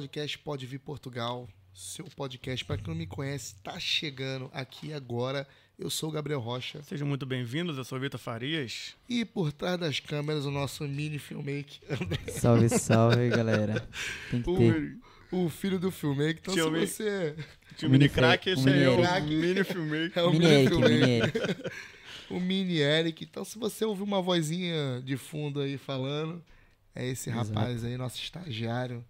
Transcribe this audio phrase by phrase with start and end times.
[0.00, 2.62] podcast Pode Vir Portugal, seu podcast.
[2.66, 5.48] Para quem não me conhece, está chegando aqui agora.
[5.78, 6.82] Eu sou o Gabriel Rocha.
[6.82, 8.94] Sejam muito bem-vindos, eu sou o Vitor Farias.
[9.08, 11.80] E por trás das câmeras, o nosso mini filmmaker.
[12.30, 13.88] Salve, salve, galera.
[14.30, 14.98] Tem que ter.
[15.32, 16.40] O, o filho do filmmaker.
[16.42, 17.34] Então, Tio se você.
[17.78, 20.12] Tinha o mini crack, fe- esse o aí é mini o mini filmmaker.
[20.18, 20.98] É o Mini mini Eric, filmmaker.
[21.00, 21.40] mini Eric.
[22.28, 23.24] O mini Eric.
[23.24, 26.44] Então, se você ouvir uma vozinha de fundo aí falando,
[26.94, 27.48] é esse Exato.
[27.48, 29.02] rapaz aí, nosso estagiário.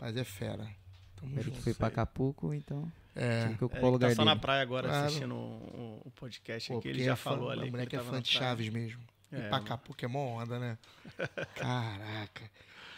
[0.00, 0.66] Mas é fera.
[1.16, 1.62] Tamo O Eric junto.
[1.62, 3.42] foi pra Acapulco, então É.
[3.42, 4.40] tive que É, ocupar o ele lugar tá só na dele.
[4.42, 5.06] praia agora Claro.
[5.06, 6.88] assistindo o, o podcast Pô, aqui.
[6.88, 7.60] Ele já é fã- falou ali.
[7.60, 8.48] A que mulher ele que é fã na de praia.
[8.50, 9.02] Chaves mesmo.
[9.32, 10.78] E É, pra cá, porque é mó onda, né?
[11.54, 12.50] Caraca.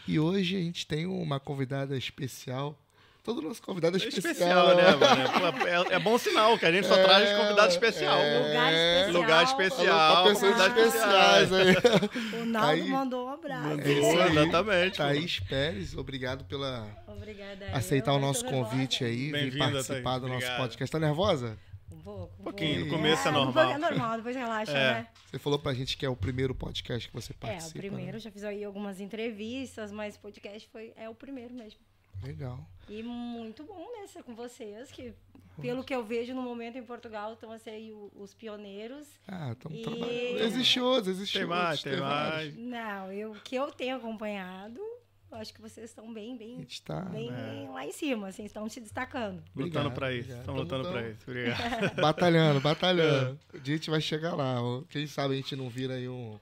[0.07, 2.77] E hoje a gente tem uma convidada especial.
[3.23, 5.53] Todo nosso convidado é É especial, especial, né, mano?
[5.59, 8.17] Pô, É, é bom sinal que a gente só É, traz convidado especial.
[8.19, 8.37] é.
[8.37, 9.13] Lugar especial.
[9.13, 10.23] Lugar Falou especial.
[10.23, 11.75] pra pessoas especiais aí.
[12.41, 13.63] O Naldo Aí- mandou um abraço.
[13.69, 14.37] Mandou, É isso aí.
[14.37, 14.97] exatamente.
[14.97, 17.65] Thaís Pérez, obrigado pela Obrigada.
[17.67, 17.71] aí.
[17.73, 18.65] aceitar Eu o nosso nervosa.
[18.69, 20.21] convite aí, vir Bem-vinda, participar Thaís.
[20.21, 20.57] do nosso Obrigado.
[20.59, 20.91] podcast.
[20.91, 21.57] Tá nervosa?
[21.93, 22.33] Um pouco.
[22.41, 23.69] Um pouquinho, no começo é Ah, normal.
[23.71, 24.93] É normal, depois relaxa, É.
[24.95, 25.07] né?
[25.31, 27.77] Você falou pra gente que é o primeiro podcast que você É, participa.
[27.77, 28.19] o primeiro, né?
[28.19, 31.79] já fiz aí algumas entrevistas, mas podcast foi, é o primeiro mesmo.
[32.21, 32.59] Legal.
[32.89, 35.13] E muito bom, né, ser com vocês, que
[35.61, 39.07] pelo que eu vejo no momento em Portugal, estão assim, os pioneiros.
[39.27, 40.39] Ah, estamos E- trabalhando.
[40.41, 41.63] Existe outros, existe Tem outros.
[41.63, 42.57] mais, tem mais.
[42.57, 44.79] Não, eu o que eu tenho acompanhado,
[45.31, 47.01] eu acho que vocês estão bem, A bem, gente tá...
[47.01, 47.69] bem É.
[47.69, 49.43] lá em cima, assim, estão se destacando.
[49.55, 50.21] Lutando Obrigado, pra isso.
[50.31, 50.39] obrigado.
[50.41, 51.19] Estamos lutando pra isso.
[51.27, 51.95] Obrigado.
[52.01, 53.39] Batalhando, batalhando.
[53.61, 54.55] Dia a gente vai chegar lá.
[54.89, 56.39] Quem sabe a gente não vira aí um,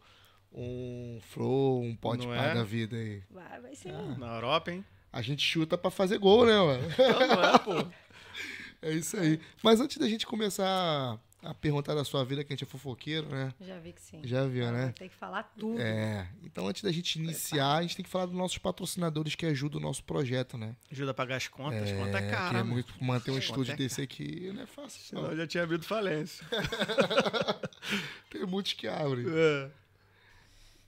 [0.54, 2.54] um flow, um pode par é?
[2.56, 3.22] da vida aí.
[3.30, 3.90] Vai, vai ser.
[3.92, 4.16] Ah.
[4.18, 4.86] Na Europa, hein?
[5.12, 6.84] A gente chuta pra fazer gol, né, mano?
[6.98, 7.92] Não é, pô.
[8.84, 9.40] É isso aí.
[9.62, 13.28] Mas antes da gente começar a perguntar da sua vida, que a gente é fofoqueiro,
[13.30, 13.54] né?
[13.62, 14.22] Já vi que sim.
[14.24, 14.92] Já viu, né?
[14.96, 15.80] Ter que falar tudo.
[15.80, 16.28] É.
[16.44, 19.80] Então, antes da gente iniciar, a gente tem que falar dos nossos patrocinadores que ajudam
[19.80, 20.76] o nosso projeto, né?
[20.92, 21.90] Ajuda a pagar as contas.
[21.90, 22.60] É, conta é que cara.
[22.60, 25.02] é muito manter um Conta estúdio é desse aqui não é fácil.
[25.04, 25.32] Senão Não.
[25.32, 26.46] eu já tinha havido falência.
[28.30, 29.26] Tem muitos que abrem.
[29.28, 29.70] É.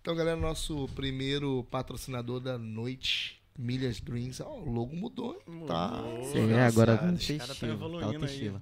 [0.02, 4.42] Então, galera, nosso primeiro patrocinador da noite, Milhas Dreams.
[4.42, 5.66] Ó, o logo mudou, hein?
[5.68, 5.90] Tá.
[5.92, 8.62] Mudou, Você vê agora tão estilo, tá evoluindo outro estilo.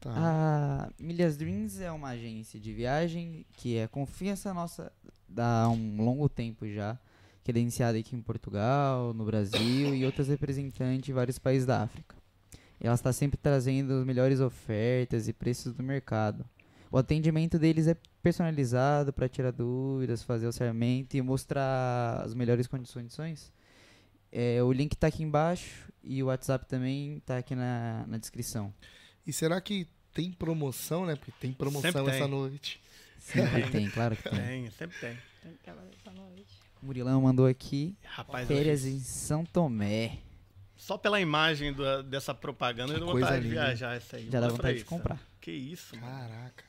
[0.00, 0.10] tá.
[0.14, 4.92] A Milhas Dreams é uma agência de viagem que é confiança nossa
[5.36, 6.98] há um longo tempo já,
[7.44, 11.82] que é iniciada aqui em Portugal, no Brasil e outras representantes em vários países da
[11.82, 12.16] África.
[12.80, 16.44] E ela está sempre trazendo as melhores ofertas e preços do mercado.
[16.90, 22.66] O atendimento deles é personalizado para tirar dúvidas, fazer o orçamento e mostrar as melhores
[22.66, 23.52] condições.
[24.38, 28.70] É, o link está aqui embaixo e o WhatsApp também está aqui na, na descrição.
[29.26, 31.16] E será que tem promoção, né?
[31.16, 32.14] Porque tem promoção Sempre tem.
[32.14, 32.80] essa noite.
[33.18, 34.38] Sempre tem, claro que tem.
[34.38, 35.16] Tem, sempre tem.
[35.42, 36.54] Tem aquela essa noite.
[36.82, 40.18] O Murilão mandou aqui Rapaz, férias em São Tomé.
[40.76, 44.28] só pela imagem do- dessa propaganda Que eu dou vontade de viajar essa aí.
[44.30, 45.16] Já dá vontade de comprar.
[45.16, 45.28] sabe?
[45.40, 46.06] Que isso, mano.
[46.28, 46.64] Caraca.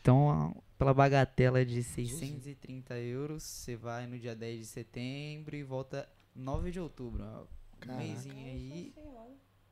[0.00, 6.08] Então, pela bagatela de 630 euros, você vai no dia 10 de setembro e volta
[6.34, 7.24] 9 de outubro.
[7.24, 7.44] ó.
[7.90, 8.94] Um mêsinho aí,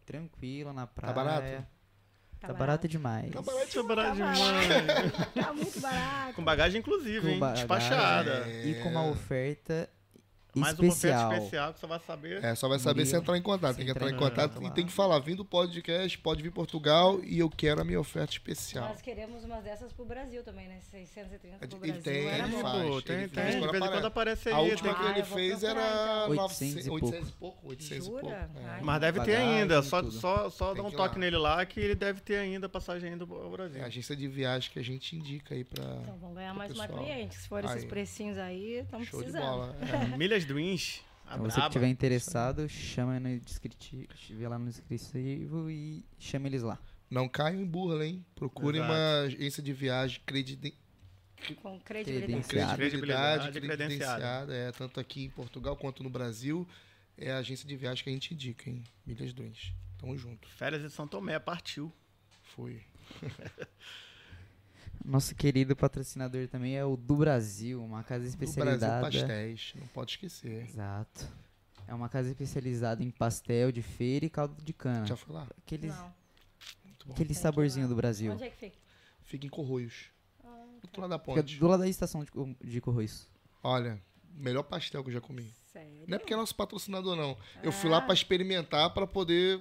[0.05, 1.15] tranquilo, na Tá praia.
[1.15, 1.67] barato?
[2.41, 3.31] Tá, barato demais.
[3.31, 5.13] Tá barato é barato Tá demais.
[5.35, 6.35] Tá muito barato.
[6.35, 7.39] Com bagagem inclusive, Com hein?
[7.39, 7.67] bagagem.
[7.67, 8.31] Despachada.
[8.49, 8.67] É.
[8.67, 9.89] E com uma oferta
[10.55, 11.27] Mais uma especial.
[11.29, 12.45] oferta especial que você vai saber.
[12.45, 13.77] É, só vai saber se entrar em contato.
[13.77, 17.21] Tem que entrar em contato e tem que falar, vindo do podcast, pode vir Portugal
[17.25, 18.89] e eu quero a minha oferta especial.
[18.89, 20.79] Nós queremos umas dessas pro Brasil também, né?
[20.91, 22.03] 630 pro Ele Brasil.
[22.03, 22.83] tem, era ele faz.
[22.89, 23.43] Pô, tem, ele tem.
[23.45, 23.93] faz De quando vez em aparece.
[23.93, 24.55] quando aparece aí.
[24.55, 25.81] A última tem- que Ah, ele vou fez era
[26.25, 26.35] então.
[26.35, 27.07] 900, 800 e pouco.
[27.07, 27.69] 800 e pouco.
[27.69, 28.27] 800 e pouco.
[28.27, 28.51] Jura?
[28.57, 28.65] É.
[28.67, 29.83] Ai, Mas deve ter ainda.
[29.83, 31.21] Só, só, só Tem dá um toque lá.
[31.21, 33.81] nele lá que ele deve ter ainda passagem indo ao Brasil.
[33.81, 35.85] É a agência de viagem que a gente indica aí pra.
[36.03, 37.37] Então vamos ganhar mais uma cliente.
[37.37, 39.51] Se for esses precinhos aí, estamos Show de precisando.
[39.51, 39.77] bola.
[39.91, 40.17] É.
[40.17, 41.01] Milhas Dreams.
[41.27, 46.47] A Então, você que estiver interessado, chama no descritivo, vê lá no descritivo e chama
[46.49, 46.79] eles lá.
[47.09, 48.25] Não caiam em burla, hein?
[48.35, 48.93] Procure Exato.
[48.93, 50.75] uma agência de viagem credi-
[51.63, 52.27] Com credibilidade.
[52.27, 52.77] Credenciado.
[52.77, 54.21] credibilidade, Credibilidade, credenciada.
[54.47, 54.55] credenciada.
[54.55, 56.67] É, tanto aqui em Portugal quanto no Brasil.
[57.17, 58.83] É a agência de viagem que a gente indica, hein?
[59.07, 59.73] Milhas Dreams.
[59.99, 60.49] Tamo junto.
[60.49, 61.93] Férias de São Tomé, partiu.
[62.55, 62.83] Foi.
[65.05, 69.01] Nosso querido patrocinador também é o do Brasil, uma casa Do especializada.
[69.01, 69.73] Brasil Pastéis.
[69.77, 70.63] Não pode esquecer.
[70.69, 71.27] Exato.
[71.89, 75.07] É uma casa especializada em pastel de feira e caldo de cana.
[75.07, 75.49] Já foi lá?
[75.59, 75.93] Aqueles,
[77.11, 78.33] aquele saborzinho do Brasil.
[78.33, 78.77] Onde é que fica?
[79.25, 80.07] Fica em Corroios.
[80.45, 81.57] Ah, Do lado da Fica ponte.
[81.59, 82.31] do lado da estação de,
[82.63, 83.27] de Correios.
[83.63, 84.01] Olha,
[84.35, 85.53] melhor pastel que eu já comi.
[85.73, 86.05] sério?
[86.07, 87.37] Não é porque é nosso patrocinador, não.
[87.63, 88.03] Eu fui lá Ah.
[88.03, 89.61] pra experimentar, pra poder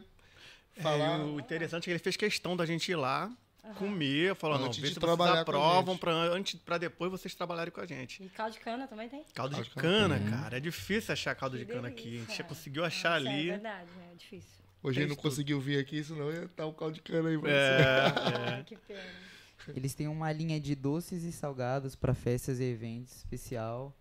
[0.82, 1.20] falar.
[1.20, 3.32] É, o interessante é que ele fez questão da gente ir lá
[3.78, 6.78] comer, falando, não, Antes vê de se vocês trabalhar com a aprovam pra, antes, pra
[6.78, 8.24] depois vocês trabalharem com a gente.
[8.24, 9.24] E caldo de cana também tem?
[9.34, 10.58] Caldo Caldo de de cana cana, cara.
[10.58, 12.02] É difícil achar caldo de Que cana aqui.
[12.02, 12.36] A gente delícia.
[12.36, 13.50] já conseguiu achar Nossa, ali.
[13.50, 14.10] É verdade, né?
[14.12, 14.60] É difícil.
[14.82, 17.50] Hoje ele não conseguiu vir aqui, senão ia estar o caldo de cana aí pra
[17.50, 17.56] você.
[18.50, 19.30] É, Ai, que pena.
[19.76, 23.96] Eles têm uma linha de doces e salgados para festas e eventos especial.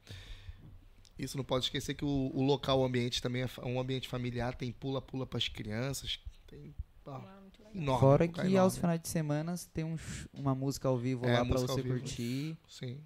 [1.19, 4.55] Isso não pode esquecer que o, o local, o ambiente também é um ambiente familiar,
[4.55, 6.72] tem pula-pula para as crianças, tem
[7.05, 7.38] ó, Ah.
[7.75, 8.00] Enorme.
[8.00, 8.59] Fora que enorme.
[8.59, 9.97] aos finais de semana tem um
[10.32, 12.56] uma música ao vivo É, lá para você curtir.
[12.69, 13.00] Sim.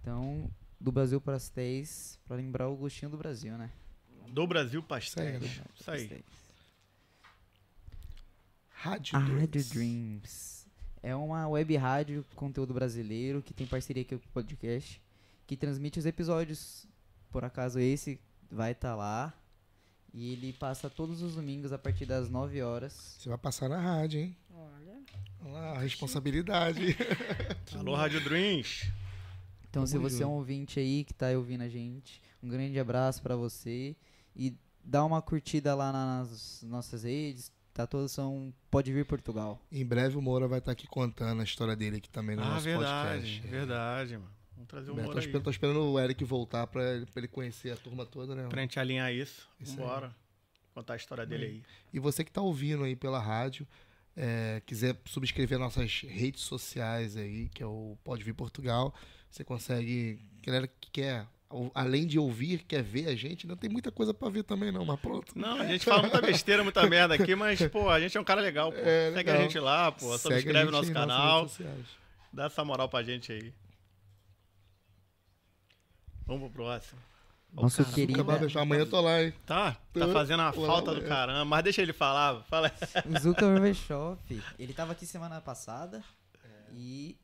[0.00, 0.50] Então,
[0.80, 3.70] do Brasil para as 10, para lembrar o gostinho do Brasil, né?
[4.28, 5.42] do Brasil Pastéis.
[5.42, 6.24] Isso Isso aí.
[8.70, 9.40] Rádio A Dreams.
[9.40, 10.58] Rádio Dreams
[11.02, 15.02] é uma web rádio conteúdo brasileiro que tem parceria aqui com o podcast,
[15.46, 16.86] que transmite os episódios.
[17.30, 18.20] Por acaso esse
[18.50, 19.32] vai estar lá.
[20.20, 23.14] E ele passa todos os domingos a partir das 9 horas.
[23.18, 24.36] Você vai passar na rádio, hein?
[24.52, 24.98] Olha.
[25.44, 26.96] Olha lá, a responsabilidade.
[27.78, 28.90] Alô, Rádio Dreams.
[29.70, 33.22] Então, se você é um ouvinte aí que tá ouvindo a gente, um grande abraço
[33.22, 33.94] pra você
[34.34, 37.52] e dá uma curtida lá nas nossas redes.
[37.72, 39.60] Tá todos são Pode Vir Portugal.
[39.70, 42.54] em breve o Moura vai estar aqui contando a história dele aqui também no Ah,
[42.54, 43.20] nosso verdade.
[43.20, 43.46] podcast.
[43.46, 44.30] Verdade, mano.
[44.58, 45.24] Vamos trazer o Tô Moura aí.
[45.24, 48.48] esperando, tô esperando o Eric voltar pra ele, pra ele conhecer a turma toda, né?
[48.48, 49.48] Pra gente alinhar isso.
[49.60, 50.10] Isso aí.
[50.74, 51.62] Contar a história dele aí.
[51.92, 53.66] E você que está ouvindo aí pela rádio,
[54.16, 58.92] é, quiser subscrever nossas redes sociais aí, que é o Pode Vir Portugal,
[59.30, 60.18] você consegue.
[60.44, 61.26] Galera que quer,
[61.74, 64.84] além de ouvir, quer ver a gente, não tem muita coisa para ver também, não,
[64.84, 65.38] mas pronto.
[65.38, 68.24] Não, a gente fala muita besteira, muita merda aqui, mas, pô, a gente é um
[68.24, 68.78] cara legal, pô.
[68.78, 70.16] É, Segue a gente lá, pô.
[70.18, 71.50] Segue Subscreve o nosso aí canal.
[72.32, 73.52] Dá essa moral pra gente aí.
[76.28, 77.00] Vamos pro próximo.
[77.52, 79.32] Nosso cara, querido- Acabar de deixar, amanhã eu tô lá, hein?
[79.46, 81.08] Tá, tá fazendo uma falta do amanhã.
[81.08, 81.44] caramba.
[81.46, 82.42] Mas deixa ele falar.
[82.44, 82.70] Fala.
[83.06, 84.42] O Zuka Barbershop.
[84.58, 86.04] Ele tava aqui semana passada.
[86.74, 87.16] E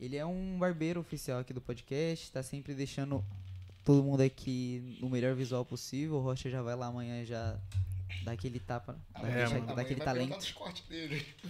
[0.00, 2.30] ele é um barbeiro oficial aqui do podcast.
[2.32, 3.24] Tá sempre deixando
[3.84, 6.16] todo mundo aqui no melhor visual possível.
[6.16, 7.56] O Rocha já vai lá amanhã já
[8.24, 10.36] dá aquele tapa, dá, É, deixa- dá aquele talento.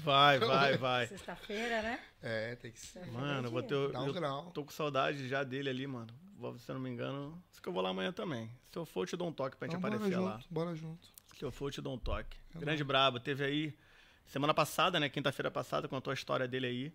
[0.04, 1.06] Vai, vai, vai.
[1.06, 1.99] Sexta-feira, né?
[2.22, 3.06] É, tem que ser.
[3.11, 3.72] Mano, eu vou ter.
[3.75, 4.50] Eu, Dá um grau.
[4.50, 6.08] tô com saudade já dele ali, mano.
[6.58, 8.49] Se eu não me engano, acho que eu vou lá amanhã também.
[8.70, 10.32] Se eu for, eu te dou um toque pra gente Então, bora aparecer lá.
[10.38, 11.08] junto, bora junto.
[11.37, 12.37] Se eu for, eu te dou um toque.
[12.55, 13.19] É Grande brabo.
[13.19, 13.76] Teve aí,
[14.26, 15.08] semana passada, né?
[15.08, 16.93] Quinta-feira passada, contou a história dele aí.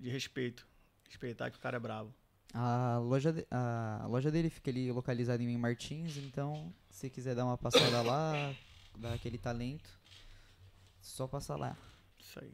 [0.00, 0.66] De respeito.
[1.08, 2.12] Respeitar que o cara é brabo.
[2.52, 7.44] A loja, de- a loja dele fica ali localizada em Martins, então se quiser dar
[7.44, 8.32] uma passada lá,
[8.98, 9.88] dar aquele talento,
[11.00, 11.76] só passar lá.
[12.18, 12.52] Isso aí.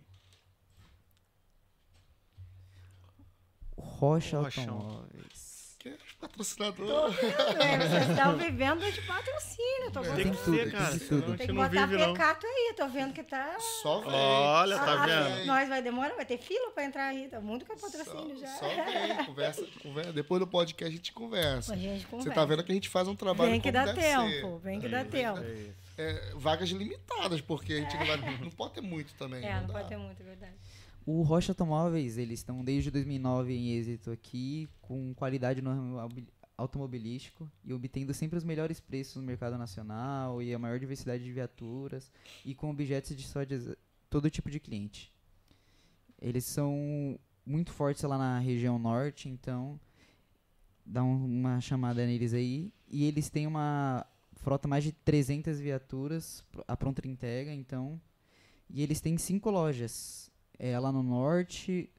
[3.78, 4.38] Rocha.
[4.38, 5.55] Automóveis.
[5.86, 7.14] Que é patrocinador.
[7.60, 9.90] É, vocês estão vivendo de patrocínio.
[9.92, 10.14] Tô É.
[10.16, 10.98] Tem que ser, tem cara.
[10.98, 11.32] tudo.
[11.32, 12.12] a Tem que não botar vive, não.
[12.12, 13.56] pecato aí, tô vendo que tá.
[13.82, 14.12] Só vem.
[14.12, 15.34] Olha, tá Só vendo?
[15.36, 15.46] vem.
[15.46, 17.28] Nós vai demorar, vai ter fila pra entrar aí.
[17.28, 18.48] Tá muito com patrocínio Só, já.
[18.58, 20.12] só vem, conversa, conversa.
[20.12, 21.72] Depois do podcast a gente conversa.
[21.72, 22.34] A gente Você conversa.
[22.34, 24.64] tá vendo que a gente faz um trabalho Vem que como dá tempo, ser.
[24.64, 25.38] vem que dá tempo.
[25.40, 25.86] É.
[25.98, 29.42] É, vagas limitadas, porque a gente não, vai, não pode ter muito também.
[29.42, 29.72] É, não dá.
[29.72, 30.52] pode ter muito, é verdade.
[31.06, 35.96] O Rocha Automóveis, eles estão desde 2009 em êxito aqui, com qualidade no
[36.58, 41.32] automobilístico e obtendo sempre os melhores preços no mercado nacional e a maior diversidade de
[41.32, 42.10] viaturas
[42.44, 43.76] e com objetos de só de
[44.10, 45.12] todo tipo de cliente.
[46.20, 49.78] Eles são muito fortes lá na região norte, então
[50.84, 52.72] dá um- uma chamada neles aí.
[52.88, 54.04] E eles têm uma
[54.34, 58.00] frota mais de 300 viaturas a pronta entrega, então.
[58.68, 60.25] E eles têm cinco lojas.
[60.58, 61.90] É lá no norte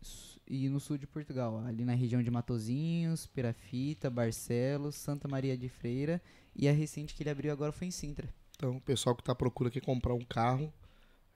[0.47, 5.69] e no sul de Portugal, ali na região de Matozinhos, Perafita, Barcelos, Santa Maria de
[5.69, 6.21] Freira
[6.55, 8.27] e a recente que ele abriu agora foi em Sintra.
[8.55, 10.73] Então, o pessoal que tá à procura aqui comprar um carro,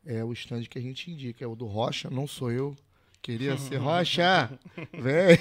[0.06, 1.44] é o stand que a gente indica.
[1.44, 2.76] É o do Rocha, não sou eu.
[3.22, 4.50] Queria ser Rocha!
[4.94, 5.38] Vem!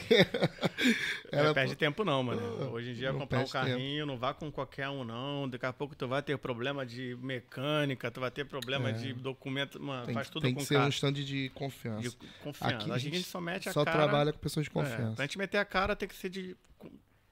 [1.33, 2.71] É, Era- perde tempo não, mano.
[2.73, 3.65] Hoje em dia, Não comprar um perde tempo.
[3.79, 5.49] carrinho, não vá com qualquer um, não.
[5.49, 8.93] Daqui a pouco tu vai ter problema de mecânica, tu vai ter problema É.
[8.93, 9.81] de documento.
[9.81, 10.87] Mano, tem faz tudo tem com que ser cara.
[10.87, 12.03] um stand de confiança.
[12.03, 12.11] de
[12.43, 12.75] confiança.
[12.77, 13.97] Aqui a, a gente, gente só mete a Só cara.
[13.97, 15.17] trabalha com pessoas de É, confiança.
[15.17, 16.55] pra gente meter a cara tem que ser de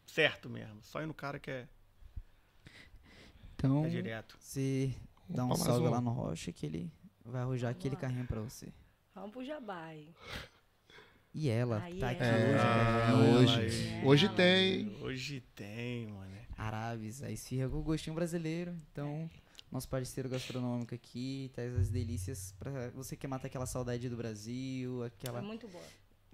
[0.07, 0.78] certo mesmo.
[0.83, 1.67] Só ir no cara que é,
[3.55, 4.37] Então, é direto.
[4.40, 4.95] você
[5.28, 5.90] dá um salve um.
[5.90, 6.90] lá no Rocha que ele
[7.25, 8.73] vai arrojar aquele carrinho pra você.
[9.20, 10.08] Vamos pro Jabai.
[11.34, 12.14] E ela Aí tá é.
[12.14, 13.38] aqui É, hoje, Ah, né?
[13.38, 13.60] hoje.
[13.60, 14.04] aí.
[14.06, 14.96] Hoje tem.
[15.02, 16.38] Hoje tem, mano.
[16.56, 18.75] Arábies, a esfirra com gostinho brasileiro.
[18.90, 19.30] Então,
[19.70, 25.04] nosso parceiro gastronômico aqui traz as delícias pra você que mata aquela saudade do Brasil,
[25.04, 25.84] É aquela muito boa.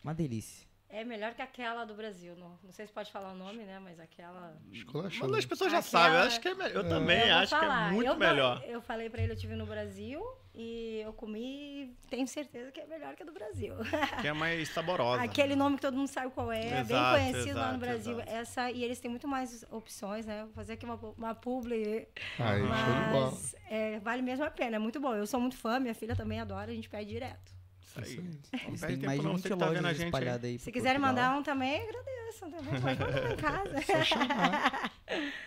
[0.02, 0.66] uma delícia.
[1.00, 2.34] É melhor que aquela do Brasil.
[2.36, 3.78] Não, não sei se pode falar o nome, né?
[3.82, 4.56] Mas aquela.
[4.72, 5.28] Esculachou.
[5.28, 6.18] Mas as pessoas já Aquela- sabem.
[6.20, 6.84] Eu acho que é melhor.
[6.84, 7.92] Eu também Eu vou acho que é falar.
[7.92, 8.64] muito Eu- melhor.
[8.66, 10.22] Eu falei pra ele, eu tive no Brasil
[10.54, 13.74] e eu comi e tenho certeza que é melhor que a do Brasil.
[14.24, 15.22] Que é mais saborosa.
[15.22, 17.78] Aquele nome que todo mundo sabe qual é, é bem Exato, conhecido lá no exato,
[17.78, 18.20] Brasil.
[18.20, 18.30] exato.
[18.36, 20.44] Essa, e eles têm muito mais opções, né?
[20.44, 22.06] Vou fazer aqui uma, uma publi.
[22.38, 23.30] Aí, show de bola.
[23.30, 25.14] Mas é, vale mesmo a pena, é muito bom.
[25.14, 27.52] Eu sou muito fã, minha filha também adora, a gente pede direto.
[28.02, 28.70] Isso aí.
[28.70, 30.02] Não perde têm mais tempo de não, 20 você que tá vendo a lojas gente
[30.02, 30.08] aí.
[30.08, 30.58] espalhadas aí.
[30.58, 32.80] Se quiserem mandar um também, agradeço também.
[32.80, 33.82] Pode mandar em casa.
[33.82, 34.92] Só chamar.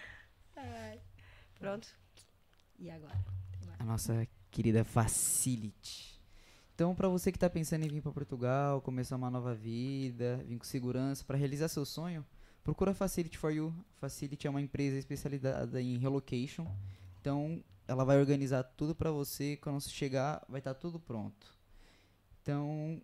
[1.59, 1.87] Pronto.
[2.79, 3.17] E agora?
[3.79, 6.17] A nossa querida Facility.
[6.75, 10.59] Então, para você que está pensando em vir para Portugal, começar uma nova vida, vir
[10.59, 12.23] com segurança para realizar seu sonho,
[12.63, 13.73] procura a Facility for You.
[13.99, 16.67] Facility é uma empresa especializada em relocation.
[17.19, 19.57] Então, ela vai organizar tudo para você.
[19.57, 21.56] Quando você chegar, vai estar tudo pronto.
[22.47, 23.01] Então,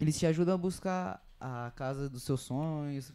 [0.00, 3.12] eles te ajudam a buscar a casa dos seus sonhos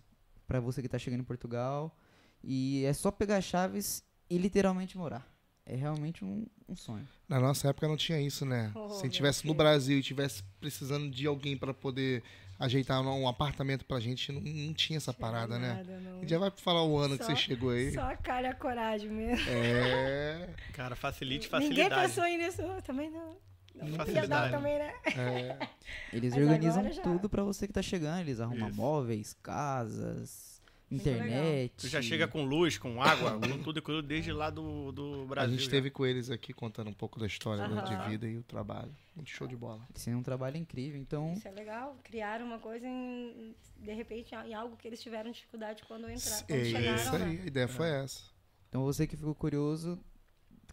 [0.48, 1.94] para você que está chegando em Portugal.
[2.42, 5.28] E é só pegar as chaves e literalmente morar.
[5.66, 7.06] É realmente um, um sonho.
[7.28, 8.72] Na nossa época não tinha isso, né?
[8.74, 9.54] Oh, Se a meu gente tivesse no.
[9.54, 12.24] Brasil e tivesse precisando de alguém pra poder
[12.58, 15.74] ajeitar um apartamento pra gente, não, não tinha essa parada, né?
[15.74, 16.18] Nada, não.
[16.18, 17.92] A gente já vai falar o ano que Só- você chegou aí.
[17.94, 19.46] Só a cara e a coragem mesmo.
[19.50, 20.56] É.
[20.72, 22.02] Cara, facilite, Ninguém facilidade.
[22.08, 22.62] pensou em nisso.
[22.62, 23.36] Eu também não.
[23.76, 24.52] Não Facilidade.
[24.54, 24.94] também, né?
[25.18, 25.68] é.
[26.14, 28.20] Eles Mas organizam tudo pra você que tá chegando.
[28.20, 28.78] Eles arrumam Isso.
[28.78, 31.26] móveis, casas, Muito legal.
[31.28, 31.74] internet.
[31.78, 35.26] Tu já chega com luz, com água, com tudo incluído desde lá do, do A
[35.26, 35.52] Brasil.
[35.52, 35.66] gente já.
[35.66, 38.94] esteve com eles aqui contando um pouco da história né, de vida e o trabalho.
[39.16, 39.82] Muito show de bola.
[39.90, 41.00] Eles têm um trabalho incrível.
[41.00, 41.98] Então, Isso é legal.
[42.04, 46.60] Criaram uma coisa em, de repente, em algo que eles tiveram dificuldade quando entraram, quando
[46.60, 47.26] É chegaram isso lá.
[47.26, 48.24] aí, a ideia foi essa.
[48.70, 50.00] então você que ficou curioso,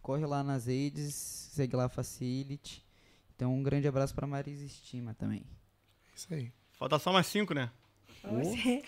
[0.02, 2.86] corre lá nas redes, segue lá a Facility.
[3.38, 5.44] Então, um grande abraço pra Marisa Estima também.
[6.12, 6.50] Isso aí.
[6.72, 7.70] Falta só mais cinco, né?
[8.24, 8.82] Você-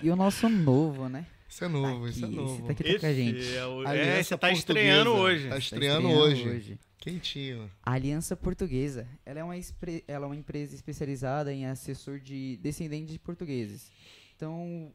[0.00, 1.26] E o nosso novo, né?
[1.48, 2.52] Isso é novo, Tá isso é novo.
[2.54, 3.56] esse tá aqui com a gente.
[3.56, 3.80] é o...
[3.80, 4.58] Aliança É, você tá Portuguesa.
[4.58, 5.44] estreando hoje.
[5.44, 6.78] Tá Tá estreando, estreando hoje.
[6.98, 7.70] Quentinho.
[7.82, 9.08] A Aliança Portuguesa.
[9.26, 13.90] Ela é, uma espre- ela é uma empresa especializada em assessor de descendentes de portugueses.
[14.36, 14.92] Então,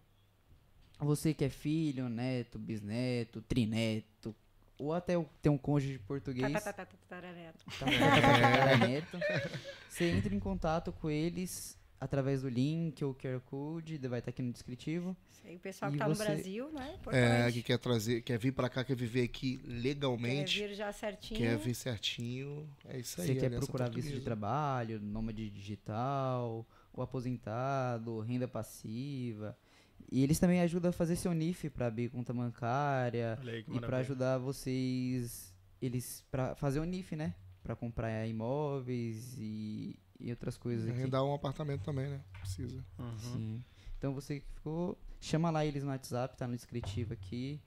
[1.00, 4.34] você que é filho, neto, bisneto, trineto,
[4.84, 7.28] ou até tem um cônjuge português, Tá, tá, tá, tá, tá, tá,
[9.90, 14.42] você entra em contato com eles através do link ou QR Code, vai estar aqui
[14.42, 15.16] no descritivo.
[15.46, 17.00] Aí, O pessoal que E tá você- no Brasil, né?
[17.12, 20.92] É, que quer trazer, quer vir pra cá, quer viver aqui Quer legalmente, vir já
[20.92, 21.40] certinho.
[21.40, 22.70] quer vir certinho.
[22.86, 23.28] É isso aí.
[23.28, 24.24] Você quer procurar visto de Portuguesa.
[24.26, 29.58] trabalho, nômade digital, o aposentado, renda passiva.
[30.12, 33.98] E eles também ajudam a fazer seu NIF para abrir conta bancária aí e para
[33.98, 37.34] ajudar vocês eles para fazer o NIF, né?
[37.62, 40.98] Para comprar imóveis e, e outras coisas aqui.
[40.98, 42.22] Arrendar um apartamento também, né?
[42.40, 42.84] Precisa.
[42.98, 43.18] Uhum.
[43.18, 43.64] Sim.
[43.98, 47.60] Então você que ficou, chama lá eles no WhatsApp, tá no descritivo aqui.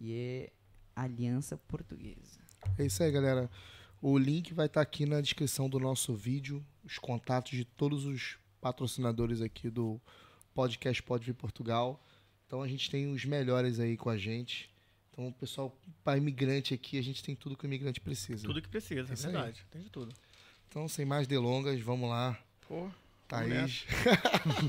[0.00, 0.52] E é
[0.94, 2.40] Aliança Portuguesa.
[2.78, 3.50] É isso aí, galera.
[4.00, 8.38] O link vai estar aqui na descrição do nosso vídeo, os contatos de todos os
[8.60, 10.00] patrocinadores aqui do
[10.56, 12.02] podcast Pode Vir Portugal.
[12.46, 14.70] Então a gente tem os melhores aí com a gente.
[15.12, 18.44] Então, pessoal, para imigrante aqui, a gente tem tudo que o imigrante precisa.
[18.46, 19.32] Tudo que precisa, é Isso aí.
[19.32, 19.66] verdade.
[19.70, 20.12] Tem de tudo.
[20.68, 22.38] Então, sem mais delongas, vamos lá.
[22.68, 22.88] Pô,
[23.28, 23.84] Thaís.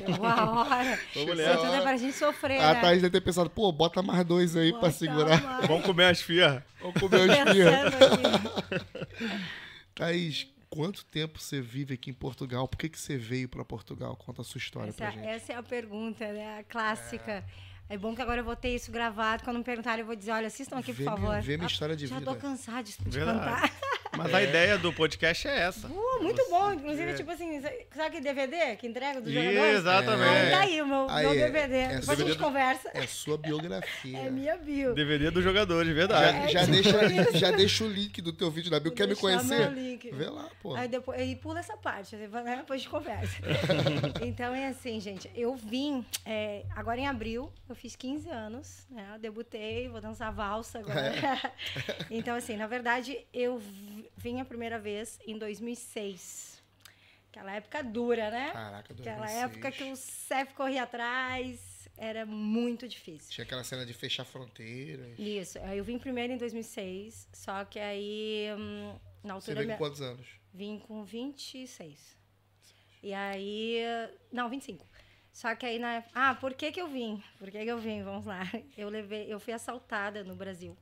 [0.05, 0.99] Chegou a hora.
[1.13, 1.57] Vamos Isso nessa.
[1.57, 2.81] tudo é pra gente sofrer, A né?
[2.81, 5.41] Thaís deve ter pensado, pô, bota mais dois aí pra Bota segurar.
[5.43, 5.67] mais.
[5.67, 6.61] vamos comer as fias.
[6.81, 7.27] Vamos comer.
[7.27, 9.37] Pensando aqui.
[9.95, 12.67] Thaís, quanto tempo você vive aqui em Portugal?
[12.67, 14.15] Por que, que você veio para Portugal?
[14.15, 15.25] Conta a sua história Essa, pra gente.
[15.27, 16.59] essa é a pergunta, né?
[16.59, 17.43] A clássica.
[17.89, 17.97] É.
[17.97, 19.43] bom que agora eu vou ter isso gravado.
[19.43, 21.41] Quando me perguntarem, eu vou dizer, olha, assistam aqui, por Vê minha- favor.
[21.41, 22.31] vê minha Ah, história de Já vida.
[22.33, 23.71] tô cansada de, de cantar.
[24.17, 25.87] Mas a ideia do podcast é essa.
[25.87, 26.73] Uh, muito bom.
[26.73, 29.75] Inclusive, tipo assim, sabe aquele DVD que entrega dos Ih, jogadores?
[29.77, 30.29] Exatamente.
[30.29, 31.75] Aí tá aí o meu, Aí meu é- DVD.
[31.75, 32.91] é Depois a DVD gente do- conversa.
[32.93, 34.17] É sua biografia.
[34.27, 34.93] É minha bio.
[34.93, 36.51] DVD dos jogadores, Já, verdade.
[36.51, 38.89] já É tipo deixa, já deixa o link do teu vídeo da bio.
[38.89, 39.59] Vou Quer me conhecer?
[39.59, 40.09] meu link.
[40.11, 40.75] Vê lá, pô.
[40.75, 42.27] Aí depois e pula essa parte, né?
[42.27, 43.37] depois a gente conversa.
[44.21, 45.29] então é assim, gente.
[45.35, 49.07] Eu vim é, agora em abril, eu fiz 15 anos, né?
[49.13, 51.13] Eu debutei, vou dançar valsa agora.
[52.09, 53.61] então, assim, na verdade, eu
[54.17, 56.61] vim a primeira vez em 2006.
[57.31, 58.51] Aquela época dura, né?
[58.51, 59.07] Caraca, 2006.
[59.07, 63.31] Aquela época que o CEF corria atrás, era muito difícil.
[63.31, 65.17] Tinha aquela cena de fechar fronteiras.
[65.19, 69.55] Isso, eu vim primeiro em 2006, só que aí, hum, na Você altura...
[69.55, 70.25] veio minha- com quantos anos?
[70.53, 72.17] Vim com 26.
[73.03, 73.79] E aí.
[74.31, 74.83] Não, 25.
[75.31, 76.03] Só que aí na.
[76.15, 77.21] Ah, por que, que eu vim?
[77.37, 78.01] Por que, que eu vim?
[78.01, 78.41] Vamos lá.
[78.75, 79.31] Eu levei.
[79.31, 80.75] Eu fui assaltada no Brasil.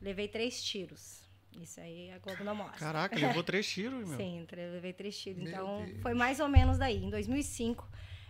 [0.00, 1.21] Levei três tiros.
[1.60, 2.78] Isso aí a Globo não mostra.
[2.78, 4.16] Caraca, levou três tiros, meu.
[4.16, 5.42] Sim, levei três tiros.
[5.42, 6.00] Meu Então, Deus.
[6.00, 7.88] foi mais ou menos daí, em 2005.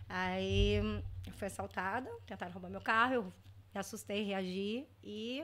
[0.09, 0.75] Aí,
[1.27, 5.43] eu fui assaltada, tentaram roubar meu carro, eu me assustei, reagi e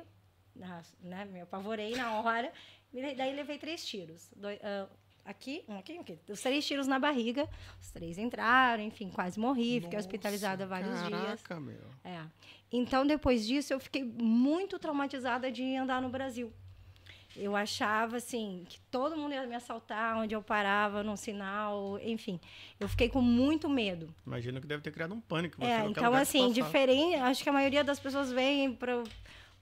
[0.60, 2.52] ah, né, me apavorei na hora.
[2.92, 4.30] Daí levei três tiros.
[4.36, 4.88] Doi- ah,
[5.24, 6.18] aqui, um aqui, um aqui.
[6.28, 7.48] Os três tiros na barriga.
[7.80, 9.74] Os três entraram, enfim, quase morri.
[9.80, 11.42] Fiquei Nossa, hospitalizada vários dias.
[11.42, 11.80] Caraca, meu.
[12.04, 12.22] É.
[12.70, 16.52] Então, depois disso, eu fiquei muito traumatizada de andar no Brasil.
[17.36, 22.40] Eu achava, assim, que todo mundo ia me assaltar onde eu parava, num sinal, enfim.
[22.80, 24.12] Eu fiquei com muito medo.
[24.26, 25.62] Imagino que deve ter criado um pânico.
[25.62, 27.16] É, então, assim, diferente.
[27.16, 29.02] Acho que a maioria das pessoas vem para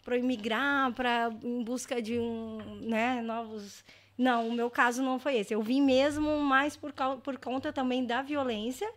[0.07, 3.85] para imigrar, para em busca de um, né, novos.
[4.17, 5.53] Não, o meu caso não foi esse.
[5.53, 6.93] Eu vim mesmo mais por,
[7.25, 8.89] por conta também da violência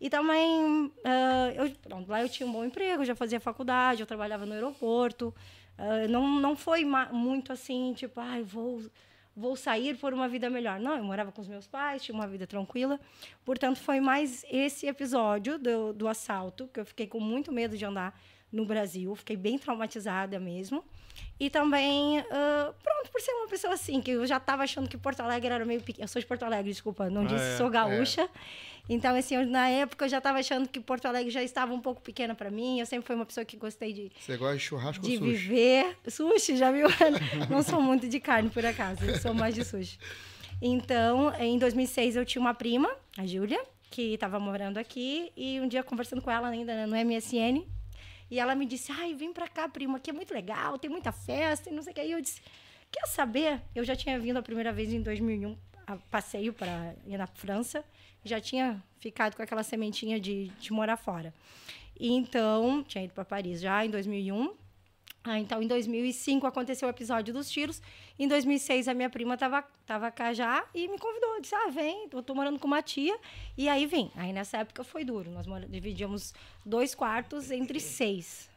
[0.00, 4.06] e também ah, eu, pronto, lá eu tinha um bom emprego, já fazia faculdade, eu
[4.06, 5.34] trabalhava no aeroporto.
[5.76, 8.82] Ah, não, não foi muito assim, tipo, ai, vou
[9.36, 10.78] vou sair por uma vida melhor.
[10.78, 13.00] Não, eu morava com os meus pais, tinha uma vida tranquila.
[13.44, 17.84] Portanto, foi mais esse episódio do, do assalto, que eu fiquei com muito medo de
[17.84, 18.18] andar
[18.54, 20.84] no Brasil, fiquei bem traumatizada mesmo.
[21.38, 24.96] E também, ah, pronto, por ser uma pessoa assim, que eu já estava achando que
[24.96, 26.04] Porto Alegre era meio pequeno.
[26.04, 28.28] Eu sou de Porto Alegre, desculpa, não Ah, disse é, sou gaúcha.
[28.88, 31.80] Então, assim, eu, na época eu já estava achando que Porto Alegre já estava um
[31.80, 32.78] pouco pequena para mim.
[32.80, 35.30] Eu sempre fui uma pessoa que gostei de, Você gosta de churrasco de ou sushi?
[35.32, 35.96] viver.
[36.08, 36.86] Sushi, já viu?
[37.50, 39.04] Não sou muito de carne, por acaso.
[39.04, 39.98] Eu sou mais de sushi.
[40.60, 45.32] Então, em 2006, eu tinha uma prima, a Júlia, que estava morando aqui.
[45.36, 47.64] E um dia, conversando com ela ainda né, no MSN,
[48.34, 51.12] e ela me disse, ai, vem pra cá, prima, aqui é muito legal, tem muita
[51.12, 52.02] festa e não sei o que.
[52.02, 52.42] E eu disse,
[52.90, 53.62] quer saber?
[53.72, 57.84] Eu já tinha vindo a primeira vez em 2001, a passeio para ir na França.
[58.24, 61.32] Já tinha ficado com aquela sementinha de, de morar fora.
[61.96, 64.52] E então, tinha ido para Paris já em 2001.
[65.26, 67.80] Ah, então, em 2005 aconteceu o episódio dos tiros.
[68.18, 71.40] Em 2006, a minha prima estava tava cá já e me convidou.
[71.40, 73.16] Disse, ah, vem, eu tô morando com uma tia.
[73.56, 74.10] E aí vim.
[74.16, 75.30] Aí, nessa época, foi duro.
[75.30, 78.50] Nós mora- dividíamos dois quartos entre seis.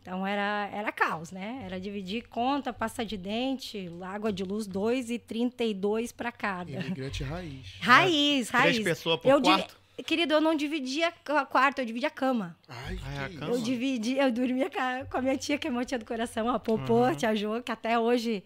[0.00, 1.60] Então, era, era caos, né?
[1.66, 6.70] Era dividir conta, pasta de dente, água de luz, 2,32 para cada.
[6.70, 7.66] Imigrante raiz.
[7.80, 8.76] Raiz, raiz.
[8.76, 9.79] Três pessoas por eu quarto?
[10.02, 11.12] Querido, eu não dividia
[11.48, 12.56] quarto, eu dividia cama.
[12.68, 13.52] Ai, Ai, a que cama.
[13.52, 13.64] Eu isso?
[13.64, 14.70] dividi, eu dormia
[15.10, 17.14] com a minha tia, que é minha tia do coração, a Popô, Uhum.
[17.14, 18.42] tia Jo, que até hoje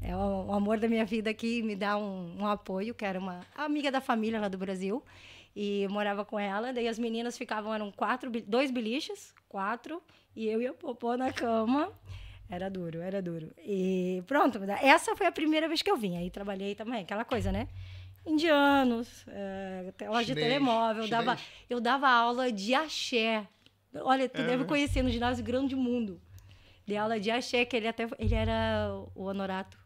[0.00, 3.40] é o, amor da minha vida que me dá um, um apoio, que era uma
[3.54, 5.02] amiga da família lá do Brasil.
[5.54, 10.02] E eu morava com ela, daí as meninas ficavam, eram quatro, dois biliches, quatro,
[10.34, 11.92] e eu e a Popô na cama.
[12.48, 13.50] Era duro, era duro.
[13.58, 16.16] E pronto, essa foi a primeira vez que eu vim.
[16.18, 17.66] Aí trabalhei também, aquela coisa, né?
[18.24, 21.50] Indianos, é, loja de Chinês, telemóvel, eu dava, chinês.
[21.68, 23.46] eu dava aula de axé.
[23.94, 24.68] Olha, tu É, deve né?
[24.68, 26.20] conhecer no ginásio Grande Mundo.
[26.86, 29.78] Dei aula de axé, que ele até ele era o honorato.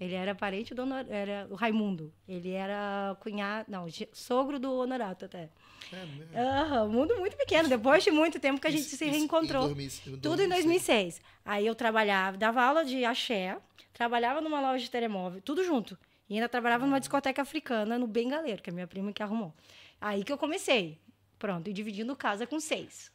[0.00, 2.12] Ele era parente do honor, era o Raimundo.
[2.28, 5.48] Ele era cunhado, não, sogro do honorato até.
[5.92, 6.36] É mesmo.
[6.36, 9.14] Aham, um mundo muito pequeno, depois de muito tempo que a gente Isso- se isso
[9.16, 9.64] reencontrou.
[9.70, 11.20] Em 2000, Tudo em 2006.
[11.44, 13.56] Aí eu trabalhava, dava aula de axé,
[13.92, 15.96] trabalhava numa loja de telemóvel, tudo junto.
[16.28, 19.52] E ainda trabalhava numa discoteca africana no Bengaleiro, que é a minha prima que arrumou.
[20.00, 20.98] Aí que eu comecei.
[21.38, 23.12] Pronto, e dividindo casa com seis.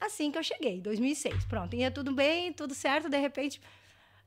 [0.00, 1.44] Assim que eu cheguei, 2006.
[1.46, 3.08] Pronto, ia tudo bem, tudo certo.
[3.08, 3.60] De repente,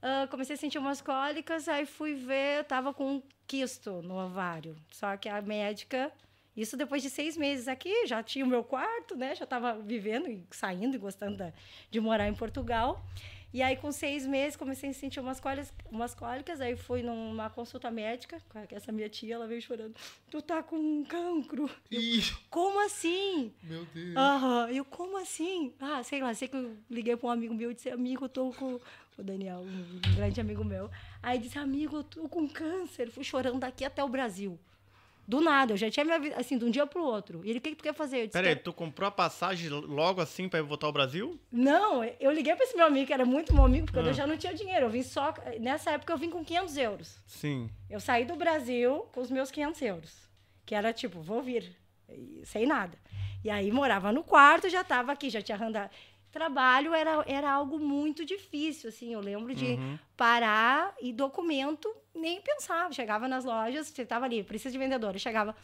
[0.02, 1.68] ah, comecei a sentir umas cólicas.
[1.68, 4.76] Aí fui ver, eu tava com um quisto no ovário.
[4.92, 6.12] Só que a médica,
[6.56, 9.36] isso depois de seis meses aqui, já tinha o meu quarto, né?
[9.36, 11.54] Já estava vivendo e saindo e gostando da-
[11.92, 13.06] de morar em Portugal.
[13.54, 16.60] E aí, com seis meses, comecei a sentir umas cólicas, umas cólicas.
[16.60, 19.96] Aí fui numa consulta médica, com essa minha tia, ela veio chorando.
[20.30, 21.70] Tu tá com um cancro.
[21.90, 22.02] Eu,
[22.50, 23.54] Como assim?
[23.64, 24.16] meu Deus.
[24.16, 25.74] Aham, eu, como assim?
[25.80, 28.30] Ah, sei lá, sei que eu liguei para um amigo meu e disse, amigo, eu
[28.30, 28.80] tô com.
[29.18, 30.92] O Daniel, um grande amigo meu.
[31.24, 33.10] Aí disse, amigo, eu tô com câncer.
[33.10, 34.60] Fui chorando daqui até o Brasil.
[35.28, 37.42] Do nada, eu já tinha minha vida, assim, de um dia pro outro.
[37.44, 38.18] E ele, o que, que tu quer fazer?
[38.20, 41.38] Eu disse, Peraí, "Quero- tu comprou a passagem logo assim pra ir voltar ao Brasil?
[41.52, 44.04] Não, eu liguei para esse meu amigo, que era muito meu amigo, porque Ah.
[44.04, 44.86] eu já não tinha dinheiro.
[44.86, 45.34] Eu vim só.
[45.60, 47.20] Nessa época eu vim com 500 euros.
[47.28, 47.70] Sim.
[47.90, 50.16] Eu saí do Brasil com os meus 500 euros.
[50.66, 51.76] Que era tipo, vou vir,
[52.46, 52.98] sem nada.
[53.44, 55.92] E aí morava no quarto, já estava aqui, já tinha arrendado.
[56.38, 59.12] Trabalho era, era algo muito difícil, assim.
[59.12, 59.98] Eu lembro de Uhum.
[60.16, 62.94] parar e documento, nem pensava.
[62.94, 65.16] Chegava nas lojas, você estava ali, precisa de vendedor.
[65.16, 65.56] Eu chegava,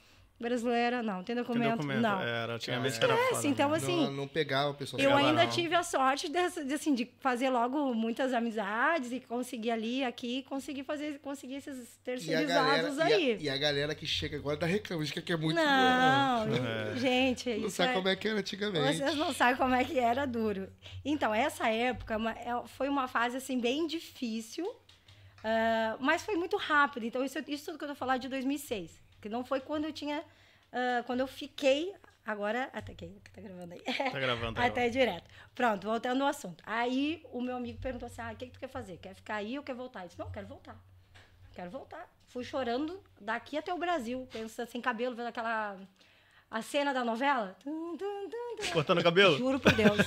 [0.43, 1.71] brasileira, não, tem Tem documento?
[1.77, 2.01] documento.
[2.01, 2.21] Não.
[2.21, 3.77] Era, tinha Cara, vezes que era foda, então, né?
[3.77, 5.01] assim, não, não pegava o pessoal.
[5.01, 5.49] Eu ainda não.
[5.49, 10.43] tive a sorte dessa, de, assim, de fazer logo muitas amizades e conseguir ali, aqui,
[10.43, 13.37] conseguir fazer, conseguir esses E a terceirizados galera, aí.
[13.41, 15.55] e, a, e a galera que chega agora dá reclama, diz que aqui é muito
[15.55, 16.95] Não, É.
[16.99, 18.97] gente, Não isso sabe é- como é que era antigamente.
[18.97, 20.67] vocês não sabem como é que era duro.
[21.03, 24.65] Então, essa época é é- foi uma fase assim bem difícil,
[25.45, 27.05] Ah, mas foi muito rápido.
[27.05, 28.91] Então, isso, isso tudo que eu tô falando é de 2006.
[29.23, 30.21] Que não foi quando eu tinha.
[30.73, 31.95] ah, quando eu fiquei.
[32.25, 32.69] Agora.
[32.73, 33.79] Até que tá gravando aí.
[33.79, 34.53] Tá gravando.
[34.55, 35.23] tá Até direto.
[35.55, 36.61] Pronto, voltando ao assunto.
[36.67, 38.97] Aí o meu amigo perguntou assim: ah, o que, que tu quer fazer?
[38.97, 40.01] Quer ficar aí ou quer voltar?
[40.01, 40.77] Eu disse: não, quero voltar.
[41.53, 42.05] Quero voltar.
[42.27, 45.77] Fui chorando daqui até o Brasil, pensando sem cabelo, vendo aquela.
[46.51, 47.55] A cena da novela.
[48.73, 49.37] Cortando o cabelo?
[49.37, 49.99] Juro por Deus.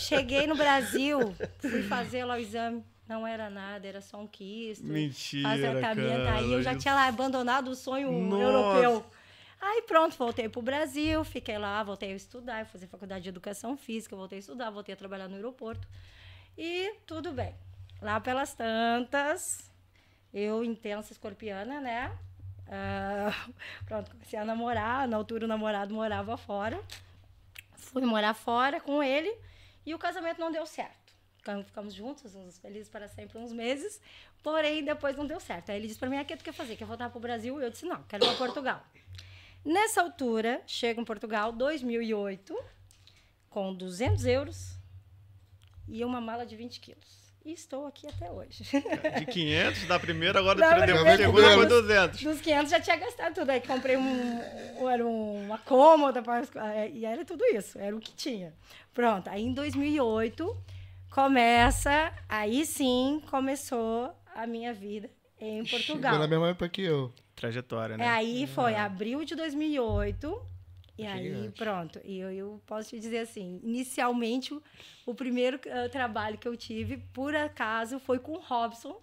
[0.00, 2.84] Cheguei no Brasil, fui fazer lá o exame.
[3.08, 4.84] Não era nada, era só um quisto.
[4.84, 6.24] Mentira, Fazer caminhando.
[6.24, 8.42] cara, Aí eu já tinha lá abandonado o sonho Nossa.
[8.42, 9.06] europeu.
[9.60, 14.14] Aí pronto, voltei pro Brasil, fiquei lá, voltei a estudar, fazer faculdade de educação física,
[14.14, 15.86] voltei a estudar, voltei a trabalhar no aeroporto.
[16.58, 17.54] E tudo bem.
[18.02, 19.70] Lá pelas tantas,
[20.32, 22.12] eu, intensa escorpiana, né?
[22.68, 23.30] Ah,
[23.86, 25.08] pronto, comecei a namorar.
[25.08, 26.82] Na altura, o namorado morava fora.
[27.76, 29.34] Fui morar fora com ele
[29.84, 31.05] e o casamento não deu certo.
[31.46, 34.00] Ficam- Ficamos juntos, uns felizes para sempre, uns meses.
[34.42, 35.70] Porém, depois não deu certo.
[35.70, 36.74] Aí ele disse para mim: "Ah, o que tu quer fazer?
[36.74, 37.60] Quer voltar para o Brasil?
[37.62, 38.82] Eu disse: não, quero ir para Portugal.
[39.64, 42.56] Nessa altura, chego em Portugal, 2008,
[43.48, 44.76] com 200 euros
[45.88, 47.24] e uma mala de 20 quilos.
[47.44, 48.64] E estou aqui até hoje.
[49.20, 52.22] De 500 da primeira, agora Da primeira, segunda foi dos- 200.
[52.24, 53.50] Dos 500 já tinha gastado tudo.
[53.50, 56.42] Aí comprei um, era uma cômoda, pra-
[56.92, 58.52] e era tudo isso, era o que tinha.
[58.92, 60.56] Pronto, aí em 2008
[61.16, 65.08] começa, aí sim começou a minha vida
[65.40, 66.12] em Portugal.
[66.12, 67.10] Chegou na mesma época que eu.
[67.34, 68.06] Trajetória, É, né?
[68.06, 70.46] aí foi abril de 2008.
[70.98, 72.00] E Achei aí, pronto.
[72.04, 74.62] E eu, eu posso te dizer assim: inicialmente, o,
[75.06, 79.00] o primeiro ah, trabalho que eu tive, por acaso, foi com o Robson,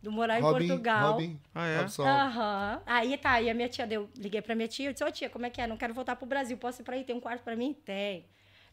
[0.00, 1.12] do Morar em Robin, Portugal.
[1.12, 1.80] Robin, Ah, é?
[1.80, 2.06] Robson.
[2.06, 2.82] Aham.
[2.86, 5.28] Aí tá, aí a minha tia deu, liguei pra minha tia, eu disse, ô tia,
[5.28, 5.66] como é que é?
[5.66, 7.02] Não quero voltar pro Brasil, posso ir pra aí?
[7.02, 7.72] Tem um quarto pra mim?
[7.84, 8.26] Tem.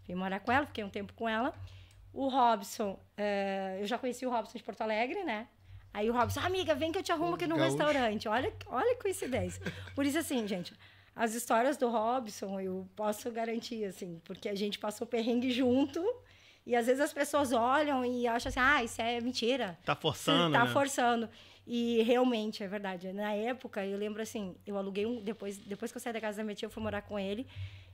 [0.07, 1.51] Vim morar com ela, fiquei um tempo com ela.
[2.15, 5.49] O Robson, eh, eu já conheci o Robson de Porto Alegre, né?
[5.93, 7.77] Aí o Robson, amiga, vem que eu te arrumo aqui no Gaúcho.
[7.77, 8.27] restaurante.
[8.29, 9.61] Olha, olha que coincidência.
[9.93, 10.73] Por isso, assim, gente,
[11.13, 16.01] as histórias do Robson eu posso garantir, assim, porque a gente passou perrengue junto.
[16.65, 19.77] E às vezes as pessoas olham e acham assim, ah, isso é mentira.
[19.83, 20.71] Tá forçando, tá né?
[20.71, 21.29] forçando.
[21.67, 23.11] E realmente, é verdade.
[23.11, 25.21] Na época, eu lembro assim, eu aluguei um.
[25.21, 27.45] Depois, depois que eu saí da casa da minha tia, eu fui morar com ele.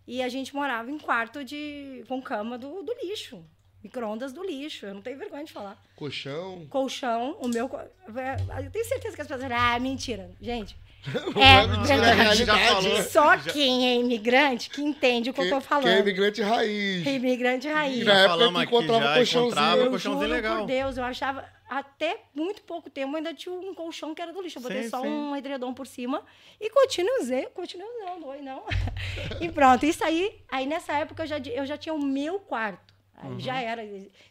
[0.05, 2.03] E a gente morava em quarto de.
[2.07, 3.43] com cama do, do lixo.
[3.83, 4.85] Micro-ondas do lixo.
[4.85, 5.81] Eu não tenho vergonha de falar.
[5.95, 6.65] Colchão.
[6.69, 7.69] Colchão, o meu.
[7.75, 9.51] é, Eu tenho certeza que as pessoas.
[9.51, 10.29] Ah, mentira.
[10.41, 10.75] Gente.
[11.35, 12.43] Não É mentira, verdade.
[12.43, 13.03] a Já.
[13.05, 15.85] Só quem é imigrante que entende o que eu tô Que- falando.
[15.85, 17.07] Que é imigrante raiz.
[17.07, 18.05] Imigrante E raiz.
[18.05, 19.45] na Já época que encontrava já, colchãozinho.
[19.47, 20.57] encontrava eu colchãozinho juro legal.
[20.59, 24.43] por Deus, eu achava até muito pouco tempo ainda tinha um colchão que era do
[24.43, 24.59] lixo.
[24.59, 25.07] Eu botei Sim, só sim.
[25.07, 26.23] um edredom por cima
[26.59, 28.61] e continuo usando, continuo usando, oi não.
[29.41, 32.90] e pronto, isso aí, aí nessa época eu já, eu já tinha o meu quarto.
[33.21, 33.59] Aí já Uhum.
[33.59, 33.83] era,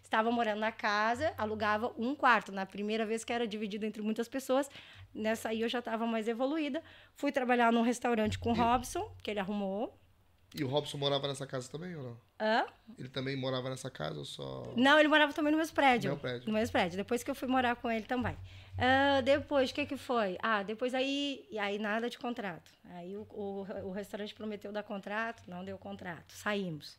[0.03, 2.51] estava morando na casa, alugava um quarto.
[2.51, 4.69] Na primeira vez que era dividido entre muitas pessoas,
[5.15, 6.83] nessa aí eu já estava mais evoluída.
[7.15, 9.97] Fui trabalhar num restaurante com o Robson, que ele arrumou.
[10.53, 12.17] E o Robson morava nessa casa também ou não?
[12.41, 12.67] Hã?
[12.99, 14.65] Ele também morava nessa casa ou só.
[14.77, 16.11] Não, ele morava também no mesmo prédio.
[16.11, 16.49] No mesmo prédio.
[16.49, 16.97] No mesmo prédio.
[16.97, 18.37] Depois que eu fui morar com ele também.
[18.77, 20.37] Ah, depois, o que que foi?
[20.43, 22.73] Ah, depois aí, e aí nada de contrato.
[22.95, 26.33] Aí o, o, o restaurante prometeu dar contrato, não deu contrato.
[26.33, 26.99] Saímos.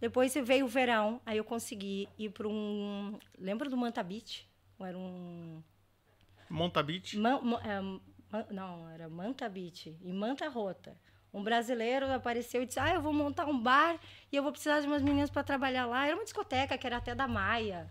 [0.00, 3.18] Depois veio o verão, aí eu consegui ir para um...
[3.38, 4.48] Lembra do Manta Beach?
[4.78, 5.62] Ou Era um...
[6.48, 7.18] Monta Beach.
[7.18, 10.96] Man- é, man- não, era Manta Beach, em Manta Rota.
[11.34, 13.98] Um brasileiro apareceu e disse: Ah, eu vou montar um bar
[14.32, 16.06] e eu vou precisar de umas meninas para trabalhar lá.
[16.06, 17.86] Era uma discoteca que era até da Maia.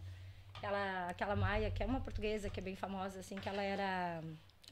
[0.56, 4.24] Aquela, aquela Maia, que é uma portuguesa, que é bem famosa, assim, que ela era.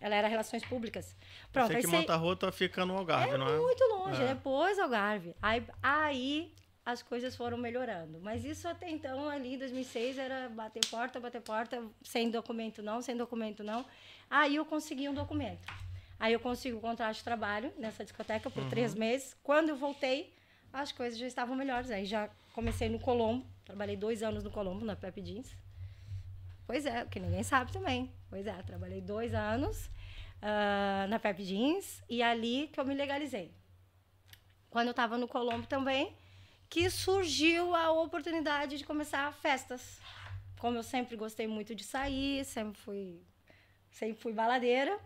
[0.02, 1.16] Ela era relações públicas.
[1.54, 3.58] Pronto, Sei aí que sei- Monta Rota fica no Algarve, não é?
[3.60, 4.34] muito longe, É.
[4.34, 5.36] depois Algarve.
[5.40, 6.52] Aí, aí
[6.86, 8.20] as coisas foram melhorando.
[8.22, 13.02] Mas isso até então, ali em 2006, era bater porta, bater porta, sem documento não,
[13.02, 13.84] sem documento não.
[14.30, 15.68] Aí eu consegui um documento.
[16.20, 19.36] Aí eu consegui o contrato de trabalho nessa discoteca por três meses.
[19.42, 20.34] Quando eu voltei,
[20.72, 21.90] as coisas já estavam melhores.
[21.90, 25.58] Aí já comecei no Colombo, trabalhei dois anos no Colombo, na Pepe Jeans.
[26.68, 28.12] Pois é, que ninguém sabe também.
[28.30, 29.90] Pois é, trabalhei dois anos
[30.42, 33.52] ah, na Pepe Jeans e ali que eu me legalizei.
[34.70, 36.16] Quando eu estava no Colombo também,
[36.76, 39.98] que surgiu a oportunidade de começar festas.
[40.60, 43.22] Como eu sempre gostei muito de sair, sempre fui,
[43.90, 45.00] sempre fui baladeira.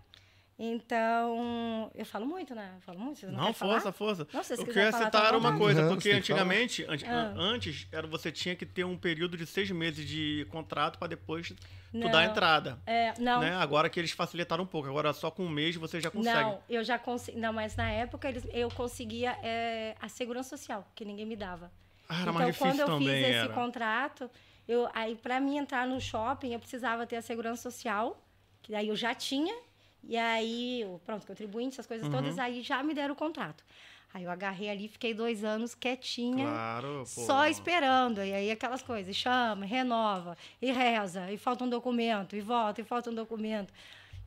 [0.62, 2.74] Então, eu falo muito, né?
[2.76, 3.20] Eu falo muito.
[3.20, 3.74] Vocês não, Não, querem falar?
[3.82, 4.28] força, força.
[4.34, 6.20] Não, se vocês Eu queria falar, citar tá uma coisa, Não, porque que falar.
[6.20, 7.34] antigamente, antes, Ah.
[7.38, 11.48] antes era, você tinha que ter um período de seis meses de contrato para depois
[11.48, 11.56] tu
[11.94, 12.12] Não.
[12.12, 12.78] dar a entrada.
[12.86, 13.56] É, não, Né?
[13.56, 14.90] Agora que eles facilitaram um pouco.
[14.90, 16.42] Agora só com um mês você já consegue.
[16.50, 17.40] Não, eu já consegui.
[17.40, 21.72] Não, mas na época eles, eu conseguia é, a segurança social, que ninguém me dava.
[22.10, 23.24] Ah, era então, mais difícil quando eu também.
[23.24, 24.30] fiz esse contrato,
[24.68, 28.22] eu, aí para mim entrar no shopping, eu precisava ter a segurança social
[28.62, 29.56] Que daí eu já tinha,
[30.04, 33.64] e aí, pronto, contribuinte, essas coisas todas, aí já me deram o contrato.
[34.12, 36.46] Aí eu agarrei ali, fiquei dois anos quietinha.
[36.46, 37.04] Claro.
[37.06, 38.24] Só esperando.
[38.24, 42.84] E aí aquelas coisas, chama, renova, e reza, e falta um documento, e volta, e
[42.84, 43.72] falta um documento.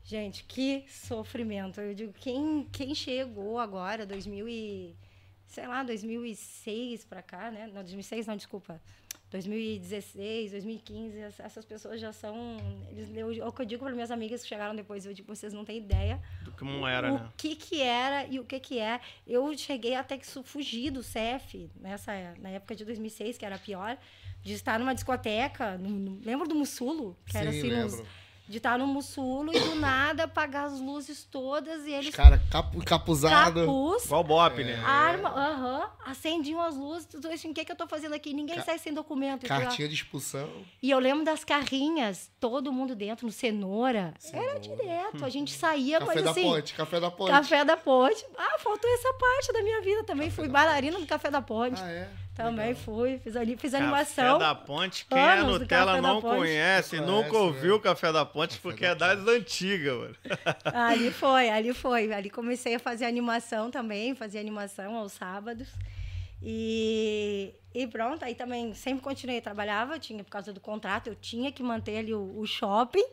[0.05, 1.81] Gente, que sofrimento.
[1.81, 4.95] Eu digo, quem, quem chegou agora, 2000 e,
[5.47, 7.67] sei lá, 2006 para cá, né?
[7.67, 8.81] Não, 2006 não, desculpa.
[9.33, 12.57] 2016, 2015, ess- essas pessoas já são...
[12.89, 15.33] Eles, eu, é o que eu digo para minhas amigas que chegaram depois, eu digo,
[15.35, 17.29] vocês não têm ideia Do que não era, o né?
[17.35, 18.99] que que era e o que que é.
[19.25, 23.97] Eu cheguei até que fugir do CEF, nessa, na época de 2006, que era pior,
[24.41, 27.17] de estar numa discoteca, no, no- lembra do Mussulo?
[27.25, 28.07] Que era Sim, assim, nos- lembro.
[28.47, 32.41] De estar no Mussulo e do nada apagar as luzes todas e Os eles caras
[32.51, 33.61] capu, capuzado.
[33.61, 34.65] capuz, Igual o Bop, É.
[34.65, 34.83] né?
[34.85, 38.33] arma, aham, acendiam as luzes, tudo isso, o que que eu tô fazendo aqui?
[38.33, 39.45] Ninguém Ca- sai sem documento.
[39.47, 40.49] Cartinha de expulsão.
[40.81, 44.13] e eu lembro das carrinhas, todo mundo dentro, no cenoura.
[44.31, 44.59] Era Cenoura.
[44.59, 46.43] direto, a gente saía, Café mas da assim...
[46.43, 47.31] ponte, café da ponte.
[47.31, 48.25] Café da Ponte.
[48.37, 50.27] Ah, faltou essa parte da minha vida também.
[50.29, 51.81] Café fui da bailarina do Café da Ponte.
[51.81, 52.09] Ah, é?
[52.35, 52.83] Também Legal.
[52.83, 53.19] fui.
[53.19, 54.37] Fiz, ali, fiz Café animação.
[54.39, 57.75] da Ponte, quem é Nutella Café não conhece, Não nunca conhece, ouviu né?
[57.75, 60.15] o Café da Ponte, Café porque da é das antigas, mano.
[60.73, 62.11] Ali foi, ali foi.
[62.11, 64.15] Ali comecei a fazer animação também.
[64.15, 65.69] Fazia animação aos sábados.
[66.41, 69.39] E, e pronto, aí também sempre continuei.
[69.39, 73.05] Trabalhava, tinha por causa do contrato, eu tinha que manter ali o, o shopping.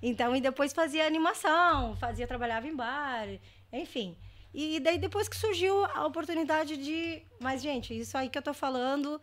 [0.00, 3.26] Então, e depois fazia animação, fazia, trabalhava em bar,
[3.72, 4.16] enfim.
[4.52, 7.22] E daí depois que surgiu a oportunidade de.
[7.40, 9.20] Mas, gente, isso aí que eu tô falando.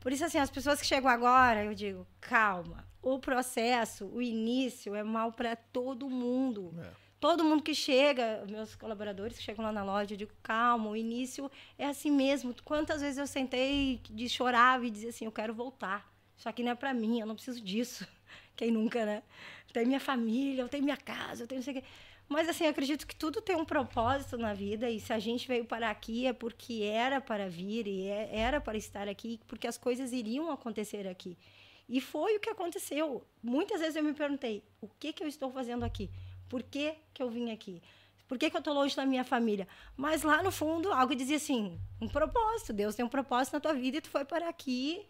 [0.00, 2.86] Por isso, assim, as pessoas que chegam agora, eu digo, calma.
[3.02, 6.74] O processo, o início é mal para todo mundo.
[6.78, 7.06] É.
[7.18, 10.96] Todo mundo que chega, meus colaboradores que chegam lá na loja, eu digo, calma, o
[10.96, 12.54] início é assim mesmo.
[12.64, 16.12] Quantas vezes eu sentei de chorava e dizia assim, eu quero voltar.
[16.36, 18.06] Isso aqui não é para mim, eu não preciso disso.
[18.54, 19.22] Quem nunca, né?
[19.66, 21.88] Eu tenho minha família, eu tenho minha casa, eu tenho não sei o quê.
[22.28, 25.64] Mas assim, acredito que tudo tem um propósito na vida e se a gente veio
[25.64, 29.78] para aqui é porque era para vir e é- era para estar aqui, porque as
[29.78, 31.38] coisas iriam acontecer aqui.
[31.88, 33.24] E foi o que aconteceu.
[33.40, 36.10] Muitas vezes eu me perguntei, o que que eu estou fazendo aqui?
[36.48, 37.80] Por que que eu vim aqui?
[38.26, 39.68] Por que, que eu estou longe da minha família?
[39.96, 42.72] Mas lá no fundo, algo dizia assim, um propósito.
[42.72, 45.06] Deus tem um propósito na tua vida e tu foi para aqui,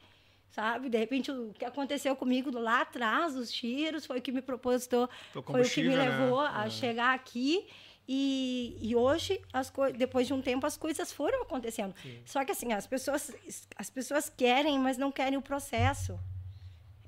[0.50, 0.88] sabe?
[0.88, 5.09] De repente, o que aconteceu comigo lá atrás, os tiros, foi o que me propositou
[5.32, 6.09] Foi o que me né?
[6.09, 6.70] levou a É.
[6.70, 7.66] chegar aqui.
[8.09, 11.92] E, e hoje, as depois de um tempo, as coisas foram acontecendo.
[12.24, 13.35] Só que assim, as pessoas,
[13.76, 16.16] as pessoas querem, mas não querem o processo.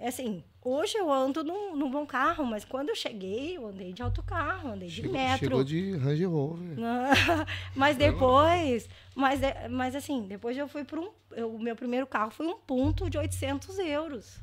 [0.00, 3.92] É assim, hoje eu ando num, num bom carro, mas quando eu cheguei, eu andei
[3.92, 5.38] de autocarro, andei de Chegou, metro.
[5.38, 6.76] chegou de Range Rover.
[7.74, 11.10] Mas depois, mas, de- mas assim, depois eu fui para um.
[11.52, 14.38] O meu primeiro carro foi um ponto de 800 euros.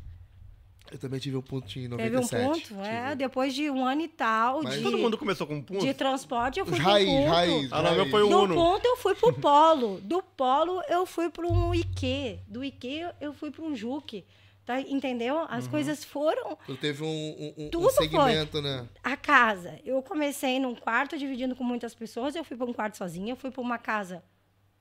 [0.92, 2.70] Eu também tive um pontinho em Teve um 97.
[2.74, 3.02] ponto, é.
[3.06, 3.16] tive.
[3.16, 5.80] Depois de um ano e tal Mas- de, Todo mundo começou com um punto?
[5.84, 7.28] de transporte, eu fui Os pro raiz, ponto.
[7.30, 7.74] raiz.
[7.74, 8.12] Ah, raiz.
[8.12, 8.54] foi o Do Uno.
[8.56, 10.00] ponto eu fui pro polo.
[10.02, 12.40] Do polo eu fui para um IQ.
[12.48, 14.24] Do IQ eu fui para um Juque.
[14.66, 15.46] Tá, entendeu?
[15.48, 18.04] As coisas foram Tu teve um, um, um- Tudo foi.
[18.08, 18.88] segmento, né?
[19.04, 19.80] a casa.
[19.86, 23.36] Eu comecei num quarto dividindo com muitas pessoas, eu fui para um quarto sozinha, eu
[23.36, 24.24] fui para uma casa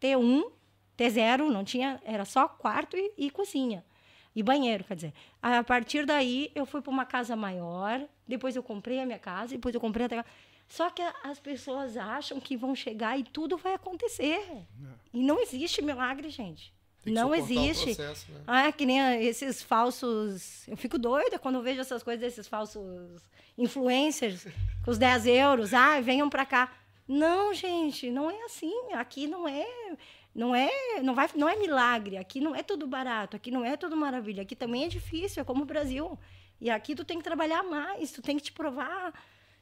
[0.01, 0.51] T1,
[0.97, 3.85] T0, não tinha, era só quarto e, e cozinha.
[4.35, 5.13] E banheiro, quer dizer.
[5.43, 9.55] A partir daí, eu fui para uma casa maior, depois eu comprei a minha casa,
[9.55, 10.25] depois eu comprei a
[10.67, 14.67] Só que as pessoas acham que vão chegar e tudo vai acontecer.
[15.13, 16.73] E não existe milagre, gente.
[17.07, 17.95] Não existe.
[17.95, 18.41] processo, né?
[18.47, 20.67] Ah, é que nem ah, esses falsos.
[20.69, 22.83] Eu fico doida quando eu vejo essas coisas desses falsos
[23.57, 24.47] influencers
[24.85, 25.75] com os 10 euros.
[25.75, 26.73] Ah, venham pra cá.
[27.07, 28.93] Não, gente, não é assim.
[28.93, 29.67] Aqui não é.
[30.35, 30.69] Não é,
[31.01, 32.17] não vai, não é milagre.
[32.17, 33.37] Aqui não é tudo barato.
[33.37, 34.43] Aqui não é tudo maravilha.
[34.43, 36.19] Aqui também é difícil, é como o Brasil.
[36.61, 39.13] E aqui tu tem que trabalhar mais, tu tem que te provar,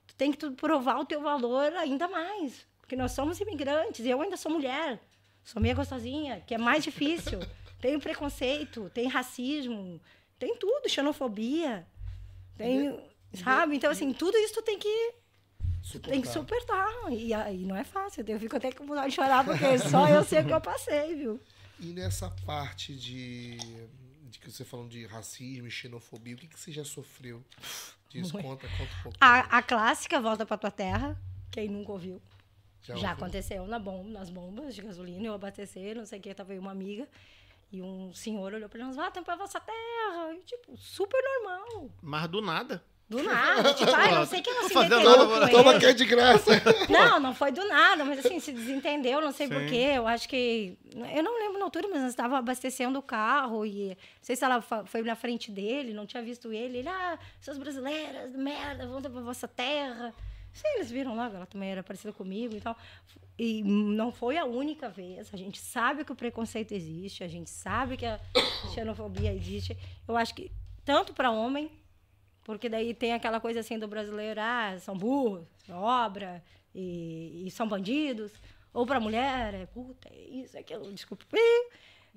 [0.06, 2.66] tu tem que provar o teu valor ainda mais.
[2.80, 5.00] Porque nós somos imigrantes, eu ainda sou mulher,
[5.44, 7.40] sou meia gostosinha, que é mais difícil.
[7.80, 10.00] tem preconceito, tem racismo,
[10.38, 11.86] tem tudo, xenofobia.
[12.56, 12.98] Tem,
[13.34, 13.76] sabe?
[13.76, 15.14] Então, assim, tudo isso tu tem que
[16.00, 16.88] tem que Suportar.
[16.92, 17.12] suportar.
[17.12, 18.24] E aí não é fácil.
[18.26, 21.16] Eu fico até com vontade de chorar, porque só eu sei o que eu passei,
[21.16, 21.40] viu?
[21.80, 23.56] E nessa parte de,
[24.30, 27.42] de que você falando de racismo e xenofobia, o que, que você já sofreu?
[28.14, 28.42] Ué.
[28.42, 29.18] Conta, conta um pouco.
[29.20, 31.18] A, a clássica volta pra tua terra,
[31.50, 32.20] quem nunca ouviu.
[32.82, 33.08] Já, ouviu?
[33.10, 36.58] aconteceu na bom, nas bombas de gasolina, eu abastecer, não sei o que, tava aí
[36.58, 37.08] uma amiga.
[37.72, 40.34] E um senhor olhou pra nós, ah, tem pra vossa terra.
[40.34, 41.90] E, tipo, super normal.
[42.02, 42.84] Mas do nada.
[43.08, 43.72] Do nada.
[43.74, 45.92] Tipo, ai, não sei que ela Tô se fazendo entendeu nada, com Toma que é
[45.92, 46.50] de graça.
[46.88, 49.92] Não, não foi do nada, mas assim, se desentendeu, não sei porquê.
[49.96, 50.78] Eu acho que.
[51.14, 53.88] Eu não lembro na altura, mas nós estava abastecendo o carro e.
[53.88, 56.78] Não sei se ela foi na frente dele, não tinha visto ele.
[56.78, 60.14] Ele, ah, suas brasileiras, merda, volta pra vossa terra.
[60.52, 62.76] Sei, eles viram logo, ela também era parecida comigo e tal.
[63.38, 65.32] E não foi a única vez.
[65.32, 68.20] A gente sabe que o preconceito existe, a gente sabe que a
[68.74, 69.76] xenofobia existe.
[70.06, 70.52] Eu acho que
[70.84, 71.70] tanto para homem,
[72.44, 76.42] porque daí tem aquela coisa assim do brasileiro, ah, são burros, obra,
[76.74, 78.32] e, e são bandidos.
[78.74, 81.24] Ou para mulher, é puta, é isso, é aquilo, desculpa.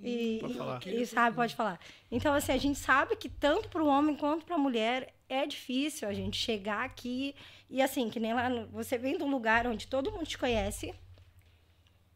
[0.02, 0.88] E, Pode falar.
[0.88, 1.80] e sabe, pode falar.
[2.12, 5.45] Então, assim, a gente sabe que tanto para o homem quanto para a mulher é
[5.45, 7.34] difícil a gente chegar aqui
[7.69, 10.38] e assim, que nem lá, no- você vem de um lugar onde todo mundo te
[10.38, 10.93] conhece,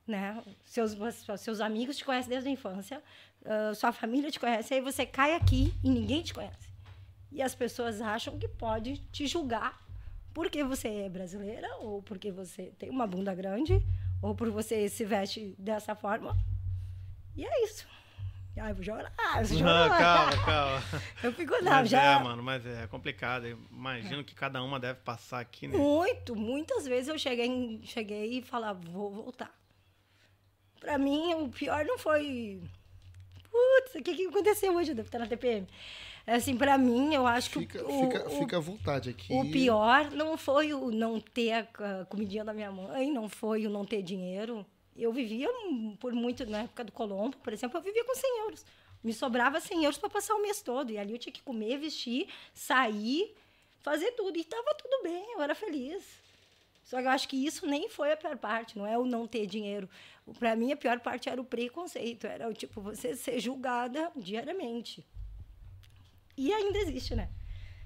[0.07, 0.41] né?
[0.65, 0.95] Seus,
[1.39, 3.01] seus amigos te conhecem desde a infância,
[3.45, 6.69] ah, sua família te conhece, aí você cai aqui e ninguém te conhece.
[7.31, 9.79] E as pessoas acham que pode te julgar
[10.33, 13.83] porque você é brasileira, ou porque você tem uma bunda grande,
[14.21, 16.35] ou por você se veste dessa forma.
[17.35, 17.87] E é isso.
[18.57, 19.11] Ai, vou chorar.
[19.45, 19.97] Vou chorar.
[19.97, 20.83] calma, calma.
[21.23, 22.01] Eu fico, não, Mas já.
[22.01, 23.45] é, mano, mas é complicado.
[23.45, 25.77] Eu Imagino que cada uma deve passar aqui, né?
[25.77, 29.49] Muito, muitas vezes eu cheguei, em- cheguei e falava, vou voltar.
[30.79, 32.61] Pra mim, o pior não foi.
[33.49, 34.93] Putz, o que, que aconteceu hoje?
[34.93, 35.67] Deve estar na TPM.
[36.27, 39.33] Assim, pra mim, eu acho que Fica, o, fica, o, fica à vontade aqui.
[39.33, 43.65] o pior não foi o não ter a, a comidinha da minha mãe, não foi
[43.65, 44.65] o não ter dinheiro.
[44.95, 45.49] Eu vivia
[45.99, 48.65] por muito, na época do Colombo, por exemplo, eu vivia com 100 euros.
[49.03, 50.91] Me sobrava 100 euros para passar o mês todo.
[50.91, 53.33] E ali eu tinha que comer, vestir, sair,
[53.81, 54.37] fazer tudo.
[54.37, 56.03] E estava tudo bem, eu era feliz.
[56.83, 59.27] Só que eu acho que isso nem foi a pior parte, não é o não
[59.27, 59.87] ter dinheiro.
[60.39, 65.05] Para mim, a pior parte era o preconceito, era o tipo, você ser julgada diariamente.
[66.35, 67.29] E ainda existe, né?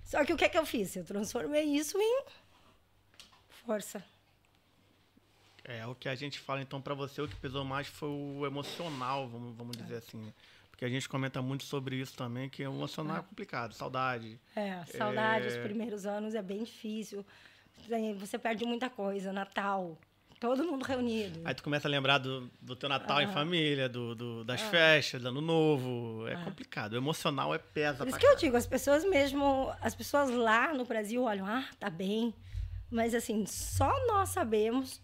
[0.05, 0.95] Só que o que é que eu fiz?
[0.95, 2.23] Eu transformei isso em
[3.65, 4.03] força.
[5.65, 8.45] É, o que a gente fala, então, pra você, o que pesou mais foi o
[8.45, 10.33] emocional, vamos, vamos dizer assim, né?
[10.69, 14.39] Porque a gente comenta muito sobre isso também, que o emocional é complicado, saudade.
[14.55, 15.61] É, saudade, os É.
[15.61, 17.25] primeiros anos é bem difícil.
[18.19, 19.97] Você perde muita coisa, Natal,
[20.39, 21.39] todo mundo reunido.
[21.45, 23.33] Aí tu começa a lembrar do, do teu Natal em Aham.
[23.33, 26.27] família, do, do- das festas, do ano novo.
[26.27, 26.93] É complicado.
[26.93, 28.39] O emocional é pesa Por isso que eu caralho.
[28.41, 32.33] digo, as pessoas mesmo, as pessoas lá no Brasil olham, ah, tá bem.
[32.91, 35.01] Mas assim, só nós sabemos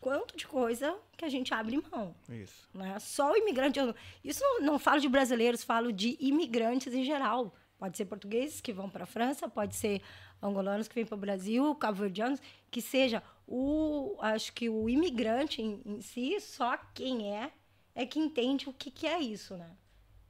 [0.00, 2.14] quanto de coisa que a gente abre mão.
[2.28, 2.68] Isso.
[2.72, 2.98] né?
[2.98, 3.78] Só o imigrante.
[4.22, 7.54] Isso não, não falo de brasileiros, falo de imigrantes em geral.
[7.78, 10.02] Pode ser portugueses que vão para a França, pode ser
[10.42, 15.80] angolanos que vêm para o Brasil, cabo-verdianos, que seja o, acho que o imigrante em,
[15.84, 17.52] em si, só quem é
[17.94, 19.76] é que entende o que, que é isso, né?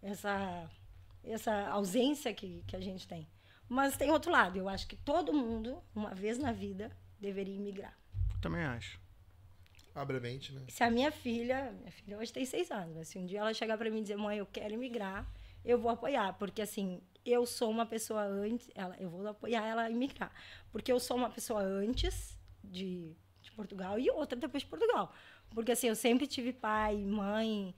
[0.03, 0.71] Essa
[1.25, 3.29] essa ausência que, que a gente tem.
[3.69, 4.57] Mas tem outro lado.
[4.57, 7.97] Eu acho que todo mundo, uma vez na vida, deveria imigrar.
[8.41, 8.99] Também acho.
[9.99, 10.63] Abre a mente, né?
[10.69, 13.53] Se a minha filha, minha filha hoje tem seis anos, mas se um dia ela
[13.53, 15.29] chegar para mim e dizer, mãe, eu quero emigrar,
[15.65, 19.83] eu vou apoiar, porque assim, eu sou uma pessoa antes, ela, eu vou apoiar ela
[19.83, 20.33] a emigrar,
[20.71, 25.13] porque eu sou uma pessoa antes de, de Portugal e outra depois de Portugal,
[25.51, 27.75] porque assim, eu sempre tive pai, mãe,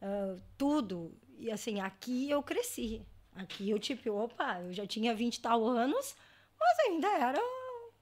[0.00, 3.02] ah, tudo, e assim, aqui eu cresci,
[3.34, 6.16] aqui eu tipo, opa, eu já tinha 20 e tal anos,
[6.58, 7.38] mas ainda era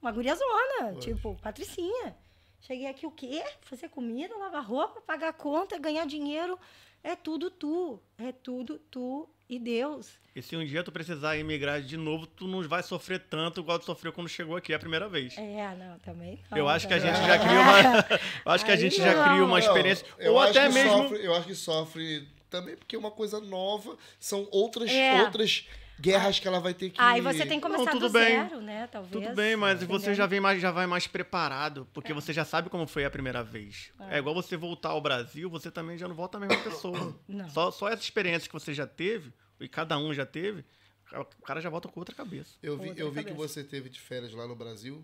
[0.01, 1.01] uma guriazona, Poxa.
[1.01, 2.17] tipo, patricinha.
[2.61, 3.43] Cheguei aqui o quê?
[3.63, 6.59] Fazer comida, lavar roupa, pagar conta, ganhar dinheiro.
[7.03, 8.01] É tudo tu.
[8.19, 10.19] É tudo tu e Deus.
[10.35, 13.79] E se um dia tu precisar emigrar de novo, tu não vai sofrer tanto igual
[13.79, 15.39] tu sofreu quando chegou aqui a primeira vez.
[15.39, 16.41] É, não, também.
[16.51, 17.15] não, Eu acho que a também.
[17.15, 18.19] gente já cria uma.
[18.45, 19.23] Eu acho que a gente já não.
[19.25, 20.07] cria uma Não, experiência.
[20.19, 20.91] eu ou acho até que mesmo.
[20.91, 23.97] Sofre, eu acho que sofre também porque é uma coisa nova.
[24.19, 25.23] São outras, É.
[25.23, 25.67] outras
[26.01, 27.01] guerras que ela vai ter que.
[27.01, 28.37] Aí você tem que Não, começar tudo do bem.
[28.49, 28.87] zero, né?
[28.87, 29.13] Talvez.
[29.13, 30.15] Tudo bem, mas você entendeu?
[30.15, 33.43] já vem mais, já vai mais preparado, porque você já sabe como foi a primeira
[33.43, 33.91] vez.
[34.11, 34.19] É.
[34.19, 37.17] igual você voltar ao Brasil, você também já não volta a mesma pessoa.
[37.29, 37.49] Não.
[37.51, 40.65] Só, só essa experiência que você já teve, e cada um já teve,
[41.39, 42.57] o cara já volta com outra cabeça.
[42.63, 45.03] Eu vi, eu vi que você teve de férias lá no Brasil.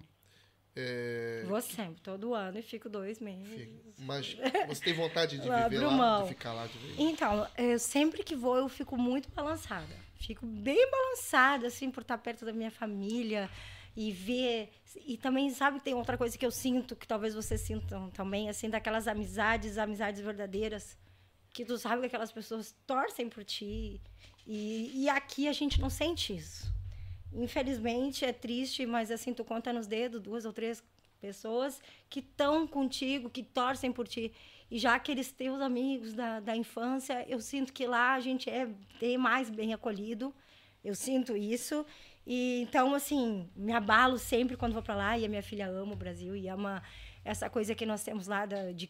[0.75, 3.47] É, Vou sempre, todo ano, e fico dois meses.
[3.47, 4.35] fica- mas
[4.69, 6.95] você tem vontade de viver lá, de ficar lá de vez?
[6.99, 9.95] Então, eu, sempre que vou, eu fico muito balançada.
[10.27, 13.51] Fico bem balançada, assim, por estar perto da minha família
[13.97, 14.71] e ver.
[15.05, 18.71] E também, sabe, tem outra coisa que eu sinto, que talvez vocês sintam também, assim,
[18.71, 20.97] daquelas amizades, amizades verdadeiras,
[21.53, 24.01] que tu sabe que aquelas pessoas torcem por ti.
[24.47, 26.73] E, e aqui a gente não sente isso.
[27.33, 30.83] Infelizmente, é triste, mas assim, tu conta nos dedos duas ou três
[31.21, 31.81] pessoas
[32.11, 34.33] que estão contigo, que torcem por ti.
[34.73, 38.67] E já aqueles teus amigos da, da infância, eu sinto que lá a gente é
[38.99, 40.35] bem mais bem acolhido.
[40.83, 41.85] Eu sinto isso.
[42.27, 45.19] E então, assim, me abalo sempre quando vou para lá.
[45.19, 46.83] E a minha filha ama o Brasil e ama
[47.23, 48.87] essa coisa que nós temos lá da, de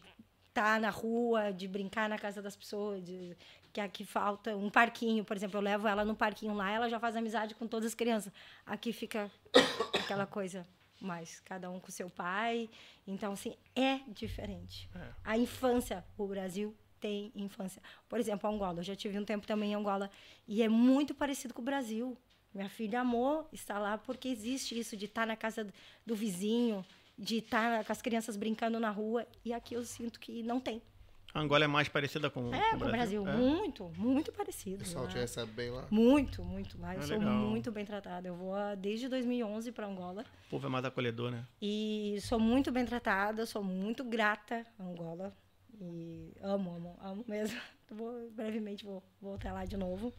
[0.47, 3.35] estar tá na rua, de brincar na casa das pessoas, de,
[3.73, 6.97] que aqui falta um parquinho, por exemplo, eu levo ela no parquinho lá, ela já
[6.97, 8.31] faz amizade com todas as crianças.
[8.65, 9.29] Aqui fica
[10.01, 10.65] aquela coisa
[11.05, 12.69] mais cada um com seu pai.
[13.05, 14.89] Então, assim, é diferente.
[14.95, 15.09] É.
[15.23, 17.81] A infância, o Brasil tem infância.
[18.07, 20.09] Por exemplo, Angola, eu já tive um tempo também em Angola
[20.47, 22.17] e é muito parecido com o Brasil.
[22.53, 25.67] Minha filha amou estar lá porque existe isso de estar na casa
[26.05, 26.85] do vizinho,
[27.17, 29.27] de estar com as crianças brincando na rua.
[29.43, 30.81] E aqui eu sinto que não tem.
[31.33, 33.27] A Angola é mais parecida com, é, com o Brasil?
[33.27, 33.35] É.
[33.35, 34.75] Muito, muito parecido.
[34.75, 35.87] O pessoal te recebe bem lá?
[35.89, 36.79] Muito, muito.
[36.79, 38.27] Lá é eu sou muito bem tratada.
[38.27, 40.23] Eu vou desde 2011 para Angola.
[40.47, 41.43] O povo é mais acolhedor, né?
[41.59, 45.35] E sou muito bem tratada, sou muito grata a Angola.
[45.81, 47.59] E amo, amo, amo mesmo.
[47.91, 50.11] Vou, brevemente vou voltar lá de novo.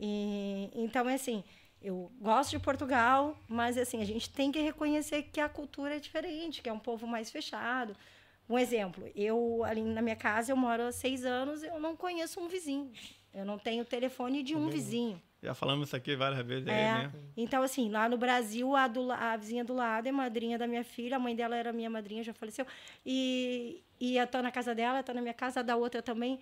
[0.00, 1.44] E, então, é assim,
[1.80, 6.00] eu gosto de Portugal, mas assim, a gente tem que reconhecer que a cultura é
[6.00, 7.94] diferente, que é um povo mais fechado.
[8.48, 12.40] Um exemplo, eu ali na minha casa, eu moro há seis anos, eu não conheço
[12.40, 12.90] um vizinho.
[13.32, 15.20] Eu não tenho telefone de um vizinho.
[15.42, 16.68] Já falamos isso aqui várias vezes.
[16.68, 20.56] É, é então, assim, lá no Brasil, a, do, a vizinha do lado é madrinha
[20.56, 22.64] da minha filha, a mãe dela era minha madrinha, já faleceu.
[23.04, 26.38] E, e eu tô na casa dela, tô na minha casa, da outra também.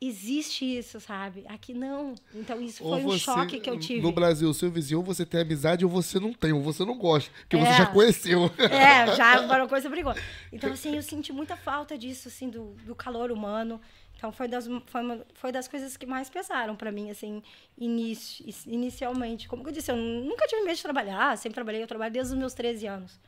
[0.00, 1.44] Existe isso, sabe?
[1.48, 2.14] Aqui não.
[2.32, 4.00] Então, isso foi você, um choque que eu tive.
[4.00, 7.30] No Brasil, seu vizinho, você tem amizade ou você não tem, ou você não gosta,
[7.40, 8.44] porque é, você já conheceu.
[8.58, 10.14] É, já uma coisa brigou.
[10.52, 13.80] Então, assim, eu senti muita falta disso, assim, do, do calor humano.
[14.18, 17.40] Então foi das, foi, uma, foi das coisas que mais pesaram para mim, assim,
[17.76, 19.48] inicio, inicialmente.
[19.48, 22.38] Como eu disse, eu nunca tive medo de trabalhar, sempre trabalhei, eu trabalho desde os
[22.38, 23.20] meus 13 anos.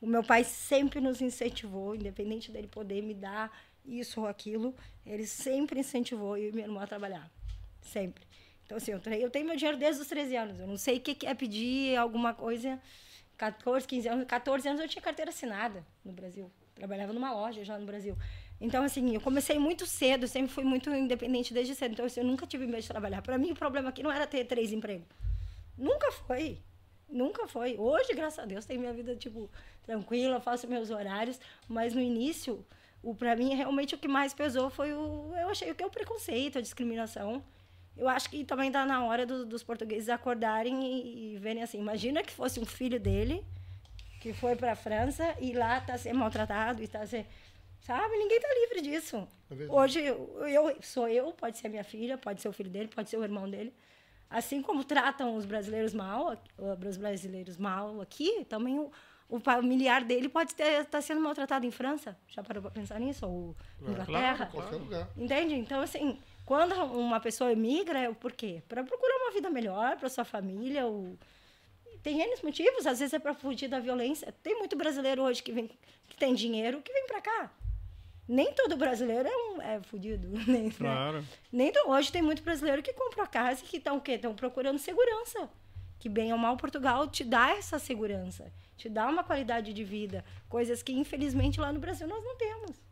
[0.00, 4.74] O meu pai sempre nos incentivou, independente dele poder me dar isso ou aquilo,
[5.04, 7.30] ele sempre incentivou eu e minha irmã a trabalhar.
[7.80, 8.24] Sempre.
[8.64, 10.60] Então, assim, eu, eu tenho meu dinheiro desde os 13 anos.
[10.60, 12.80] Eu não sei o que é pedir alguma coisa.
[13.36, 14.26] 14, 15 anos.
[14.26, 16.50] 14 anos eu tinha carteira assinada no Brasil.
[16.74, 18.16] Trabalhava numa loja já no Brasil.
[18.60, 21.92] Então, assim, eu comecei muito cedo, sempre fui muito independente desde cedo.
[21.92, 23.20] Então, assim, eu nunca tive medo de trabalhar.
[23.20, 25.06] Para mim, o problema aqui não era ter três empregos.
[25.76, 26.58] Nunca foi.
[27.08, 27.76] Nunca foi.
[27.76, 29.50] Hoje, graças a Deus, tenho minha vida, tipo,
[29.82, 31.40] tranquila, faço meus horários.
[31.68, 32.64] Mas no início,
[33.02, 35.32] o para mim, realmente, o que mais pesou foi o...
[35.36, 37.42] Eu achei que é o preconceito, a discriminação.
[37.96, 41.78] Eu acho que também está na hora do, dos portugueses acordarem e, e verem assim.
[41.78, 43.44] Imagina que fosse um filho dele
[44.20, 47.26] que foi para a França e lá está sendo maltratado e está sendo
[47.82, 48.16] Sabe?
[48.16, 49.28] Ninguém está livre disso.
[49.50, 52.88] É Hoje, eu, eu, sou eu, pode ser minha filha, pode ser o filho dele,
[52.88, 53.74] pode ser o irmão dele.
[54.30, 58.90] Assim como tratam os brasileiros mal, os brasileiros mal aqui, também o,
[59.32, 62.14] o familiar dele pode estar tá sendo maltratado em França.
[62.28, 63.26] Já parou para pensar nisso?
[63.26, 64.46] Ou é, Inglaterra?
[64.52, 65.08] Claro, lugar.
[65.16, 65.54] Entende?
[65.54, 68.62] Então, assim, quando uma pessoa emigra, é por quê?
[68.68, 70.84] Para procurar uma vida melhor para sua família.
[70.84, 71.16] Ou...
[72.02, 74.30] Tem N motivos, às vezes é para fugir da violência.
[74.42, 77.50] Tem muito brasileiro hoje que, vem, que tem dinheiro que vem para cá
[78.28, 80.28] nem todo brasileiro é, um, é fudido.
[80.46, 80.72] Nem, né?
[80.76, 81.20] claro.
[81.20, 81.24] Né?
[81.50, 84.12] Nem hoje tem muito brasileiro que compra casa e que estão o quê?
[84.12, 85.50] Estão procurando segurança.
[86.02, 90.24] Que bem ou mal Portugal te dá essa segurança, te dá uma qualidade de vida,
[90.48, 92.82] coisas que infelizmente lá no Brasil nós não temos.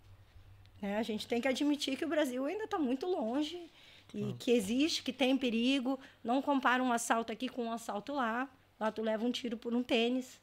[0.80, 0.96] Né?
[0.96, 3.68] A gente tem que admitir que o Brasil ainda está muito longe
[4.14, 5.98] e que existe, que tem perigo.
[6.22, 8.48] Não compara um assalto aqui com um assalto lá.
[8.78, 10.40] Lá tu leva um tiro por um tênis.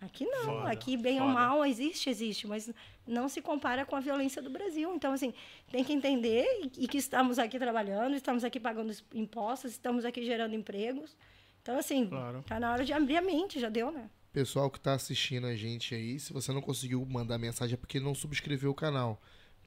[0.00, 1.28] Aqui não, foda, aqui bem foda.
[1.28, 2.72] ou mal existe, existe, mas
[3.06, 4.92] não se compara com a violência do Brasil.
[4.96, 5.32] Então, assim,
[5.70, 10.24] tem que entender e, e que estamos aqui trabalhando, estamos aqui pagando impostos, estamos aqui
[10.24, 11.16] gerando empregos.
[11.62, 12.42] Então, assim, claro.
[12.46, 14.08] tá na hora de abrir a mente, já deu, né?
[14.32, 17.98] Pessoal que está assistindo a gente aí, se você não conseguiu mandar mensagem é porque
[17.98, 19.20] não subscreveu o canal.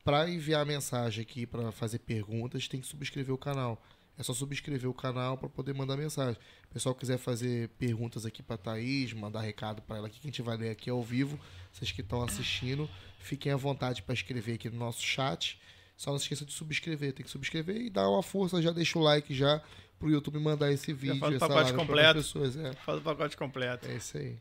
[0.03, 3.81] Para enviar mensagem aqui, para fazer perguntas, tem que subscrever o canal.
[4.17, 6.39] É só subscrever o canal para poder mandar mensagem.
[6.69, 10.29] O pessoal quiser fazer perguntas aqui para Thaís, mandar recado para ela aqui, que a
[10.29, 11.39] gente vai ler aqui ao vivo.
[11.71, 12.89] Vocês que estão assistindo,
[13.19, 15.59] fiquem à vontade para escrever aqui no nosso chat.
[15.97, 17.13] Só não se esqueça de subscrever.
[17.13, 19.61] Tem que subscrever e dar uma força, já deixa o like já
[19.99, 21.19] pro YouTube mandar esse vídeo.
[21.19, 22.15] Faz o pacote completo.
[22.15, 22.73] Pessoas, é.
[22.73, 23.87] Faz o pacote completo.
[23.87, 24.37] É isso aí.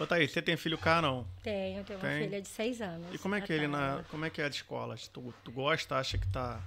[0.00, 1.26] Ô, Thaís, você tem filho cá, não?
[1.42, 2.10] Tenho, tenho Tem?
[2.10, 3.14] uma filha de seis anos.
[3.14, 4.04] E como é que ele na.
[4.10, 4.96] Como é que é a de escola?
[5.12, 6.62] Tu, tu gosta, acha que tá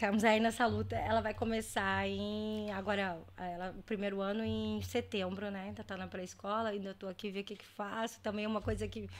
[0.00, 0.96] Estamos aí nessa luta.
[0.96, 2.70] Ela vai começar em.
[2.72, 5.64] Agora, ela, o primeiro ano em setembro, né?
[5.64, 8.18] Ainda tá na pré-escola, ainda estou aqui ver o que, que faço.
[8.20, 9.10] Também é uma coisa que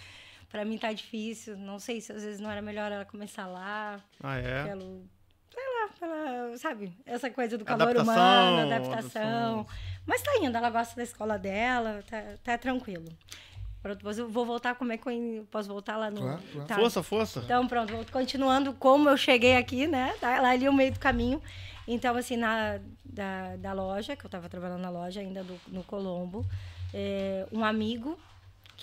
[0.48, 1.54] para mim tá difícil.
[1.58, 4.02] Não sei se às vezes não era melhor ela começar lá.
[4.22, 4.64] Ah, é?
[4.64, 5.04] Pelo,
[5.52, 6.92] sei lá, pela, sabe?
[7.04, 9.66] Essa coisa do calor adaptação, humano, adaptação.
[10.06, 13.06] Mas tá indo, ela gosta da escola dela, tá, tá tranquilo.
[13.82, 16.20] Pronto, depois eu vou voltar como é que eu posso voltar lá no.
[16.20, 16.68] Claro, claro.
[16.68, 16.74] Tá.
[16.76, 17.40] Força, força.
[17.40, 20.14] Então, pronto, continuando como eu cheguei aqui, né?
[20.20, 21.40] Tá lá ali no meio do caminho.
[21.88, 25.82] Então, assim, na, da, da loja, que eu estava trabalhando na loja ainda do, no
[25.82, 26.46] Colombo,
[26.92, 28.18] é, um amigo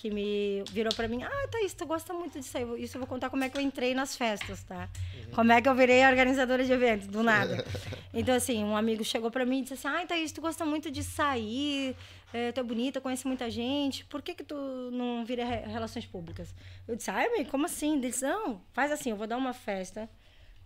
[0.00, 2.64] que me virou para mim, ah, Thaís, tu gosta muito disso aí.
[2.84, 4.88] Isso eu vou contar como é que eu entrei nas festas, tá?
[5.34, 7.64] Como é que eu virei organizadora de eventos, do nada.
[8.14, 10.90] Então, assim, um amigo chegou para mim e disse assim, ah, Thaís, tu gosta muito
[10.90, 11.94] de sair,
[12.32, 14.54] é, tu é bonita, conhece muita gente, por que que tu
[14.92, 16.54] não vira re- relações públicas?
[16.86, 17.92] Eu disse, ai, amigo, como assim?
[17.98, 20.08] Ele disse, não, faz assim, eu vou dar uma festa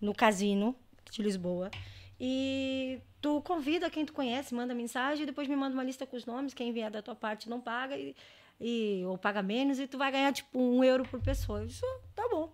[0.01, 0.75] no casino
[1.11, 1.71] de Lisboa
[2.21, 6.17] e tu convida quem tu conhece, manda mensagem e depois me manda uma lista com
[6.17, 8.15] os nomes, quem vier da tua parte não paga e,
[8.63, 11.61] e- ou paga menos e tu vai ganhar tipo um euro por pessoa.
[11.61, 12.53] Eu disse, "Ah, tá bom.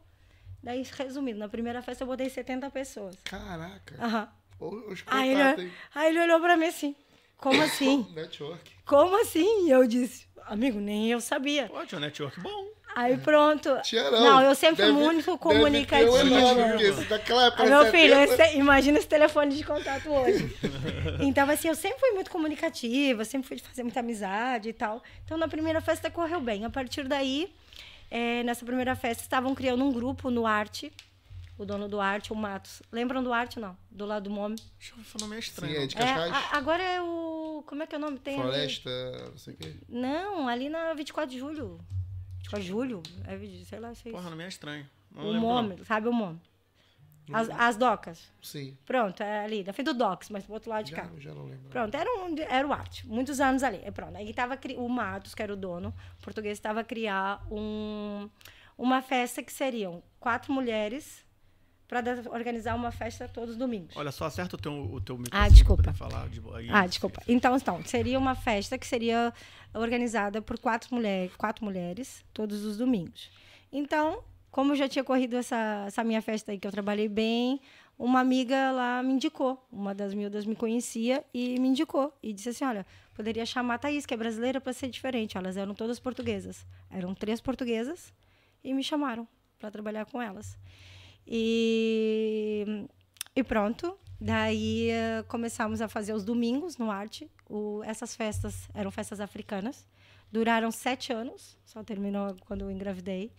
[0.62, 3.16] Daí, resumindo, na primeira festa eu botei 70 pessoas.
[3.24, 3.94] Caraca.
[4.04, 4.28] Aham.
[4.60, 6.96] Os Aí ele, aí ele olhou pra mim assim,
[7.36, 8.06] como assim?
[8.12, 8.72] Network.
[8.84, 9.66] Como assim?
[9.66, 11.68] E eu disse, amigo, nem eu sabia.
[11.68, 12.68] Pô, tinha um network bom.
[12.98, 13.78] Aí pronto.
[13.82, 14.20] Tinha não.
[14.24, 16.10] Não, eu sempre fui Deve- muito deve ter um comunicativa.
[17.56, 18.42] Ah, meu filho, 70.
[18.44, 20.56] esse- imagina esse telefone de contato hoje.
[21.20, 25.02] então, assim, eu sempre fui muito comunicativa, sempre fui de fazer muita amizade e tal.
[25.24, 26.64] Então, na primeira festa correu bem.
[26.64, 27.52] A partir daí,
[28.10, 30.92] eh, nessa primeira festa, estavam criando um grupo no Arte.
[31.56, 32.82] O dono do Arte, o Matos.
[32.92, 33.76] Lembram do Arte, não?
[33.90, 34.54] Do lado do Mome.
[34.78, 35.74] Deixa eu falar meio estranho.
[35.74, 37.64] Sim, é de É, a- agora é o...
[37.66, 38.16] Como é que é o nome?
[38.20, 38.90] Tem ali- Floresta,
[39.30, 39.74] não sei o quê.
[39.88, 41.80] Não, ali na 24 de julho.
[42.56, 43.02] 24 de julho?
[43.26, 44.12] É, sei lá, sei.
[44.12, 44.88] Porra, não me é estranho.
[45.14, 45.40] Não o não.
[45.40, 46.40] Mome, sabe o Mome?
[47.30, 48.32] As, as docas.
[48.40, 48.76] Sim.
[48.86, 51.10] Pronto, é ali, na frente do Docs, mas do outro lado de Já, cá.
[51.18, 51.68] já não lembro.
[51.68, 53.06] Pronto, era, um, era o arte.
[53.06, 53.80] Muitos anos ali.
[53.84, 54.16] É pronto.
[54.16, 58.30] Aí tava cri- o Matos, que era o dono, o português, estava a criar um,
[58.78, 61.22] uma festa que seriam quatro mulheres
[61.88, 63.96] para organizar uma festa todos os domingos.
[63.96, 65.46] Olha, só acerta o teu, o teu microfone.
[65.46, 65.92] Ah, desculpa.
[65.94, 66.60] Falar de boa.
[66.70, 67.22] Ah, desculpa.
[67.26, 69.32] Então, então, seria uma festa que seria
[69.72, 73.30] organizada por quatro, mulher, quatro mulheres todos os domingos.
[73.72, 77.58] Então, como eu já tinha corrido essa, essa minha festa aí, que eu trabalhei bem,
[77.98, 79.66] uma amiga lá me indicou.
[79.72, 82.16] Uma das miúdas me conhecia e me indicou.
[82.22, 85.38] E disse assim: olha, poderia chamar a Thaís, que é brasileira, para ser diferente.
[85.38, 86.66] Elas eram todas portuguesas.
[86.90, 88.12] Eram três portuguesas
[88.62, 89.26] e me chamaram
[89.58, 90.56] para trabalhar com elas.
[91.28, 92.86] E,
[93.36, 93.98] e pronto.
[94.20, 97.30] Daí eh, começamos a fazer os domingos no Arte.
[97.48, 99.86] O, essas festas eram festas africanas.
[100.32, 103.30] Duraram sete anos, só terminou quando eu engravidei.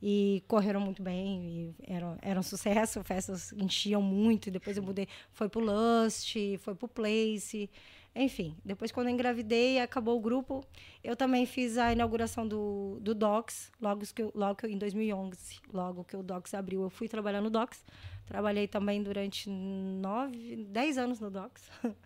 [0.00, 4.48] E correram muito bem, e eram, eram sucesso, festas enchiam muito.
[4.48, 7.68] E depois eu mudei, foi pro Lust, foi pro Place.
[8.14, 10.64] Enfim, depois quando eu engravidei, acabou o grupo.
[11.04, 14.78] Eu também fiz a inauguração do, do Docs, logo que, eu- logo que eu- em
[14.78, 17.84] 2011, logo que o Docs abriu, eu fui trabalhar no Docs.
[18.26, 21.70] Trabalhei também durante nove, dez anos no Docs,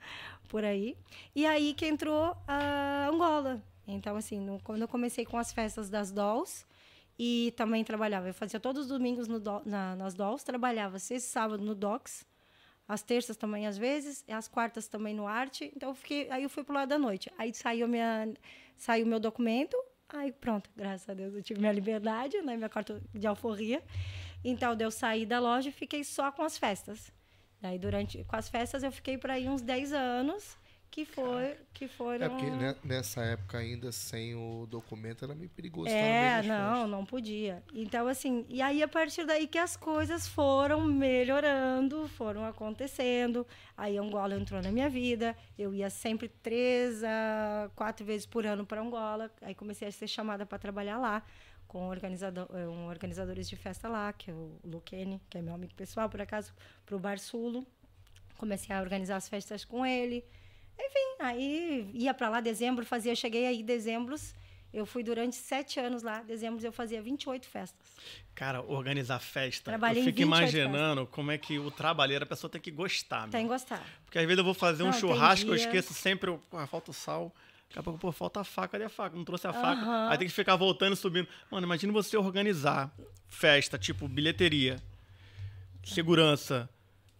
[0.48, 0.96] por aí.
[1.34, 3.62] E aí que entrou a Angola.
[3.86, 6.64] Então, assim, no- quando eu comecei com as festas das Dolls,
[7.18, 11.30] e também trabalhava, eu fazia todos os domingos no na- nas Dolls, trabalhava sexta e
[11.32, 12.24] sábado no Docs,
[12.92, 15.72] as terças também às vezes, as quartas também no arte.
[15.74, 17.32] Então eu fiquei, aí eu fui pro lado da noite.
[17.38, 18.28] Aí saiu minha
[18.76, 19.76] saiu meu documento,
[20.10, 23.82] aí pronto, graças a Deus eu tive minha liberdade, né, minha carta de alforria.
[24.44, 27.10] Então eu saí da loja e fiquei só com as festas.
[27.62, 30.58] Daí durante com as festas eu fiquei por aí uns 10 anos,
[30.92, 35.48] que foi que foram É porque né, nessa época ainda sem o documento era meio
[35.48, 35.88] perigoso.
[35.88, 37.62] É, não, não podia.
[37.72, 43.46] Então, assim, e aí a partir daí que as coisas foram melhorando, foram acontecendo.
[43.74, 45.34] Aí Angola entrou na minha vida.
[45.58, 49.30] Eu ia sempre três a quatro vezes por ano para Angola.
[49.40, 51.24] Aí comecei a ser chamada para trabalhar lá
[51.66, 55.72] com organizador, um organizadores de festa lá, que é o Luquene, que é meu amigo
[55.74, 56.52] pessoal, por acaso,
[56.84, 57.66] para o Bar Sulo.
[58.36, 60.22] Comecei a organizar as festas com ele.
[60.84, 64.16] Enfim, aí ia para lá dezembro, fazia, cheguei aí em dezembro,
[64.72, 67.86] eu fui durante sete anos lá, dezembro eu fazia 28 festas.
[68.34, 69.70] Cara, organizar festa.
[69.70, 73.28] Trabalhei eu fico 28 imaginando como é que o trabalheiro, a pessoa tem que gostar.
[73.28, 73.84] Tem que gostar.
[74.04, 76.66] Porque às vezes eu vou fazer um Não, tem churrasco, eu esqueço sempre, eu, ah,
[76.66, 77.32] falta o sal.
[77.68, 79.16] Daqui a pouco, pô, falta a faca, cadê a faca?
[79.16, 80.10] Não trouxe a faca.
[80.10, 81.28] Aí tem que ficar voltando e subindo.
[81.50, 82.90] Mano, imagina você organizar
[83.28, 84.76] festa, tipo bilheteria,
[85.84, 86.68] segurança,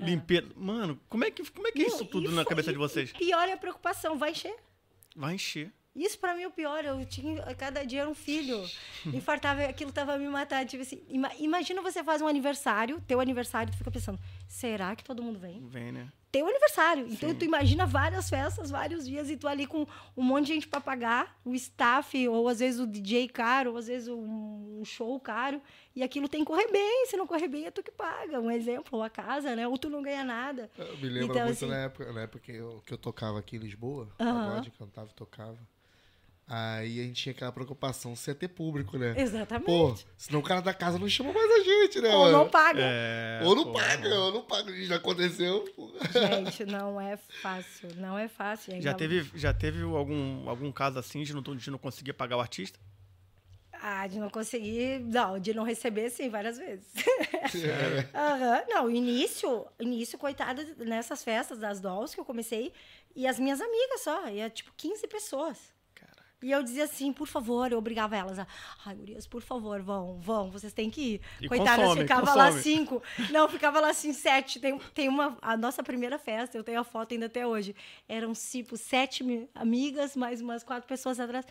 [0.05, 0.49] limpeza.
[0.57, 2.79] Mano, como é que, como é, que é isso tudo e na cabeça e- de
[2.79, 3.13] vocês?
[3.13, 4.55] Pior é a preocupação, vai encher.
[5.17, 5.73] Vai encher.
[5.95, 6.83] Isso pra mim é o pior.
[6.85, 8.65] Eu tinha cada dia era um filho.
[9.13, 10.67] Infartava, aquilo tava me matando.
[10.67, 15.05] Tipo assim, ima- imagina você faz um aniversário, teu aniversário, tu fica pensando, será que
[15.05, 15.61] todo mundo vem?
[15.69, 16.11] Vem, né?
[16.33, 17.07] Teu aniversário.
[17.11, 17.35] Então Sim.
[17.37, 20.81] tu imagina várias festas, vários dias e tu ali com um monte de gente pra
[20.81, 25.61] pagar, o staff ou às vezes o DJ caro, ou às vezes um show caro,
[25.95, 27.05] e aquilo tem que correr bem.
[27.07, 28.41] Se não correr bem é tu que paga.
[28.41, 29.69] Um exemplo, ou a casa, né?
[29.69, 30.71] Ou tu não ganha nada.
[30.79, 33.39] Eu me lembro Então, muito assim- na época, na época que, eu, que eu tocava
[33.39, 34.33] aqui em Lisboa, Aham.
[34.49, 35.59] pagode, cantava e tocava.
[36.47, 39.15] Aí a gente tinha aquela preocupação se ia ter público, né?
[39.17, 39.65] Exatamente.
[39.67, 42.39] Pô, senão o cara da casa não chama mais a gente, né, Ou mano?
[42.39, 42.83] não paga.
[42.83, 44.23] É, Ou não pô, paga, não.
[44.27, 44.85] ou não paga.
[44.85, 45.65] Já aconteceu.
[45.75, 45.91] pô.
[46.13, 47.89] Gente, não é fácil.
[47.97, 48.81] Não é fácil.
[48.83, 52.41] Já teve, já teve algum, algum caso assim de não, de não conseguir pagar o
[52.41, 52.79] artista?
[53.73, 55.01] Ah, de não conseguir.
[55.01, 56.87] Não, de não receber, sim, várias vezes.
[58.15, 58.63] Aham.
[58.69, 62.73] Não, início, início, coitada, nessas festas das dolls que eu comecei,
[63.17, 65.72] e as minhas amigas só, ia tipo 15 pessoas.
[66.43, 68.47] E eu dizia assim, por favor, eu obrigava elas a.
[68.85, 71.21] Ai, gurias, por favor, vão, vão, vocês têm que ir.
[71.41, 72.63] E Coitadas, consome, ficava lá consome.
[72.63, 73.03] cinco.
[73.31, 74.59] Não, ficava lá assim, sete.
[74.59, 75.39] Tem, tem uma.
[75.41, 77.77] A nossa primeira festa, eu tenho a foto ainda até hoje.
[78.09, 81.47] Eram tipo sete mi- amigas, mais umas quatro pessoas atrás.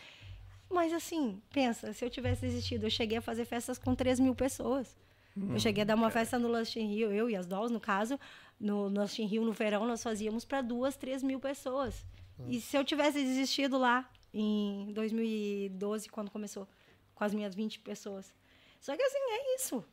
[0.70, 4.34] Mas assim, pensa, se eu tivesse existido, eu cheguei a fazer festas com 3 mil
[4.34, 4.96] pessoas.
[5.36, 7.80] eu cheguei a dar uma festa no Lust in Rio, eu e as dolls, no
[7.80, 8.18] caso,
[8.58, 12.04] no Lust in Rio, no verão, nós fazíamos para duas, três mil pessoas.
[12.48, 16.66] E se eu tivesse desistido lá, em 2012, quando começou,
[17.14, 18.34] com as minhas 20 pessoas.
[18.80, 19.84] Só que assim, é isso.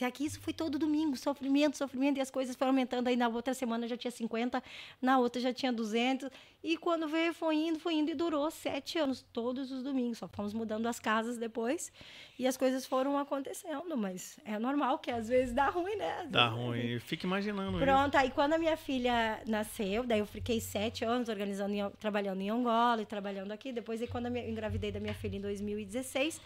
[0.00, 3.08] E aqui isso foi todo domingo, sofrimento, sofrimento, e as coisas foram aumentando.
[3.08, 4.62] Aí na outra semana já tinha 50,
[5.00, 6.30] na outra já tinha 200.
[6.64, 10.18] E quando veio, foi indo, foi indo, e durou sete anos, todos os domingos.
[10.18, 11.92] Só fomos mudando as casas depois,
[12.38, 13.96] e as coisas foram acontecendo.
[13.96, 16.26] Mas é normal que às vezes dá ruim, né?
[16.30, 16.98] Dá ruim.
[17.00, 17.78] Fica imaginando.
[17.78, 22.40] Pronto, aí quando a minha filha nasceu, daí eu fiquei sete anos organizando, em- trabalhando
[22.40, 23.72] em Angola e trabalhando aqui.
[23.72, 26.40] Depois, aí, quando eu engravidei da minha filha em 2016,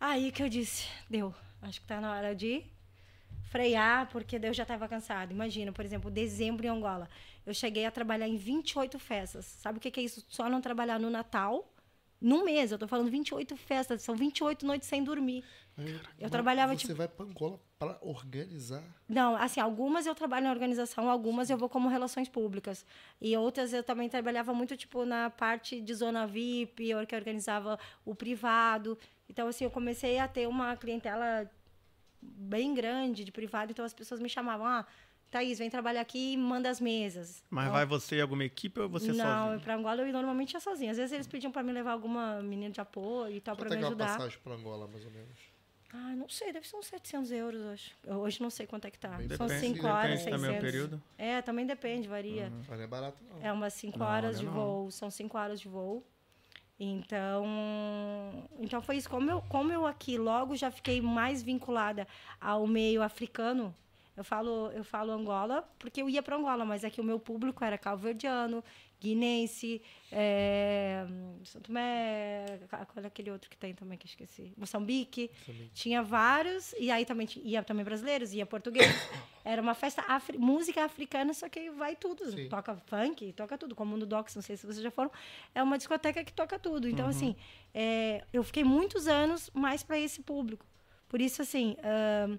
[0.00, 2.62] aí que eu disse, deu, acho que tá na hora de
[3.48, 5.32] frear, porque eu já estava cansada.
[5.32, 7.08] Imagina, por exemplo, dezembro em Angola.
[7.46, 9.44] Eu cheguei a trabalhar em 28 festas.
[9.46, 10.24] Sabe o que que é isso?
[10.28, 11.72] Só não trabalhar no Natal,
[12.20, 12.70] num mês.
[12.72, 15.44] Eu tô falando 28 festas, são 28 noites sem dormir.
[16.20, 18.82] Mas trabalhava, Você tipo- vai pra Angola pra organizar.
[19.08, 22.84] Não, assim, algumas eu trabalho na organização, algumas eu vou como relações públicas.
[23.20, 27.78] E outras eu também trabalhava muito, tipo, na parte de zona VIP, eu que organizava
[28.04, 28.98] o privado.
[29.30, 31.48] Então, assim, eu comecei a ter uma clientela
[32.20, 34.86] bem grande de privado, então as pessoas me chamavam, ah,
[35.30, 37.44] Thaís, vem trabalhar aqui e manda as mesas.
[37.50, 39.60] Mas Então, vai você e alguma equipe ou você não, sozinho?
[39.60, 40.90] para Angola eu normalmente ia sozinha.
[40.90, 43.74] Às vezes eles pediam para me levar alguma menina de apoio e tal, para Quanto
[43.74, 44.16] é me que é uma ajudar.
[44.18, 45.38] passagem pra Angola, mais ou menos?
[45.92, 47.92] Ah, não sei, deve ser uns 700 euros hoje.
[48.06, 49.08] Eu Hoje não sei quanto é que tá.
[49.10, 50.58] Bem São depende- 5 horas, depende também 600.
[50.58, 51.02] o período.
[51.18, 52.50] É, também depende, varia.
[52.50, 53.42] Mas não é barato, não.
[53.46, 54.52] É umas 5 Não, horas não é de não.
[54.52, 56.02] voo, são 5 horas de voo.
[56.80, 57.44] Então,
[58.60, 59.10] então foi isso.
[59.10, 62.06] Como eu, como eu aqui logo já fiquei mais vinculada
[62.40, 63.74] ao meio africano,
[64.16, 67.64] eu falo, eu falo Angola porque eu ia para Angola, mas aqui o meu público
[67.64, 68.62] era calverdiano,
[69.00, 69.80] guinense,
[70.10, 71.06] é,
[71.44, 74.52] São Tomé, qual é aquele outro que tem também que eu esqueci?
[74.56, 75.30] Moçambique.
[75.72, 78.86] Tinha vários, e aí também ia também brasileiros, ia português.
[79.44, 82.30] Era uma festa, afri- música africana, só que vai tudo.
[82.32, 82.48] Sim.
[82.48, 83.74] Toca funk, toca tudo.
[83.74, 85.10] Como no Docs, não sei se vocês já foram.
[85.54, 86.88] É uma discoteca que toca tudo.
[86.88, 87.34] Então, assim,
[87.72, 90.66] é, eu fiquei muitos anos mais para esse público.
[91.08, 92.36] Por isso, assim, ahn,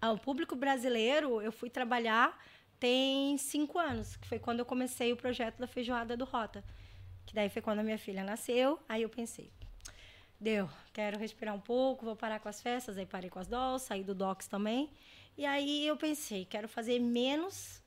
[0.00, 2.38] ao público brasileiro, eu fui trabalhar
[2.80, 6.64] tem cinco anos, que foi quando eu comecei o projeto da feijoada do Rota.
[7.26, 9.52] Que daí foi quando a minha filha nasceu, aí eu pensei,
[10.40, 13.84] deu, quero respirar um pouco, vou parar com as festas, aí parei com as dolls,
[13.84, 14.90] saí do Docs também.
[15.36, 17.79] E aí eu pensei, quero fazer menos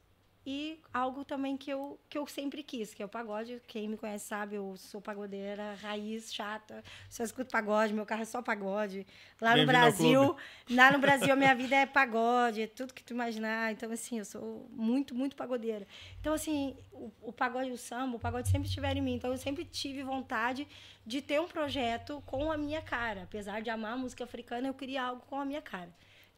[0.45, 3.61] e algo também que eu, que eu sempre quis, que é o pagode.
[3.65, 6.83] Quem me conhece sabe, eu sou pagodeira, raiz, chata.
[7.09, 9.07] Só escuto pagode, meu carro é só pagode.
[9.39, 10.35] Lá no Brasil,
[10.69, 13.71] lá no Brasil a minha vida é pagode, é tudo que tu imaginar.
[13.71, 15.87] Então, assim, eu sou muito, muito pagodeira.
[16.19, 19.15] Então, assim, o, o pagode e o samba, o pagode sempre estiveram em mim.
[19.15, 20.67] Então, eu sempre tive vontade
[21.05, 23.23] de ter um projeto com a minha cara.
[23.23, 25.89] Apesar de amar a música africana, eu queria algo com a minha cara.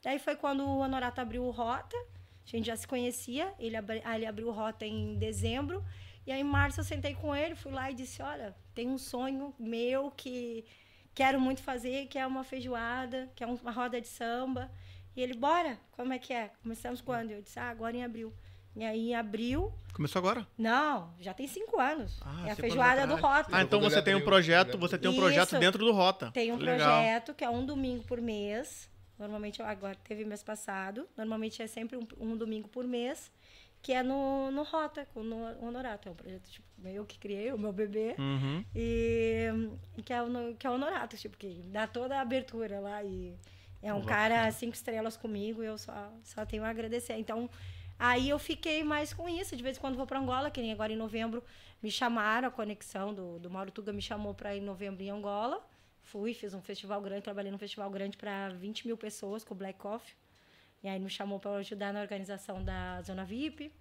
[0.03, 1.97] Daí foi quando o Honorato abriu o Rota.
[2.45, 3.53] A gente já se conhecia.
[3.59, 5.83] Ele, abri, ele abriu o Rota em dezembro.
[6.27, 8.97] E aí, em março, eu sentei com ele, fui lá e disse: Olha, tem um
[8.97, 10.65] sonho meu que
[11.13, 14.71] quero muito fazer, que é uma feijoada, que é uma roda de samba.
[15.15, 16.51] E ele, bora, como é que é?
[16.61, 17.31] Começamos quando?
[17.31, 18.33] Eu disse: Ah, agora em abril.
[18.75, 19.71] E aí, em abril.
[19.93, 20.45] Começou agora?
[20.57, 22.19] Não, já tem cinco anos.
[22.21, 23.15] Ah, é a feijoada do.
[23.15, 23.49] Rota.
[23.51, 25.21] Ah, então você tem um projeto, você tem um Isso.
[25.21, 26.29] projeto dentro do Rota.
[26.31, 26.77] Tem um Legal.
[26.77, 28.89] projeto que é um domingo por mês.
[29.17, 31.07] Normalmente, agora teve mês passado.
[31.17, 33.31] Normalmente é sempre um, um domingo por mês.
[33.81, 36.09] Que é no, no Rota, com o Honorato.
[36.09, 38.15] É um projeto tipo, eu que criei, o meu bebê.
[38.17, 38.65] Uhum.
[38.75, 39.47] E
[40.03, 43.03] que é, o, que é o Honorato, tipo, que dá toda a abertura lá.
[43.03, 43.35] E
[43.83, 47.13] é um cara cinco estrelas comigo e eu só, só tenho a agradecer.
[47.17, 47.47] Então,
[47.99, 49.55] aí eu fiquei mais com isso.
[49.55, 51.43] De vez em quando vou para Angola, que nem agora em novembro
[51.83, 55.11] me chamaram, a conexão do, do Mauro Tuga me chamou para ir em novembro em
[55.11, 55.63] Angola.
[56.05, 59.57] Fui, fiz um festival grande, trabalhei num festival grande para 20 mil pessoas com o
[59.57, 60.13] Black Coffee.
[60.83, 63.71] E aí me chamou para ajudar na organização da Zona VIP.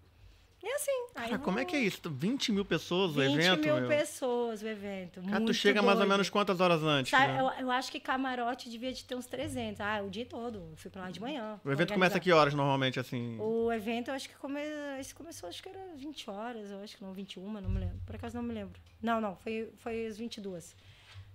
[0.63, 1.07] E assim.
[1.13, 2.01] Cara, como é que é isso?
[2.09, 3.61] 20 mil pessoas o 20 evento?
[3.61, 3.89] mil meu?
[3.89, 5.21] pessoas o evento.
[5.21, 6.11] Cara, tu muito chega mais ou doido.
[6.13, 7.11] menos quantas horas antes?
[7.11, 7.41] Sabe, né?
[7.41, 9.79] eu, eu acho que camarote devia de ter uns 300.
[9.83, 10.71] Ah, o dia todo.
[10.71, 11.61] Eu fui pra lá de manhã.
[11.63, 13.39] O evento começa que horas normalmente, assim?
[13.39, 14.61] O evento, eu acho que come...
[14.99, 17.99] esse começou, acho que era 20 horas, eu acho que não, 21, não me lembro.
[18.07, 18.81] Por acaso não me lembro.
[19.03, 20.75] Não, não, foi, foi às 22.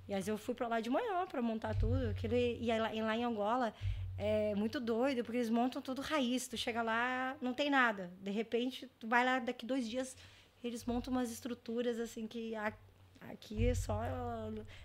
[0.10, 2.10] E aí eu fui pra lá de manhã pra montar tudo.
[2.10, 3.72] Aquele, e lá, em Angola
[4.18, 6.48] é muito doido, porque eles montam tudo raiz.
[6.48, 8.12] Tu chega lá, não tem nada.
[8.20, 10.18] De repente, tu vai lá daqui dois dias,
[10.64, 12.54] eles montam umas estruturas assim que
[13.22, 14.02] aqui é só,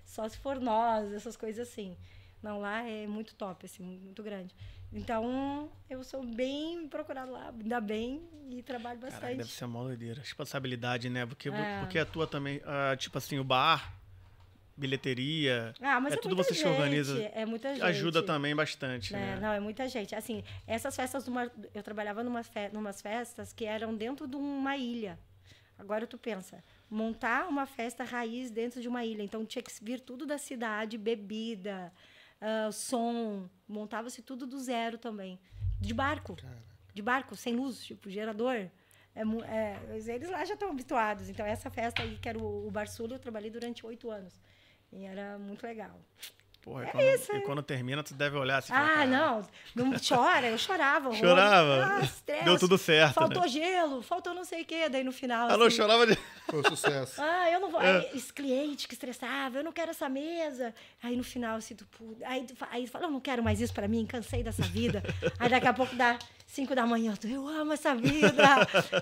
[0.04, 1.96] só se for nós, essas coisas assim.
[2.42, 4.54] Não, lá é muito top, assim, muito grande.
[4.92, 9.38] Então, eu sou bem procurada lá, ainda bem, e trabalho Caraca, bastante.
[9.38, 10.20] deve ser uma doideira.
[10.20, 11.24] Responsabilidade, né?
[11.24, 11.80] Porque, É.
[11.80, 13.92] porque a tua também, ah, tipo assim, o bar,
[14.76, 17.22] bilheteria, Ah, mas é é, tudo muita você se gente, organiza.
[17.34, 17.84] É muita gente.
[17.84, 19.34] ajuda também bastante, né?
[19.34, 19.40] né?
[19.40, 20.14] Não, é muita gente.
[20.14, 24.76] Assim, essas festas, numa, eu trabalhava numa fe, numas festas que eram dentro de uma
[24.76, 25.18] ilha.
[25.78, 29.22] Agora tu pensa, montar uma festa raiz dentro de uma ilha.
[29.22, 31.92] Então tinha que vir tudo da cidade, bebida,
[32.40, 33.48] ah, som.
[33.66, 35.40] Montava-se tudo do zero também.
[35.80, 36.36] De barco.
[36.92, 38.54] De barco, sem luz, tipo, gerador.
[39.16, 41.28] É, é, eles lá já estão habituados.
[41.28, 42.72] Então, essa festa aí, que era o, o
[43.10, 44.34] eu trabalhei durante oito anos.
[44.94, 46.00] E era muito legal.
[46.62, 47.04] Porra, e quando,
[47.36, 51.12] e quando termina, tu deve olhar assim É Ah, "Cara, não, não chora, eu chorava.
[51.12, 51.84] Chorava?
[51.84, 53.48] Ah, estresse, Deu tudo certo, Faltou né?
[53.48, 54.88] gelo, faltou não sei o quê.
[54.88, 55.46] Daí no final.
[55.50, 56.16] Ela não assim, chorava de...
[56.48, 57.20] Foi um sucesso.
[57.20, 57.82] Ah, eu não vou.
[57.82, 57.98] É.
[57.98, 60.74] Aí, esse cliente que estressava, eu não quero essa mesa.
[61.02, 61.86] Aí no final, assim, tu,
[62.24, 65.02] aí, aí tu fala, eu não quero mais isso pra mim, cansei dessa vida.
[65.38, 68.32] aí daqui a pouco dá cinco da manhã, tu, eu amo essa vida,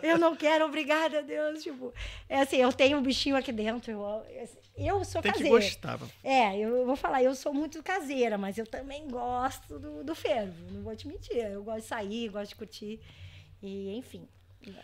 [0.03, 1.63] eu não quero, obrigada a Deus.
[1.63, 1.93] Tipo,
[2.29, 4.23] é assim, eu tenho um bichinho aqui dentro, eu,
[4.77, 5.59] eu sou Tem que caseira.
[5.59, 6.01] gostar.
[6.25, 10.71] É, eu vou falar, eu sou muito caseira, mas eu também gosto do, do fervo,
[10.73, 11.37] não vou te mentir.
[11.37, 13.01] Eu gosto de sair, gosto de curtir.
[13.63, 14.27] E, enfim,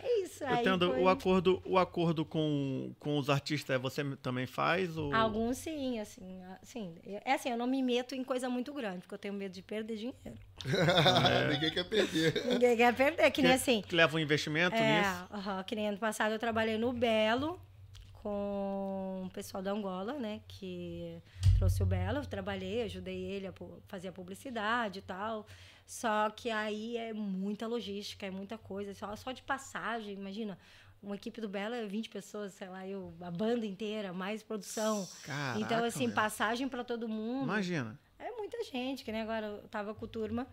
[0.01, 0.43] é isso.
[0.43, 4.97] Eu aí entendo, foi- o acordo, o acordo com, com os artistas, você também faz?
[4.97, 5.13] Ou...
[5.13, 6.95] Alguns sim, assim, assim.
[7.25, 9.61] É assim, eu não me meto em coisa muito grande, porque eu tenho medo de
[9.61, 10.39] perder dinheiro.
[11.51, 12.45] Ninguém quer perder.
[12.45, 13.81] Ninguém quer perder, que nem assim.
[13.81, 15.27] Que leva um investimento É, nisso?
[15.31, 17.59] aham, que nem ano passado eu trabalhei no Belo
[18.21, 20.41] com o pessoal da Angola, né?
[20.47, 21.17] Que
[21.57, 23.53] trouxe o Belo, eu trabalhei, ajudei ele a
[23.87, 25.45] fazer a publicidade e tal.
[25.89, 28.93] Só que aí é muita logística, é muita coisa.
[28.93, 30.55] Só, só de passagem, imagina.
[31.01, 35.07] Uma equipe do Belo é 20 pessoas, sei lá, eu, a banda inteira, mais produção.
[35.23, 36.15] Caraca, então, assim, meu.
[36.15, 37.45] passagem para todo mundo.
[37.45, 37.99] Imagina.
[38.19, 40.45] É muita gente, que nem agora eu tava com turma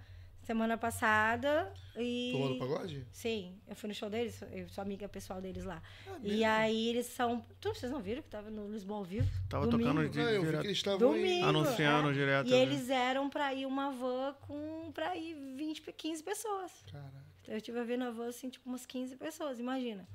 [0.47, 2.30] semana passada e.
[2.32, 3.05] Tomou no pagode?
[3.11, 5.82] Sim, eu fui no show deles, eu sou amiga pessoal deles lá.
[6.07, 7.44] Ah, e aí eles são.
[7.61, 9.28] Tu, vocês não viram que tava no Lisboa ao vivo?
[9.49, 9.90] Tava Domingo.
[9.90, 11.12] tocando de Não, eu vi que eles estavam.
[11.44, 12.12] Anunciando é.
[12.12, 12.59] direto, E né?
[12.59, 16.72] eles eram pra ir uma van com pra ir 20, 15 pessoas.
[16.90, 17.26] Caraca.
[17.49, 20.09] Eu estive vendo a van assim, tipo, umas 15 pessoas, imagina.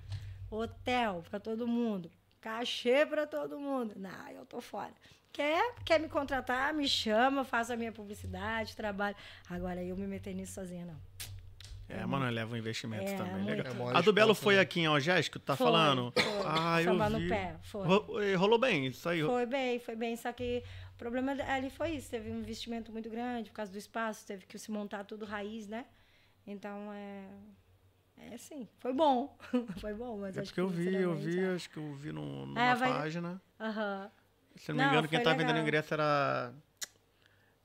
[0.49, 2.09] Hotel pra todo mundo.
[2.39, 3.93] Cachê pra todo mundo.
[3.95, 4.93] Não, eu tô fora.
[5.33, 9.15] Quer, quer me contratar, me chama, faço a minha publicidade, trabalho.
[9.49, 10.99] Agora eu me meter nisso sozinha, não.
[11.87, 13.43] É, mano, leva um investimento É, também.
[13.43, 13.57] muito.
[13.63, 13.91] Legal.
[13.91, 14.61] É A do Belo foi né?
[14.61, 16.11] aqui em Algés que tu tá Foi, falando?
[16.13, 16.23] foi.
[16.45, 17.23] Ah, eu Samba vi.
[17.23, 17.87] no pé, foi.
[17.87, 19.21] Ro- Rolou bem, isso aí.
[19.23, 20.15] Foi bem, foi bem.
[20.15, 20.63] Só que
[20.93, 22.09] o problema ali foi isso.
[22.09, 24.25] Teve um investimento muito grande por causa do espaço.
[24.25, 25.85] Teve que se montar tudo raiz, né?
[26.47, 27.25] Então, é...
[28.33, 29.37] É sim, foi bom.
[29.79, 31.93] foi bom, mas É acho porque eu que vi, eu vi, financeiramente, acho que eu
[31.95, 33.41] vi no, numa É, vai- página.
[33.59, 33.63] é.
[33.63, 34.11] Aham.
[34.55, 36.53] Se não me Não, engano, quem foi tava vendendo ingresso era.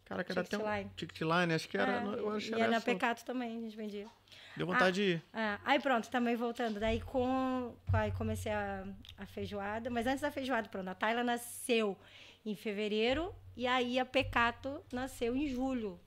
[0.05, 0.61] Cara, que era até um.
[0.61, 0.91] Ticketline.
[0.97, 1.93] Ticketline, acho que era.
[2.01, 2.81] É, eu acho e era na.
[2.81, 4.07] Pecato também, a gente vendia.
[4.57, 5.23] Deu vontade de ir.
[5.35, 6.79] Ah, aí pronto, também voltando.
[6.81, 8.87] Daí com, com- aí comecei a,
[9.19, 11.97] a feijoada, mas antes da feijoada, pronto, a Tayla nasceu
[12.45, 16.01] em fevereiro e aí a Pecato nasceu em julho.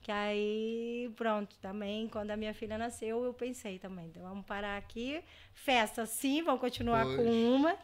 [0.00, 4.76] Que aí, pronto, também, quando a minha filha nasceu, eu pensei também, então vamos parar
[4.76, 5.22] aqui.
[5.54, 7.16] Festa sim, vamos continuar Pois.
[7.16, 7.76] com uma,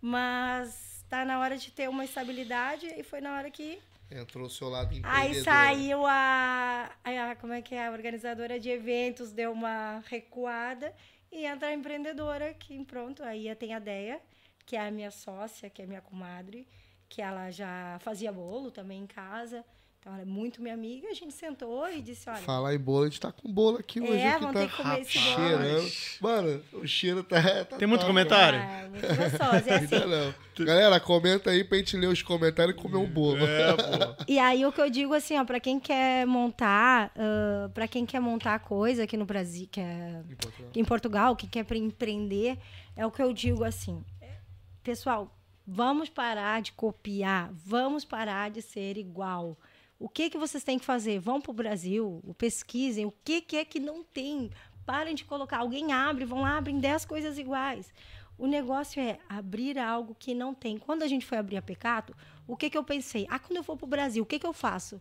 [0.00, 3.78] mas tá na hora de ter uma estabilidade e foi na hora que
[4.10, 5.44] Entrou o seu lado Aí empreendedor.
[5.44, 7.86] saiu a, a- Como é que é?
[7.86, 10.92] A organizadora de eventos deu uma recuada
[11.30, 14.20] e entra a empreendedora, que pronto, aí tem a Deia,
[14.66, 16.66] que é a minha sócia, que é minha comadre,
[17.08, 19.64] que ela já fazia bolo também em casa.
[20.00, 21.08] Então ela é muito minha amiga.
[21.08, 22.38] A gente sentou e disse: olha.
[22.38, 24.14] Falar em bolo, a gente tá com bolo aqui hoje.
[24.18, 25.34] É, que vamos tá ter que comer esse bolo.
[25.36, 25.92] cheirando.
[26.22, 27.64] Mano, o cheiro tá.
[27.66, 28.10] tá Tem muito top.
[28.10, 28.58] comentário?
[28.60, 29.68] Ah, muito gostoso.
[29.68, 30.34] É assim, Ainda não.
[30.64, 33.44] Galera, comenta aí pra gente ler os comentários e comer um bolo.
[33.46, 33.76] É,
[34.16, 34.24] pô.
[34.26, 38.06] E aí o que eu digo assim, ó, para quem quer montar, uh, para quem
[38.06, 40.70] quer montar coisa aqui no Brasil, que é Em Portugal.
[40.76, 42.58] em Portugal, quem quer pre- empreender,
[42.96, 44.02] é o que eu digo assim,
[44.82, 45.34] pessoal,
[45.66, 49.58] vamos parar de copiar, vamos parar de ser igual.
[50.00, 51.18] O que que vocês têm que fazer?
[51.20, 54.50] Vão para o Brasil, pesquisem o que que é que não tem
[54.86, 55.58] parem de colocar.
[55.58, 57.92] Alguém abre, vão lá, abrem 10 coisas iguais.
[58.38, 60.78] O negócio é abrir algo que não tem.
[60.78, 62.16] Quando a gente foi abrir a Pecato,
[62.48, 63.26] o que, que eu pensei?
[63.28, 64.98] Ah, quando eu for pro Brasil, o que, que eu faço?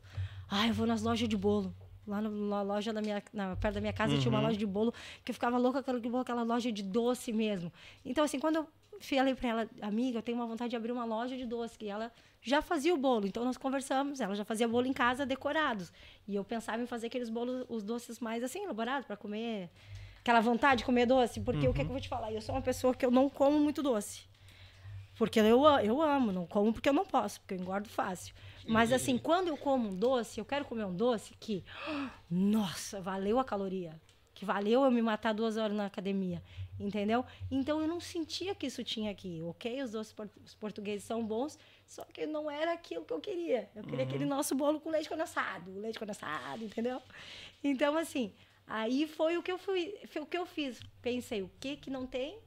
[0.50, 1.74] Ah, eu vou nas lojas de bolo.
[2.06, 4.94] Lá na loja da minha, na- perto da minha casa tinha uma loja de bolo
[5.24, 7.72] que eu ficava louca aquela, aquela loja de doce mesmo.
[8.04, 8.68] Então, assim, quando eu
[9.00, 11.88] falei para ela, amiga, eu tenho uma vontade de abrir uma loja de doce, que
[11.88, 12.12] ela
[12.42, 13.28] já fazia o bolo.
[13.28, 15.92] Então, nós conversamos, ela já fazia bolo em casa decorados.
[16.28, 19.70] E eu pensava em fazer aqueles bolos, os doces mais assim, elaborados, para comer.
[20.20, 21.40] Aquela vontade de comer doce.
[21.40, 22.32] Porque o que, que eu vou te falar?
[22.32, 24.30] Eu sou uma pessoa que eu não como muito doce.
[25.16, 28.34] Porque eu, eu amo, não como porque eu não posso, porque eu engordo fácil.
[28.66, 31.62] Mas assim, quando eu como um doce, eu quero comer um doce que,
[32.32, 34.00] nossa, valeu a caloria.
[34.34, 36.42] Que valeu eu me matar duas horas na academia.
[36.80, 37.26] Entendeu?
[37.52, 39.42] Então eu não sentia que isso tinha aqui.
[39.44, 43.20] Ok, os doces por- os portugueses são bons, só que não era aquilo que eu
[43.20, 43.70] queria.
[43.76, 47.02] Eu queria aquele nosso bolo com leite condensado, leite condensado, entendeu?
[47.64, 48.34] Então, assim,
[48.66, 50.80] aí foi o que eu fui, foi o que eu fiz.
[51.02, 52.40] Pensei, o que que não tem?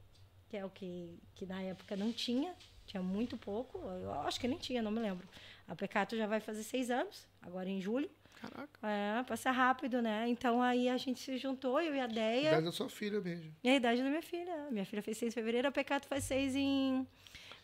[0.49, 2.55] que é o que, que na época não tinha,
[2.85, 5.27] tinha muito pouco, eu acho que nem tinha, não me lembro.
[5.67, 8.07] A Pecato já vai fazer seis anos, agora em julho.
[8.49, 8.79] Caraca.
[8.87, 10.27] É, passa rápido, né?
[10.27, 12.49] Então aí a gente se juntou, eu e a Deia.
[12.49, 13.53] Idade da sua filha mesmo.
[13.63, 14.67] E a idade da minha filha.
[14.69, 17.07] Minha filha fez 6 de fevereiro, a Pecato faz 6 em.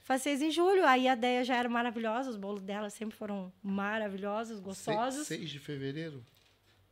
[0.04, 0.86] Faz 6 em julho.
[0.86, 5.28] Aí a Deia já era maravilhosa, os bolos dela sempre foram maravilhosos, gostosos.
[5.28, 6.24] 6 de fevereiro?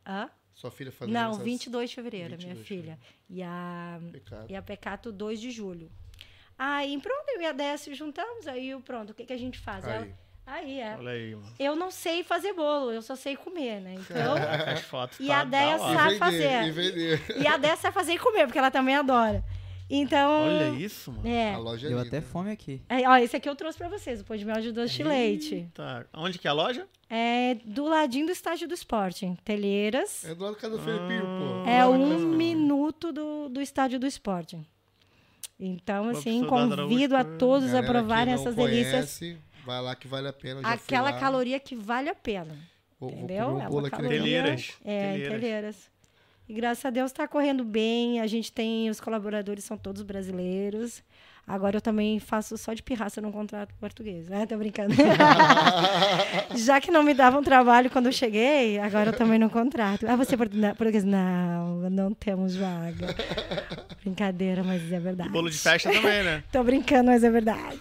[0.06, 0.30] Hã?
[0.54, 2.98] Sua filha fazendo Não, aniversário- 22 de fevereiro, a minha 22 de filha.
[3.30, 4.46] E a, Pecado.
[4.50, 5.90] e a Pecato 2 de julho.
[6.58, 8.48] Aí, pronto, eu e a Deia se juntamos.
[8.48, 9.84] Aí, pronto, o que, que a gente faz?
[9.84, 10.08] Ela-
[10.50, 10.80] Aí.
[10.80, 10.96] é.
[10.98, 11.52] Olha aí, mano.
[11.58, 13.94] Eu não sei fazer bolo, eu só sei comer, né?
[13.94, 14.34] Então.
[14.38, 15.44] Caraca, as fotos E tá a.
[15.44, 16.64] E sabe fazer.
[16.64, 17.22] E vender.
[17.38, 19.44] e a Deia sabe fazer e comer, porque ela também adora.
[19.90, 20.46] Então.
[20.46, 21.26] Olha isso, mano.
[21.26, 21.54] É.
[21.54, 22.08] A loja é Deu linda.
[22.16, 22.82] até fome aqui.
[22.88, 25.02] É, ó, esse aqui eu trouxe pra vocês, o pão de mel de doce de
[25.02, 25.68] leite.
[25.72, 26.04] Tá.
[26.12, 26.86] Onde que é a loja?
[27.08, 30.24] É do ladinho do estádio do esporte, Telheiras.
[30.26, 31.68] É do lado do casa do Felipinho, pô.
[31.68, 34.58] É da um minuto do, do estádio do esporte.
[35.60, 39.20] Então, assim, convido a todos a provarem essas delícias.
[39.68, 40.62] Vai lá que vale a pena.
[40.64, 42.56] Aquela caloria que vale a pena.
[42.98, 43.44] Vou, vou entendeu?
[43.48, 44.72] comer um É uma caloria- Telheiras.
[44.82, 45.28] É.
[45.28, 45.90] Telheiras.
[46.48, 48.18] E graças a Deus está correndo bem.
[48.18, 51.02] A gente tem, os colaboradores são todos brasileiros.
[51.48, 54.28] Agora eu também faço só de pirraça num contrato português.
[54.28, 54.44] né?
[54.44, 54.94] tô brincando.
[56.54, 60.06] Já que não me davam trabalho quando eu cheguei, agora eu também não contrato.
[60.06, 61.04] Ah, você é português?
[61.04, 63.14] Não, não temos vaga.
[64.04, 65.30] Brincadeira, mas é verdade.
[65.30, 66.44] E bolo de festa também, né?
[66.52, 67.80] Tô brincando, mas é verdade.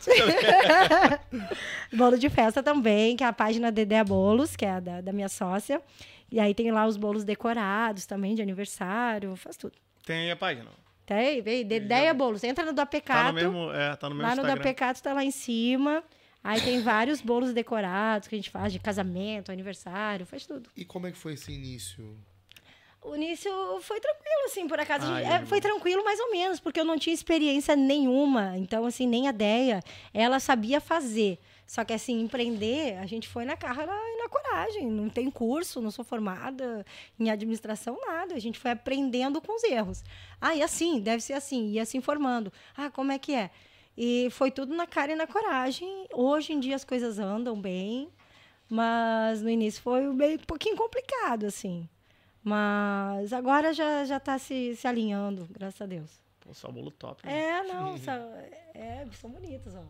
[1.91, 5.11] Bolo de festa também, que é a página Dedé Bolos, que é a da, da
[5.11, 5.81] minha sócia.
[6.31, 9.73] E aí tem lá os bolos decorados também, de aniversário, faz tudo.
[10.05, 10.69] Tem a página.
[11.07, 12.43] Tem, vem, Dedéia Bolos.
[12.43, 13.27] Entra no da Tá Pecato.
[13.29, 14.63] no mesmo, é, tá no mesmo lá no da Instagram.
[14.63, 16.03] Pecato tá lá em cima.
[16.43, 20.69] Aí tem vários bolos decorados que a gente faz de casamento, aniversário, faz tudo.
[20.75, 22.15] E como é que foi esse início?
[23.01, 23.49] O início
[23.81, 25.05] foi tranquilo, assim, por acaso.
[25.09, 28.57] Ai, gente- é, foi tranquilo mais ou menos, porque eu não tinha experiência nenhuma.
[28.57, 29.81] Então, assim, nem a ideia.
[30.13, 31.39] Ela sabia fazer.
[31.67, 34.87] Só que, assim, empreender, a gente foi na cara e na coragem.
[34.89, 36.85] Não tem curso, não sou formada
[37.19, 38.33] em administração, nada.
[38.35, 40.01] A gente foi aprendendo com os erros.
[40.39, 41.71] Ah, e assim, deve ser assim.
[41.71, 42.51] Ia se informando.
[42.75, 43.49] Ah, como é que é?
[43.97, 46.07] E foi tudo na cara e na coragem.
[46.13, 48.09] Hoje em dia as coisas andam bem.
[48.69, 51.87] Mas no início foi meio um pouquinho complicado, assim.
[52.43, 56.09] Mas agora já, já tá se, se alinhando, graças a Deus.
[56.39, 57.25] Pô, só bolo top.
[57.25, 57.39] né?
[57.59, 58.25] É, não, sa-
[58.73, 59.83] é, são bonitos, ó.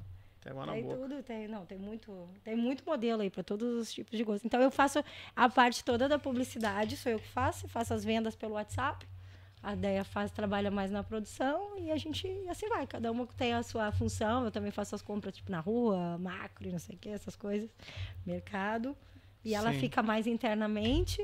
[0.50, 0.96] Água na Tem boca.
[0.98, 4.46] tudo, tem, não, tem muito, tem muito modelo aí para todos os tipos de gosto.
[4.46, 5.04] Então eu faço
[5.36, 9.08] a parte toda da publicidade, sou eu que faço, faço as vendas pelo WhatsApp.
[9.62, 12.86] A Deia faz, trabalha mais na produção e a gente e assim vai.
[12.86, 14.46] Cada uma tem a sua função.
[14.46, 17.36] Eu também faço as compras tipo na rua, macro, e não sei o que, essas
[17.36, 17.70] coisas,
[18.26, 18.96] mercado.
[19.44, 19.80] E ela Sim.
[19.80, 21.20] fica mais internamente.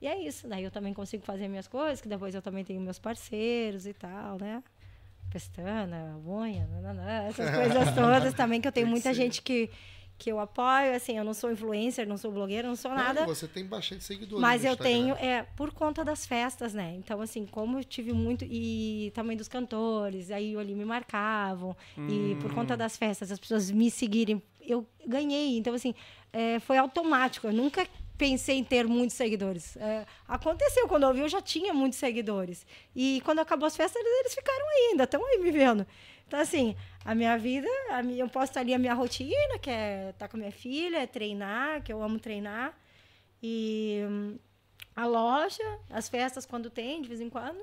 [0.00, 0.46] E é isso.
[0.48, 3.94] Daí eu também consigo fazer minhas coisas, que depois eu também tenho meus parceiros e
[3.94, 4.62] tal, né?
[5.32, 9.70] Pestana, unha, nananã, essas coisas todas também, que eu tenho Tem muita gente que,
[10.18, 10.94] que eu apoio.
[10.94, 13.20] Assim, eu não sou influencer, não sou blogueira, não sou nada.
[13.20, 16.94] Não, você tem bastante seguidores Mas eu tenho, é, por conta das festas, né?
[16.98, 18.44] Então, assim, como eu tive muito.
[18.44, 21.74] E também dos cantores, aí ali me marcavam.
[22.08, 22.54] E por Hum.
[22.54, 25.56] conta das festas, as pessoas me seguirem, eu ganhei.
[25.56, 25.94] Então, assim,
[26.32, 27.46] é, foi automático.
[27.46, 27.86] Eu nunca
[28.22, 29.76] pensei em ter muitos seguidores.
[29.76, 32.64] É, aconteceu, quando eu vi, eu já tinha muitos seguidores.
[32.94, 35.84] E quando acabou as festas, eles ficaram ainda, estão aí me vendo.
[36.28, 40.10] Então, assim, a minha vida, a minha, eu posto ali a minha rotina, que é
[40.10, 42.78] estar com a minha filha, é treinar, que eu amo treinar.
[43.42, 44.38] E hum,
[44.94, 47.60] a loja, as festas quando tem, de vez em quando.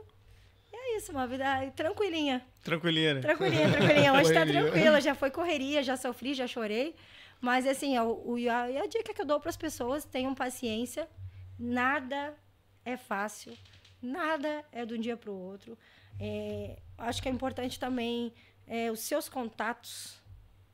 [0.73, 2.45] E é isso, uma vida tranquilinha.
[2.65, 3.21] Tranquilinha, né?
[3.21, 4.13] Tranquilinha, tranquilinha.
[4.13, 4.61] Hoje tá Correria.
[4.71, 6.93] tranquila, já foi correria, já sofri, já chorei.
[7.41, 11.09] Mas assim, é o, a, a dica que eu dou para as pessoas, tenham paciência.
[11.57, 12.35] Nada
[12.83, 13.57] é fácil.
[14.01, 15.77] Nada é de um dia para o outro.
[16.19, 18.33] É, acho que é importante também
[18.67, 20.19] é, os seus contatos.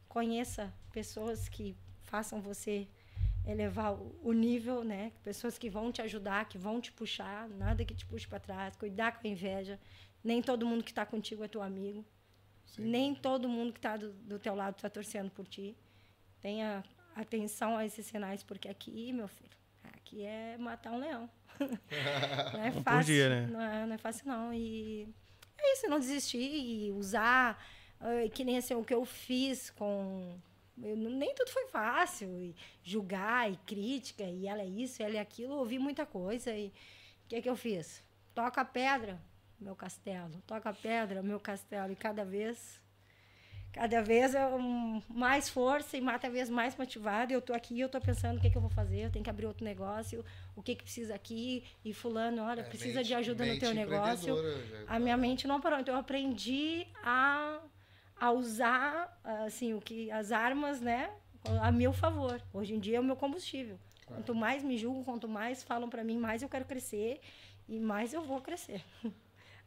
[0.07, 2.87] Conheça pessoas que façam você
[3.45, 5.11] elevar o, o nível, né?
[5.23, 8.75] Pessoas que vão te ajudar, que vão te puxar, nada que te puxe para trás.
[8.75, 9.79] Cuidar com a inveja.
[10.23, 12.03] Nem todo mundo que está contigo é teu amigo.
[12.65, 12.85] Sim.
[12.85, 15.77] Nem todo mundo que está do, do teu lado está torcendo por ti.
[16.45, 16.83] Tenha
[17.15, 19.49] atenção a esses sinais, porque aqui, meu filho,
[19.95, 21.27] aqui é matar um leão.
[22.53, 23.15] não é fácil.
[23.15, 23.47] dia, né?
[23.47, 24.53] não, é, não é fácil, não.
[24.53, 25.09] E
[25.57, 27.59] é isso, não desistir e usar,
[27.99, 30.37] eh, que nem assim, o que eu fiz com.
[30.83, 32.29] eu não- nem tudo foi fácil.
[32.39, 35.53] E julgar e crítica, e ela é isso, ela é aquilo.
[35.53, 36.53] eu Ouvi muita coisa.
[36.53, 38.03] E o que, que eu fiz?
[38.35, 39.19] Toca a pedra,
[39.59, 40.43] meu castelo.
[40.45, 41.91] Toca a pedra, meu castelo.
[41.91, 42.79] E cada vez
[43.75, 47.33] cada vez é um- mais força e cada vez mais motivada.
[47.33, 49.29] Eu tô aqui, eu tô pensando o que, que eu vou fazer, eu tenho que
[49.29, 50.23] abrir outro negócio,
[50.55, 53.73] o que que precisa aqui, e fulano, olha, É, precisa mente- de ajuda no teu
[53.73, 54.33] negócio.
[54.33, 57.59] já- A minha mente não parou, então eu aprendi a,
[58.17, 61.09] a usar assim o que as armas, né,
[61.61, 62.41] a meu favor.
[62.53, 63.77] Hoje em dia é o meu combustível.
[64.05, 67.19] Quanto mais me julgam, quanto mais falam para mim, mais eu quero crescer
[67.67, 68.81] e mais eu vou crescer.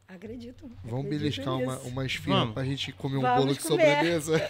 [0.09, 0.69] Acredito.
[0.83, 1.87] Vamos acredito beliscar uma, nisso.
[1.87, 2.53] uma esfirra Vamos.
[2.55, 3.85] pra gente comer um Vamos bolo de comer.
[3.95, 4.49] sobremesa.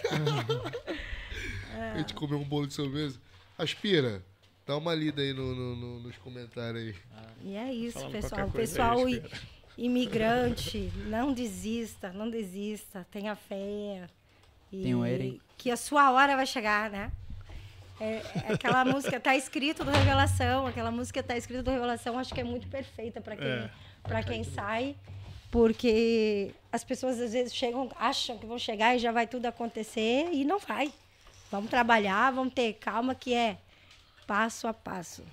[1.94, 3.18] A gente comer um bolo de sobremesa.
[3.58, 4.22] Aspira,
[4.66, 6.94] dá uma lida aí no, no- no- nos comentários aí.
[7.42, 8.50] E é isso, Falando pessoal.
[8.50, 9.22] pessoal aí,
[9.76, 14.06] imigrante, não desista, não desista, tenha fé.
[14.72, 15.40] E Tem o Eren.
[15.58, 17.10] Que a sua hora vai chegar, né?
[18.00, 18.14] É,
[18.48, 22.40] é aquela música tá escrito do Revelação, aquela música tá escrito do Revelação, acho que
[22.40, 23.70] é muito perfeita para quem, É.
[24.02, 24.96] pra quem sai,
[25.50, 30.28] porque as pessoas às vezes chegam, acham que vão chegar e já vai tudo acontecer
[30.32, 30.92] e não vai.
[31.50, 33.58] Vamos trabalhar, vamos ter calma que é
[34.26, 35.24] passo a passo.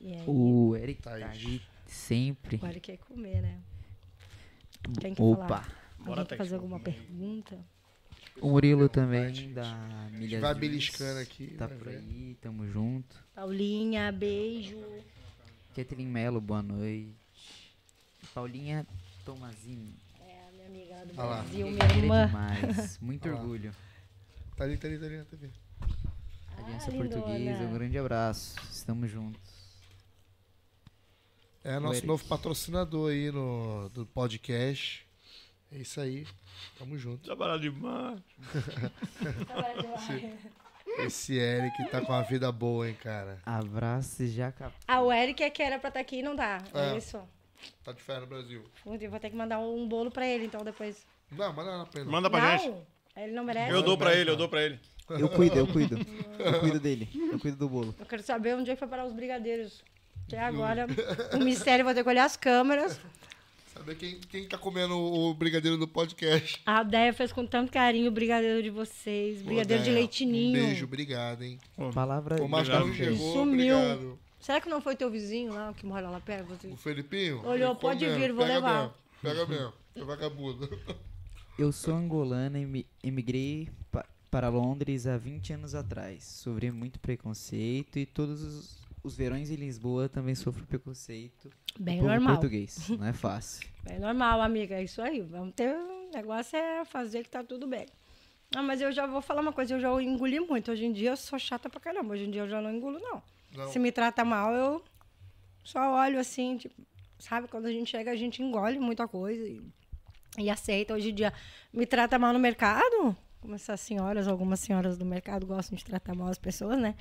[0.00, 2.56] Aí, O Eric tá aí sempre.
[2.56, 3.58] Agora quer comer, né?
[5.00, 5.46] Quem quer Opa.
[5.46, 5.78] falar?
[5.98, 7.58] Bora, Alguém quer Thaís, fazer alguma pergunta?
[8.40, 11.48] O Murilo também, da Milhas vai beliscando aqui.
[11.58, 13.16] Tá por aí, tamo junto.
[13.34, 14.78] Paulinha, beijo.
[15.74, 17.17] Catherine Melo, boa noite.
[18.34, 18.86] Paulinha
[19.24, 19.94] Tomazini.
[20.20, 21.42] É, minha amiga lá do Olha.
[21.42, 22.26] Brasil, minha irmã.
[22.26, 22.98] demais.
[23.00, 23.40] Muito Olha lá.
[23.42, 23.74] orgulho.
[24.56, 25.50] Tá ali, tá ali, tá ali na TV.
[26.56, 27.22] Aliança Ah, lindona.
[27.22, 28.56] Portuguesa, um grande abraço.
[28.70, 29.58] Estamos juntos.
[31.64, 32.06] É nosso Eric.
[32.06, 35.06] novo patrocinador aí no, do podcast.
[35.70, 36.26] É isso aí.
[36.78, 37.22] Tamo junto.
[37.24, 38.20] Trabalhar demais.
[41.00, 43.38] Esse Eric tá com uma vida boa, hein, cara.
[43.44, 44.74] Abraço e já cap...
[44.86, 46.58] Ah, o Eric é que era pra estar aqui e não dá.
[46.74, 46.98] É, É.
[46.98, 47.20] isso.
[47.84, 48.62] Tá de férias no Brasil.
[48.84, 51.06] Eu vou ter que mandar um bolo pra ele, então, depois.
[51.30, 52.10] Não, manda lá pra ele.
[52.10, 52.76] Manda pra não, gente.
[53.16, 53.72] ele não merece.
[53.72, 54.78] Eu dou pra ele, eu dou pra ele.
[55.10, 55.98] Eu cuido, eu cuido.
[56.38, 57.08] Eu cuido dele.
[57.32, 57.94] Eu cuido do bolo.
[57.98, 59.82] Eu quero saber onde é que foi parar os brigadeiros.
[60.26, 60.86] Até agora,
[61.34, 63.00] o mistério, vou ter que olhar as câmeras.
[63.72, 66.60] Saber quem, quem tá comendo o brigadeiro do podcast.
[66.66, 69.38] A Deia fez com tanto carinho o brigadeiro de vocês.
[69.40, 70.48] Pô, Brigadeiro de Deia, leitinho.
[70.50, 71.58] Um beijo, obrigado, hein.
[71.94, 72.42] Palavra.
[72.42, 73.10] O Márcio não Obrigado.
[73.14, 73.76] chegou, Sumiu.
[73.78, 74.18] obrigado.
[74.40, 76.46] Será que não foi teu vizinho lá, que mora lá perto?
[76.48, 77.44] Você- O Felipinho?
[77.46, 78.80] Olhou, pode come vir, vou Pega levar.
[78.82, 79.72] Mesmo, pega mesmo.
[79.96, 80.80] É vagabundo.
[81.58, 86.22] Eu sou angolana e emi- emigrei pa- para Londres há 20 anos atrás.
[86.24, 91.50] Sofri muito preconceito e todos os, os verões em Lisboa também sofro preconceito.
[91.78, 92.34] Bem normal.
[92.36, 92.88] português.
[92.90, 93.66] Não é fácil.
[93.82, 94.76] Bem normal, amiga.
[94.76, 95.20] É isso aí.
[95.20, 95.74] Vamos ter.
[95.74, 97.86] O negócio é fazer que tá tudo bem.
[98.54, 100.70] Ah, mas eu já vou falar uma coisa, eu já engoli muito.
[100.70, 102.14] Hoje em dia eu sou chata pra caramba.
[102.14, 103.20] Hoje em dia eu já não engulo, não.
[103.54, 103.68] Não.
[103.68, 104.84] Se me trata mal, eu
[105.64, 106.74] só olho assim, tipo,
[107.18, 107.48] sabe?
[107.48, 109.62] Quando a gente chega, a gente engole muita coisa e,
[110.38, 110.94] e aceita.
[110.94, 111.32] Hoje em dia,
[111.72, 116.14] me trata mal no mercado, como essas senhoras, algumas senhoras do mercado gostam de tratar
[116.14, 116.94] mal as pessoas, né?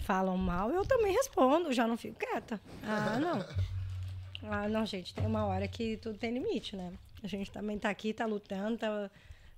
[0.00, 2.60] Falam mal, eu também respondo, já não fico quieta.
[2.82, 3.44] Ah, não.
[4.50, 6.92] Ah, não, gente, tem uma hora que tudo tem limite, né?
[7.22, 9.10] A gente também tá aqui, tá lutando, tá,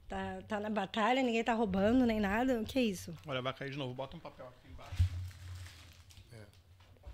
[0.08, 2.60] tá, tá na batalha, ninguém tá roubando nem nada.
[2.60, 3.12] O que é isso?
[3.26, 3.92] Olha, vai cair de novo.
[3.94, 4.67] Bota um papel aqui.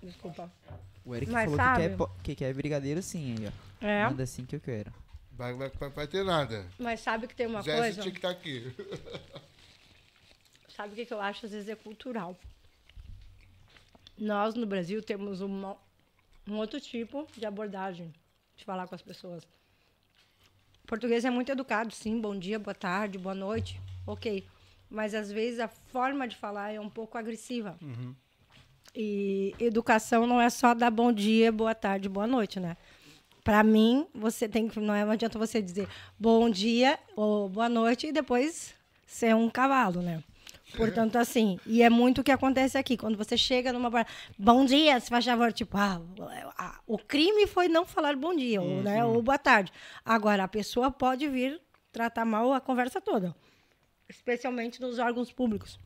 [0.05, 0.51] Desculpa.
[1.03, 3.85] O Eric Mas falou sabe- que quer, po- que quer brigadeiro sim, aí, ó.
[3.85, 4.91] É, Manda assim que eu quero.
[5.31, 6.65] Vai, vai, vai, vai ter nada.
[6.79, 8.01] mas sabe que tem uma Zé coisa?
[8.01, 8.73] tinha que estar aqui.
[10.75, 11.45] Sabe o que, que eu acho?
[11.45, 12.37] Às vezes é cultural.
[14.17, 15.77] Nós, no Brasil, temos uma-
[16.47, 18.13] um outro tipo de abordagem
[18.57, 19.43] de falar com as pessoas.
[20.83, 22.19] O português é muito educado, sim.
[22.19, 23.79] Bom dia, boa tarde, boa noite.
[24.05, 24.45] Ok.
[24.89, 27.77] Mas, às vezes, a forma de falar é um pouco agressiva.
[28.95, 32.77] E educação não é só dar bom dia, boa tarde, boa noite, né?
[33.43, 34.79] Para mim, você tem que.
[34.79, 35.87] Não é- não adianta você dizer
[36.17, 38.73] bom dia ou boa noite e depois
[39.05, 40.23] ser um cavalo, né?
[40.75, 42.97] Portanto, assim, e é muito o que acontece aqui.
[42.97, 46.01] Quando você chega numa bar, bom dia, se faz favor, tipo, ah,
[46.57, 49.71] a- o crime foi não falar bom dia, ou, né, ou boa tarde.
[50.03, 51.61] Agora, a pessoa pode vir
[51.93, 53.33] tratar mal a conversa toda,
[54.09, 55.79] especialmente nos órgãos públicos.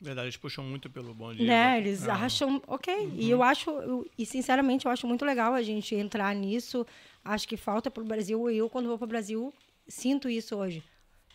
[0.00, 1.46] Verdade, eles puxam muito pelo bom dia.
[1.46, 1.78] Né?
[1.78, 2.14] Eles Ah.
[2.24, 3.12] acham, ok.
[3.14, 6.86] E eu acho, eu- e sinceramente, eu acho muito legal a gente entrar nisso.
[7.24, 8.50] Acho que falta para o Brasil.
[8.50, 9.52] Eu, quando vou para o Brasil,
[9.88, 10.82] sinto isso hoje.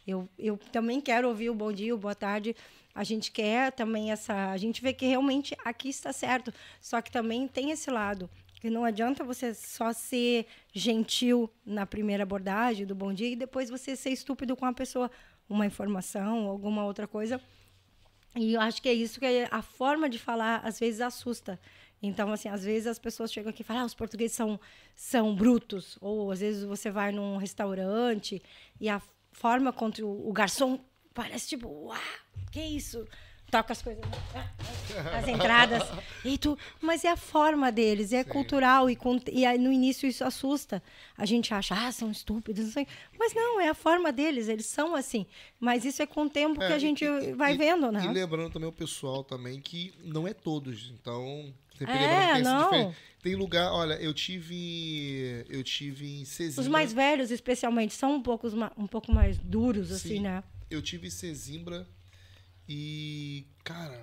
[0.05, 2.55] Eu, eu também quero ouvir o bom dia, o boa tarde.
[2.93, 4.51] A gente quer também essa.
[4.51, 6.53] A gente vê que realmente aqui está certo.
[6.79, 8.29] Só que também tem esse lado.
[8.59, 13.69] Que não adianta você só ser gentil na primeira abordagem do bom dia e depois
[13.71, 15.09] você ser estúpido com a pessoa.
[15.49, 17.41] Uma informação, alguma outra coisa.
[18.35, 21.59] E eu acho que é isso que é- a forma de falar às vezes assusta.
[22.01, 24.59] Então, assim, às vezes as pessoas chegam aqui e falam, ah, os portugueses são,
[24.95, 25.97] são brutos.
[26.01, 28.41] Ou às vezes você vai num restaurante
[28.79, 29.01] e a
[29.31, 30.79] forma contra o, o garçom
[31.13, 31.97] parece tipo, uau,
[32.51, 33.05] que isso?
[33.51, 34.01] Toca as coisas,
[35.13, 35.83] as entradas.
[36.23, 38.89] E tu, mas é a forma deles, é cultural.
[38.89, 38.97] E,
[39.31, 40.81] e no início isso assusta.
[41.17, 42.87] A gente acha, ah, são estúpidos, não sei.
[43.19, 45.25] Mas não, é a forma deles, eles são assim.
[45.59, 48.05] Mas isso é com o tempo que É, a gente e- vai e- vendo, né?
[48.05, 50.89] E lembrando também o pessoal também que não é todos.
[50.89, 52.95] Então, sempre É, que não.
[53.21, 55.45] tem lugar, olha, eu tive.
[55.49, 56.61] Eu tive em Sesimbra.
[56.61, 58.47] Os mais velhos, especialmente, são um pouco,
[58.77, 60.19] um pouco mais duros, assim, Sim.
[60.21, 60.41] né?
[60.69, 61.85] Eu tive em Sesimbra
[62.73, 64.01] e, cara,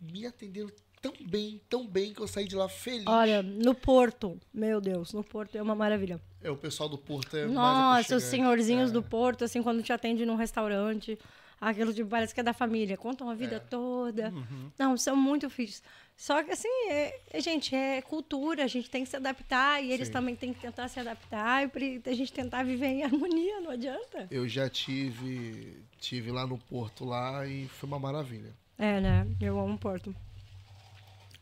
[0.00, 3.06] me atenderam tão bem, tão bem que eu saí de lá feliz.
[3.06, 6.20] Olha, no Porto, meu Deus, no Porto é uma maravilha.
[6.42, 8.92] É, o pessoal do Porto é mais Nossa, os senhorzinhos É.
[8.92, 11.16] do Porto, assim, quando te atende num restaurante,
[11.60, 14.32] aquilo tipo, parece que é da família, contam a vida toda.
[14.76, 15.82] Não, são muito fixos.
[16.20, 19.90] Só que, assim, é, é, gente, é cultura, a gente tem que se adaptar e
[19.90, 20.12] eles Sim.
[20.12, 24.28] também têm que tentar se adaptar e a gente tentar viver em harmonia, não adianta.
[24.30, 28.54] Eu já tive, tive lá no Porto lá e foi uma maravilha.
[28.76, 29.26] É, né?
[29.40, 30.14] Eu amo Porto.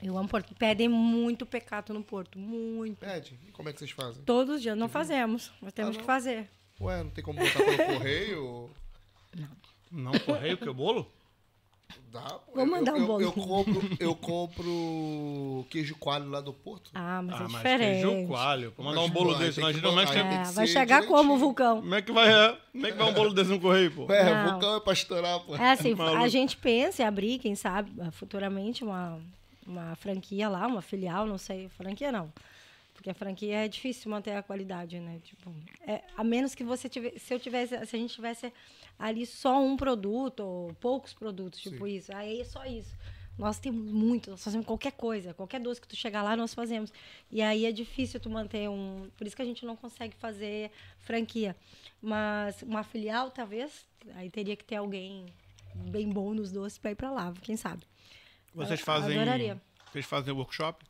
[0.01, 0.55] Eu amo Porto.
[0.55, 3.01] Pedem muito pecado no Porto, muito.
[3.01, 4.23] Pede, e como é que vocês fazem?
[4.23, 4.79] Todos os dias.
[4.79, 6.03] Não fazemos, mas temos não?
[6.03, 6.49] que fazer.
[6.81, 8.71] Ué, não tem como botar pelo correio?
[9.91, 11.11] Não, correio, que é bolo?
[12.11, 12.53] Dá, pô.
[12.55, 13.21] Vou mandar eu, um bolo.
[13.21, 16.91] Eu, eu compro, eu compro queijo coalho lá do Porto.
[16.95, 18.07] Ah, mas ah, é mas diferente.
[18.07, 18.73] queijo coalho.
[18.73, 20.73] Pra mandar Mas, um bolo pô, desse, imagina como é tem É, que vai ser
[20.73, 21.39] chegar como, direitinho.
[21.39, 21.81] vulcão?
[21.81, 22.57] Como é que vai, é?
[22.73, 24.07] Como é que vai um bolo desse no correio, pô?
[24.07, 24.47] Não.
[24.47, 25.57] o vulcão é pra estourar, pô.
[25.57, 26.17] É assim, Maluco.
[26.17, 29.19] a gente pensa em abrir, quem sabe, futuramente uma,
[29.67, 32.33] uma franquia lá, uma filial, não sei, franquia não.
[32.99, 35.21] Porque a franquia é difícil manter a qualidade, né?
[35.23, 35.55] Tipo,
[35.87, 38.53] é, a menos que você tivesse, se eu tivesse, se a gente tivesse
[38.99, 41.95] ali só um produto ou poucos produtos, tipo Sim.
[41.95, 42.93] isso, aí é só isso.
[43.39, 46.93] Nós temos muito, nós fazemos qualquer coisa, qualquer doce que tu chegar lá, nós fazemos.
[47.31, 49.09] E aí é difícil tu manter um.
[49.17, 51.55] Por isso que a gente não consegue fazer franquia.
[52.03, 53.87] Mas uma filial, talvez,
[54.17, 55.27] aí teria que ter alguém
[55.73, 57.85] bem bom nos doces para ir para lá, quem sabe.
[58.53, 59.17] Vocês fazem...
[59.17, 59.63] adoraria.
[59.93, 60.85] Vocês fazem workshop?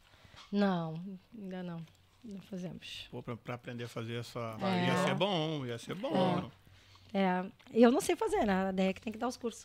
[0.51, 0.99] Não,
[1.39, 1.98] ainda não.
[2.25, 3.07] Não fazemos.
[3.11, 4.57] Pô, pra, pra aprender a fazer essa...
[4.61, 4.87] É.
[4.89, 6.51] Ia ser bom, ia ser bom.
[7.15, 8.67] É, eu não sei fazer, né?
[8.67, 9.65] A ideia é que tem que dar os cursos.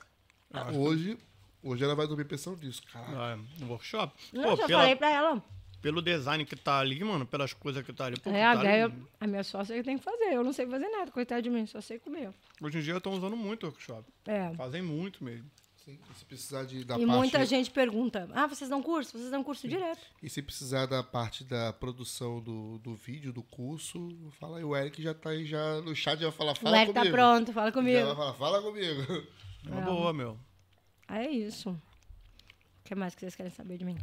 [0.53, 1.17] Ah, Hoje,
[1.61, 3.33] hoje ela vai dormir pensando nisso, cara.
[3.33, 4.13] Ah, no workshop?
[4.31, 5.43] Não, Pô, já pela- falei pra ela.
[5.81, 8.17] pelo design que tá ali, mano, pelas coisas que tá ali.
[8.19, 10.31] Pô, É, a tá ideia, ali- a minha sócia que tem que fazer.
[10.33, 12.31] Eu não sei fazer nada, coitada de mim, só sei comer.
[12.61, 14.05] Hoje em dia estão usando muito workshop.
[14.25, 14.53] É.
[14.53, 15.49] Fazem muito mesmo.
[15.83, 19.17] Sim, e se precisar de, da E parte, muita gente pergunta: ah, vocês dão curso?
[19.17, 20.01] Vocês dão curso direto.
[20.21, 24.63] E se precisar da parte da produção do, do vídeo, do curso, fala aí.
[24.63, 27.01] O Eric já tá aí já no chat, já vai falar, o fala Eric tá
[27.01, 27.15] comigo.
[27.17, 28.05] pronto, fala Já comigo.
[28.05, 29.01] vai falar, fala comigo.
[29.65, 30.39] É uma boa, meu.
[31.07, 31.69] Ah, É isso.
[31.71, 33.97] O que mais que vocês querem saber de mim?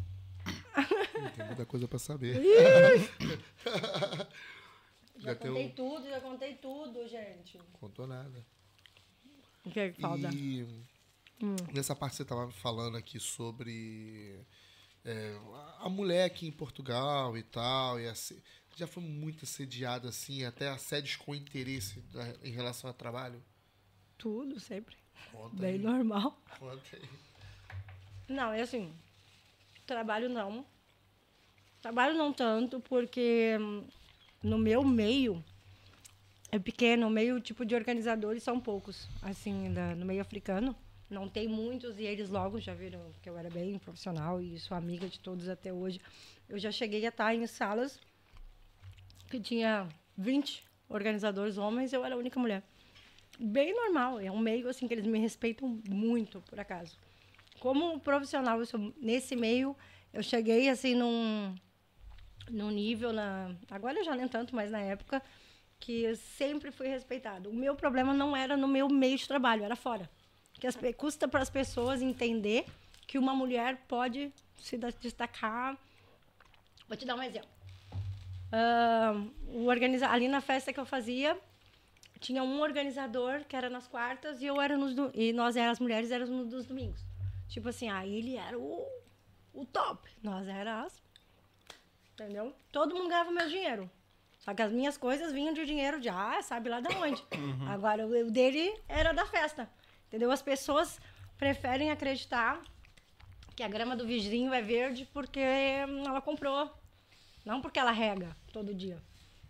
[1.36, 2.40] Tem muita coisa pra saber.
[5.16, 5.70] Já já contei um...
[5.70, 7.58] tudo, já contei tudo, gente.
[7.74, 8.42] Contou nada.
[9.64, 10.30] O que é que falta?
[10.32, 10.66] E
[11.42, 11.56] Hum.
[11.72, 14.40] nessa parte que você tava falando aqui sobre
[15.04, 15.34] é,
[15.78, 18.42] a mulher aqui em Portugal e tal, e assi-
[18.76, 23.42] já foi muito assediada assim, até assédios com interesse da- em relação ao trabalho?
[24.18, 24.96] Tudo, sempre.
[25.32, 26.38] Conta Bem aí, normal.
[26.58, 27.08] conta aí.
[28.28, 28.92] Não, é assim.
[29.86, 30.64] Trabalho não.
[31.80, 33.86] Trabalho não tanto, porque hum,
[34.42, 35.42] no meu meio
[36.52, 40.76] é pequeno, o meio tipo de organizadores são poucos, assim, da- no meio africano.
[41.10, 44.76] Não tem muitos e eles logo já viram que eu era bem profissional e sou
[44.76, 46.00] amiga de todos até hoje.
[46.48, 47.98] Eu já cheguei a estar em salas
[49.28, 52.62] que tinha 20 organizadores homens, eu era a única mulher.
[53.38, 56.96] Bem normal, é um meio assim que eles me respeitam muito, por acaso
[57.60, 59.76] como profissional, sou- nesse meio,
[60.12, 61.54] eu cheguei assim num,
[62.50, 63.54] num nível na.
[63.70, 65.22] Agora já nem tanto, mas na época,
[65.78, 67.48] que eu sempre fui respeitada.
[67.48, 70.10] O meu problema não era no meu meio de trabalho, era fora.
[70.60, 72.66] Que as, custa para as pessoas entender
[73.06, 75.76] que uma mulher pode se destacar.
[76.86, 77.48] Vou te dar um exemplo.
[78.52, 81.38] Uh, o organiza ali na festa que eu fazia,
[82.20, 85.80] tinha um organizador que era nas quartas e eu era nos e nós eram as
[85.80, 87.00] mulheres éramos nos domingos.
[87.48, 88.86] Tipo assim, aí ele era o,
[89.54, 91.10] o top, nós éramos as
[92.20, 92.54] entendeu?
[92.70, 93.90] Todo mundo ganhava meu dinheiro.
[94.38, 97.22] Só que as minhas coisas vinham de dinheiro de ah, sabe lá de onde.
[97.40, 97.68] Uhum.
[97.68, 99.68] Agora o dele era da festa.
[100.10, 100.30] Entendeu?
[100.30, 101.00] As pessoas
[101.38, 102.60] preferem acreditar
[103.56, 106.70] que a grama do vizinho é verde porque ela comprou
[107.44, 108.98] não porque ela rega todo dia.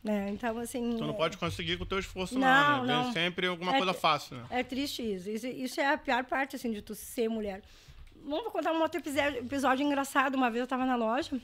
[0.02, 0.30] Né?
[0.30, 0.96] Então, assim.
[0.96, 1.16] Tu não é...
[1.16, 2.94] pode conseguir com o teu esforço, não, não né?
[2.94, 3.04] Não.
[3.04, 4.46] Vem sempre alguma é, coisa fácil, né?
[4.50, 5.28] É triste isso.
[5.28, 5.46] isso.
[5.46, 5.80] isso.
[5.80, 7.62] é a pior parte, assim, de tu ser mulher.
[8.24, 10.34] Vamos contar um outro episódio, episódio engraçado.
[10.34, 11.38] Uma vez eu tava na loja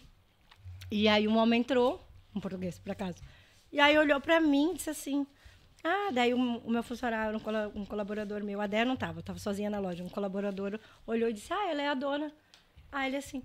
[0.90, 2.02] e aí um homem entrou,
[2.34, 3.18] um português, por acaso.
[3.70, 5.26] E aí olhou para mim e disse assim.
[5.88, 9.38] Ah, daí o, o meu funcionário, um, um, colaborador meu, a Déia não estava, estava
[9.38, 10.02] sozinha na loja.
[10.02, 12.32] Um colaborador olhou e disse: Ah, ela é a dona.
[12.90, 13.42] Aí ele assim: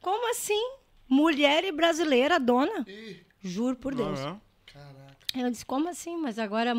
[0.00, 0.74] Como assim?
[1.08, 2.84] Mulher e brasileira, dona?
[2.86, 3.20] Ih.
[3.42, 4.20] Juro por Deus.
[4.20, 4.40] Uhum.
[4.66, 5.16] Caraca.
[5.34, 6.16] Ela disse, como assim?
[6.16, 6.72] Mas agora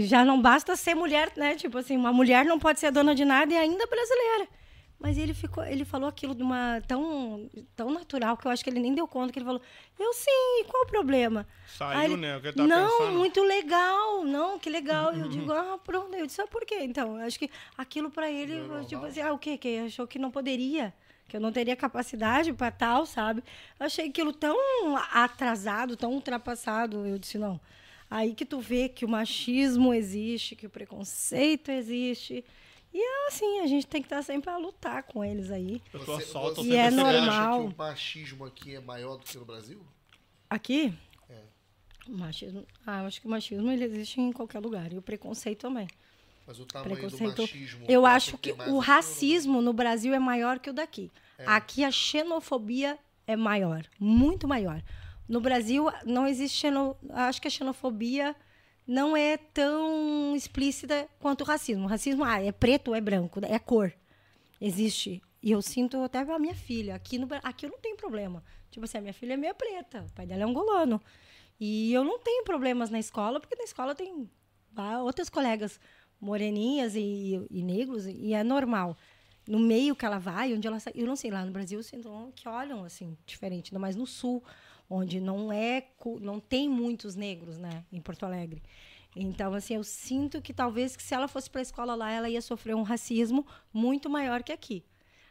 [0.00, 1.54] já não basta ser mulher, né?
[1.54, 4.48] Tipo assim, uma mulher não pode ser dona de nada e ainda brasileira.
[4.98, 8.70] Mas ele ficou, ele falou aquilo de uma tão, tão natural que eu acho que
[8.70, 9.60] ele nem deu conta que ele falou.
[9.98, 11.46] Eu sim, qual o problema?
[11.66, 12.36] Saiu, ele, né?
[12.36, 13.18] O que ele tá não, pensando.
[13.18, 15.12] muito legal, não, que legal.
[15.12, 16.14] eu digo, ah, pronto.
[16.14, 16.78] Eu disse, ah, por quê?
[16.80, 19.58] Então, acho que aquilo para ele, tipo assim, ah, o quê?
[19.58, 20.94] Que achou que não poderia
[21.28, 23.42] que eu não teria capacidade para tal, sabe?
[23.78, 24.56] Eu achei aquilo tão
[25.12, 27.04] atrasado, tão ultrapassado.
[27.04, 27.60] Eu disse, não.
[28.08, 32.44] Aí que tu vê que o machismo existe, que o preconceito existe.
[32.96, 35.82] E é assim, a gente tem que estar sempre a lutar com eles aí.
[35.92, 37.58] Você, você, e é normal.
[37.58, 39.84] acha que o machismo aqui é maior do que no Brasil?
[40.48, 40.94] Aqui?
[41.28, 41.42] É.
[42.08, 44.90] O machismo, ah, eu acho que o machismo ele existe em qualquer lugar.
[44.94, 45.86] E o preconceito também.
[46.46, 47.34] Mas o tamanho Preconceito.
[47.34, 47.84] do machismo.
[47.86, 51.12] Eu acho que o racismo no Brasil é maior que o daqui.
[51.36, 51.44] É.
[51.48, 54.82] Aqui a xenofobia é maior, muito maior.
[55.28, 56.96] No Brasil não existe xeno...
[57.10, 58.34] acho que a xenofobia
[58.86, 61.84] não é tão explícita quanto o racismo.
[61.84, 63.92] O racismo, ah, é preto, é branco, é cor.
[64.60, 65.22] Existe.
[65.42, 66.94] E eu sinto até a minha filha.
[66.94, 68.42] Aqui, no, aqui eu não tenho problema.
[68.70, 71.00] Tipo assim, a minha filha é meio preta, o pai dela é angolano.
[71.58, 74.30] E eu não tenho problemas na escola, porque na escola tem
[75.02, 75.80] outras colegas
[76.20, 78.96] moreninhas e, e, negros, e é normal.
[79.48, 82.48] No meio que ela vai, onde ela eu não sei, lá no Brasil, sinto que
[82.48, 84.42] olham assim, diferente, ainda mais no sul,
[84.88, 85.84] onde não é,
[86.20, 88.62] não tem muitos negros, né, em Porto Alegre.
[89.14, 92.28] Então, assim, eu sinto que talvez que se ela fosse para a escola lá, ela
[92.28, 94.84] ia sofrer um racismo muito maior que aqui.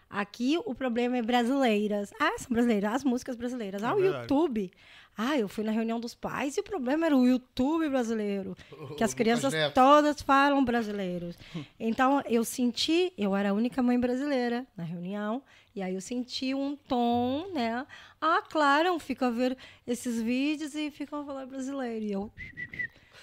[0.10, 2.12] Aqui o problema é brasileiras.
[2.20, 3.84] Ah, são brasileiras, as músicas brasileiras.
[3.84, 4.72] É ah, o YouTube.
[5.18, 8.56] Ah, eu fui na reunião dos pais e o problema era o YouTube brasileiro.
[8.98, 11.38] Que as crianças todas falam brasileiros.
[11.80, 15.42] Então, eu senti, eu era a única mãe brasileira na reunião,
[15.76, 17.86] e aí eu senti um tom, né?
[18.20, 22.06] Ah, claro, ficam a ver esses vídeos e ficam a falar brasileiro.
[22.06, 22.32] E eu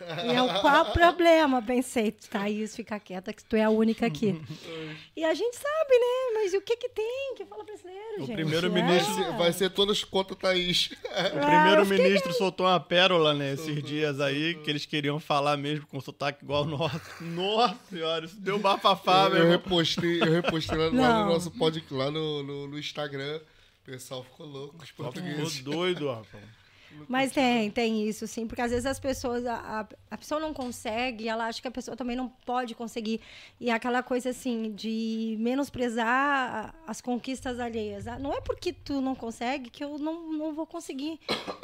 [0.01, 1.63] e eu, qual o problema?
[1.63, 4.41] Pensei, Thaís, fica quieta, que tu é a única aqui.
[5.17, 6.35] e a gente sabe, né?
[6.35, 8.35] Mas o que que tem que fala brasileiro, o gente?
[8.35, 9.37] Primeiro-ministro é.
[9.37, 10.91] vai ser todas contra Thaís.
[10.93, 11.41] O
[11.87, 16.45] primeiro-ministro soltou uma pérola, né, esses dias aí, que eles queriam falar mesmo com sotaque
[16.45, 17.01] igual o nosso.
[17.21, 21.95] Nossa senhora, isso deu bafafá, eu, eu repostei, eu repostei lá, lá no nosso podcast,
[21.95, 23.41] lá no, no, no Instagram.
[23.83, 25.57] O pessoal ficou louco, os portugueses.
[25.57, 26.62] Ficou doido, rapaz.
[27.09, 31.29] Mas tem, tem isso, sim, porque às vezes as pessoas, a, a pessoa não consegue,
[31.29, 33.21] ela acha que a pessoa também não pode conseguir.
[33.61, 38.07] E é aquela coisa assim, de menosprezar as conquistas alheias.
[38.07, 41.21] Ah, não é porque tu não consegue que eu não, não vou conseguir.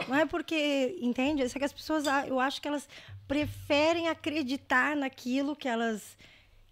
[0.09, 1.43] Não é porque, entende?
[1.43, 2.89] É que as pessoas, ah, eu acho que elas
[3.27, 6.17] preferem acreditar naquilo que elas,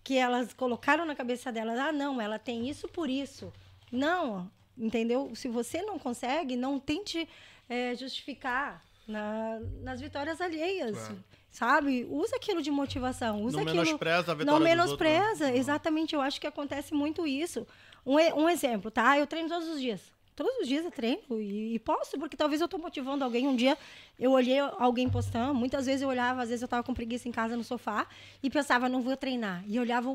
[0.02, 1.78] que elas colocaram na cabeça delas.
[1.78, 3.52] Ah, não, ela tem isso por isso.
[3.90, 5.32] Não, entendeu?
[5.34, 7.28] Se você não consegue, não tente
[7.68, 10.96] é, justificar na, nas vitórias alheias.
[10.96, 11.24] Claro.
[11.50, 12.06] Sabe?
[12.10, 13.42] Usa aquilo de motivação.
[13.42, 15.56] Usa não aquilo, menospreza a vitória Não menospreza, outros, né?
[15.56, 16.14] exatamente.
[16.14, 17.66] Eu acho que acontece muito isso.
[18.04, 19.18] Um, um exemplo, tá?
[19.18, 20.00] Eu treino todos os dias.
[20.36, 23.48] Todos os dias eu treino e, e posso, porque talvez eu estou motivando alguém.
[23.48, 23.76] Um dia
[24.18, 27.32] eu olhei alguém postando, muitas vezes eu olhava, às vezes eu estava com preguiça em
[27.32, 28.06] casa no sofá
[28.42, 29.64] e pensava, não vou treinar.
[29.66, 30.14] E olhava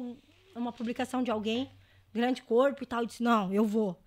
[0.55, 1.71] uma publicação de alguém,
[2.13, 3.99] grande corpo e tal, e disse, não, eu vou.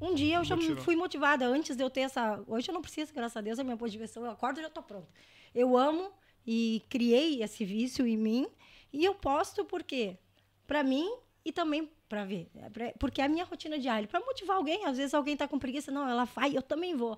[0.00, 2.42] Um dia eu já fui motivada antes de eu ter essa.
[2.46, 4.24] Hoje eu não preciso, graças a Deus, a minha motivação.
[4.24, 5.08] Eu acordo e já estou pronta.
[5.54, 6.10] Eu amo
[6.46, 8.48] e criei esse vício em mim
[8.92, 10.18] e eu posto porque
[10.66, 11.08] para mim
[11.44, 14.98] e também para ver, é porque é a minha rotina diária, para motivar alguém, às
[14.98, 17.16] vezes alguém está com preguiça, não, ela faz, eu também vou.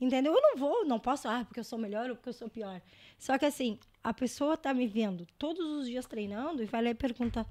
[0.00, 0.32] Entendeu?
[0.34, 2.80] Eu não vou, não posso, ah, porque eu sou melhor ou porque eu sou pior.
[3.18, 6.88] Só que assim, a pessoa está me vendo todos os dias treinando e vai lá
[6.90, 7.46] e pergunta: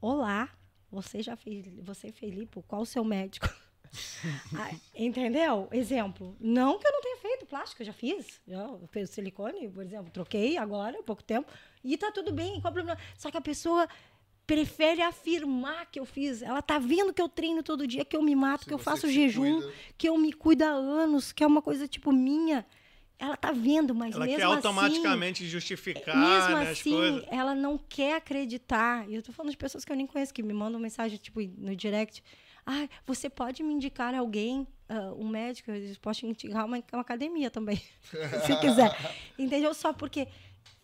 [0.00, 0.48] "Olá,
[0.90, 2.62] Você já fez, você fez lipo?
[2.64, 3.48] Qual o seu médico?
[4.56, 5.68] Ah, entendeu?
[5.72, 6.36] Exemplo.
[6.40, 8.40] Não que eu não tenha feito plástico, eu já fiz.
[8.46, 11.50] Eu fiz silicone, por exemplo, troquei agora, há pouco tempo.
[11.84, 12.98] E tá tudo bem, qual o problema?
[13.18, 13.88] Só que a pessoa
[14.46, 16.42] prefere afirmar que eu fiz.
[16.42, 18.78] Ela tá vendo que eu treino todo dia, que eu me mato, Se que eu
[18.78, 19.74] faço jejum, cuida.
[19.98, 22.66] que eu me cuido há anos, que é uma coisa tipo minha.
[23.18, 27.24] Ela tá vendo, mas Ela mesmo quer assim, automaticamente justificar mesmo né, as assim, coisas.
[27.30, 29.08] ela não quer acreditar.
[29.08, 31.40] E eu tô falando de pessoas que eu nem conheço, que me mandam mensagem, tipo,
[31.40, 32.22] no direct.
[32.64, 37.02] Ah, você pode me indicar alguém, ah, um médico, eu posso te indicar uma, uma
[37.02, 37.80] academia também,
[38.46, 38.96] se quiser.
[39.38, 39.74] Entendeu?
[39.74, 40.28] Só porque,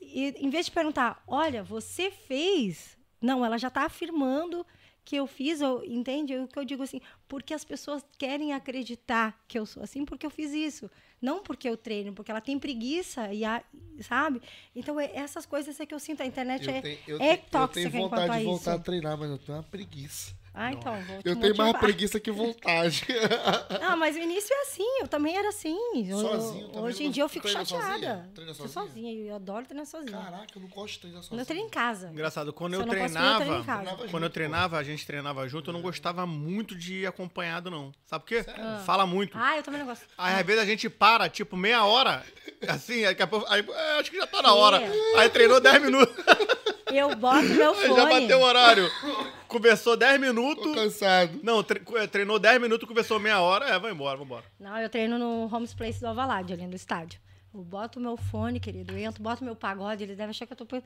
[0.00, 2.96] e, em vez de perguntar, olha, você fez.
[3.20, 4.64] Não, ela já está afirmando
[5.04, 6.36] que eu fiz, ou, entende?
[6.36, 10.26] O que eu digo assim, porque as pessoas querem acreditar que eu sou assim, porque
[10.26, 10.90] eu fiz isso.
[11.20, 13.62] Não porque eu treino, porque ela tem preguiça, e a,
[14.02, 14.40] sabe?
[14.76, 16.22] Então, é- essas coisas é que eu sinto.
[16.22, 18.74] A internet é, Eu tenho, eu é tenho- eu tóxica tenho enquanto vontade de voltar
[18.74, 20.36] a treinar, mas eu tenho uma preguiça.
[20.60, 21.80] Ah, então, vou te Eu tenho mais motivar.
[21.80, 23.06] preguiça que vontade.
[23.80, 25.76] Ah, mas o início é assim, eu também era assim.
[25.94, 27.92] Eu- Sozinho também Hoje em dia eu fico treina chateada.
[27.92, 28.30] sozinha?
[28.34, 28.86] Treina Sou sozinha?
[28.88, 30.18] sozinha, eu adoro treinar sozinha.
[30.18, 31.40] Caraca, eu não gosto de treinar sozinho.
[31.40, 32.08] eu treino em casa.
[32.10, 33.82] Engraçado, quando eu eu eu treinava, em casa.
[33.82, 37.70] Treinava quando eu treinava, a gente treinava junto, eu não gostava muito de ir acompanhado,
[37.70, 37.92] não.
[38.04, 38.44] Sabe por quê?
[38.58, 38.82] Ah.
[38.84, 39.38] Fala muito.
[39.38, 40.04] Ah, eu também não gosto.
[40.18, 42.24] Aí às vezes a gente para, tipo, meia hora,
[42.68, 44.80] assim, daqui a pouco, aí, é, acho que já tá na hora.
[45.16, 46.14] Aí treinou 10 minutos,
[46.92, 47.94] Eu boto meu fone.
[47.96, 48.90] já bateu o horário.
[49.48, 50.74] Conversou 10 Tô minutos.
[50.74, 51.40] cansado.
[51.42, 54.44] Não, tre- treinou 10 minutos, conversou meia hora, é, vai embora, vambora.
[54.60, 57.18] Não, eu treino no Homes Place do Alvalade, ali no estádio.
[57.54, 60.52] Eu boto o meu fone, querido, eu entro, boto meu pagode, eles devem achar que
[60.52, 60.82] eu tô...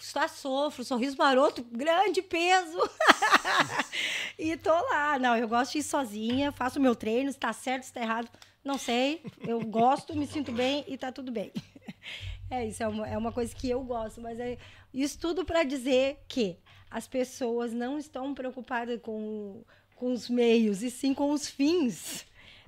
[0.00, 2.78] Só sofro, sorriso maroto, grande peso.
[4.38, 5.18] e tô lá.
[5.18, 8.28] Não, eu gosto de ir sozinha, faço meu treino, se tá certo, se tá errado,
[8.64, 9.22] não sei.
[9.46, 11.52] Eu gosto, me sinto bem e tá tudo bem.
[12.50, 14.56] É isso, é uma, é uma coisa que eu gosto, mas é
[14.92, 16.56] isso tudo para dizer que
[16.90, 19.62] as pessoas não estão preocupadas com,
[19.94, 22.24] com os meios, e sim com os fins,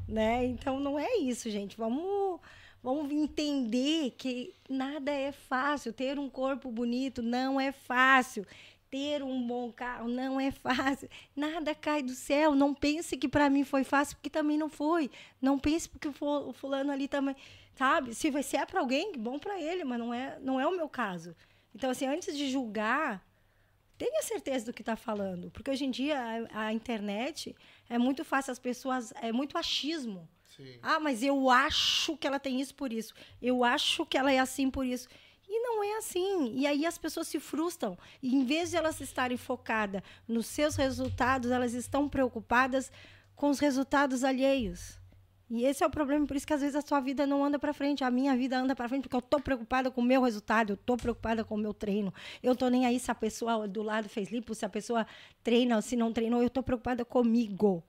[0.06, 0.44] né?
[0.44, 1.78] Então não é isso, gente.
[1.78, 2.40] Vamos,
[2.82, 5.92] vamos entender que nada é fácil.
[5.94, 8.46] Ter um corpo bonito não é fácil.
[8.90, 11.08] Ter um bom carro não é fácil.
[11.34, 12.54] Nada cai do céu.
[12.54, 15.10] Não pense que para mim foi fácil, porque também não foi.
[15.40, 17.36] Não pense porque o fu- o fulano ali também,
[17.80, 18.14] sabe?
[18.14, 20.76] Se vai se é para alguém, bom para ele, mas não é, não é o
[20.76, 21.34] meu caso.
[21.74, 23.26] Então assim, antes de julgar,
[23.96, 27.56] tenha certeza do que está falando, porque hoje em dia a, a internet
[27.88, 30.28] é muito fácil as pessoas, é muito achismo.
[30.54, 30.78] Sim.
[30.82, 33.14] Ah, mas eu acho que ela tem isso por isso.
[33.40, 35.08] Eu acho que ela é assim por isso.
[35.48, 36.52] E não é assim.
[36.54, 37.96] E aí as pessoas se frustram.
[38.22, 42.92] E em vez de elas estarem focadas nos seus resultados, elas estão preocupadas
[43.34, 44.99] com os resultados alheios.
[45.50, 47.58] E esse é o problema, por isso que às vezes a sua vida não anda
[47.58, 50.22] para frente, a minha vida anda para frente, porque eu tô preocupada com o meu
[50.22, 52.14] resultado, eu tô preocupada com o meu treino.
[52.40, 55.04] Eu tô nem aí se a pessoa do lado fez lipo, se a pessoa
[55.42, 57.82] treina ou se não treinou, eu tô preocupada comigo.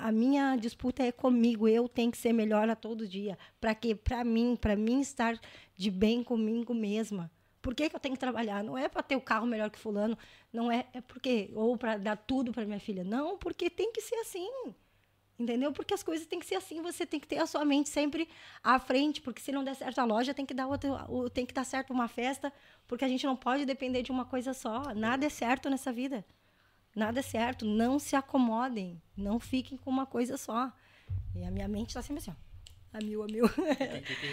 [0.00, 1.66] A minha disputa é comigo.
[1.68, 3.36] Eu tenho que ser melhor a todo dia.
[3.60, 3.96] Para quê?
[3.96, 5.38] Para mim, para mim estar
[5.74, 7.30] de bem comigo mesma.
[7.60, 8.62] Por que, que eu tenho que trabalhar?
[8.62, 10.16] Não é para ter o carro melhor que fulano,
[10.52, 13.02] não é, é porque ou para dar tudo para minha filha.
[13.02, 14.48] Não, porque tem que ser assim.
[15.38, 15.70] Entendeu?
[15.70, 18.26] Porque as coisas têm que ser assim, você tem que ter a sua mente sempre
[18.64, 21.44] à frente, porque se não der certo a loja, tem que dar outra, o- tem
[21.44, 22.50] que dar certo uma festa,
[22.86, 24.94] porque a gente não pode depender de uma coisa só.
[24.94, 26.24] Nada é certo nessa vida.
[26.94, 27.66] Nada é certo.
[27.66, 29.00] Não se acomodem.
[29.14, 30.72] Não fiquem com uma coisa só.
[31.34, 32.46] E a minha mente está sempre assim, ó.
[32.96, 33.44] A mil, a mil.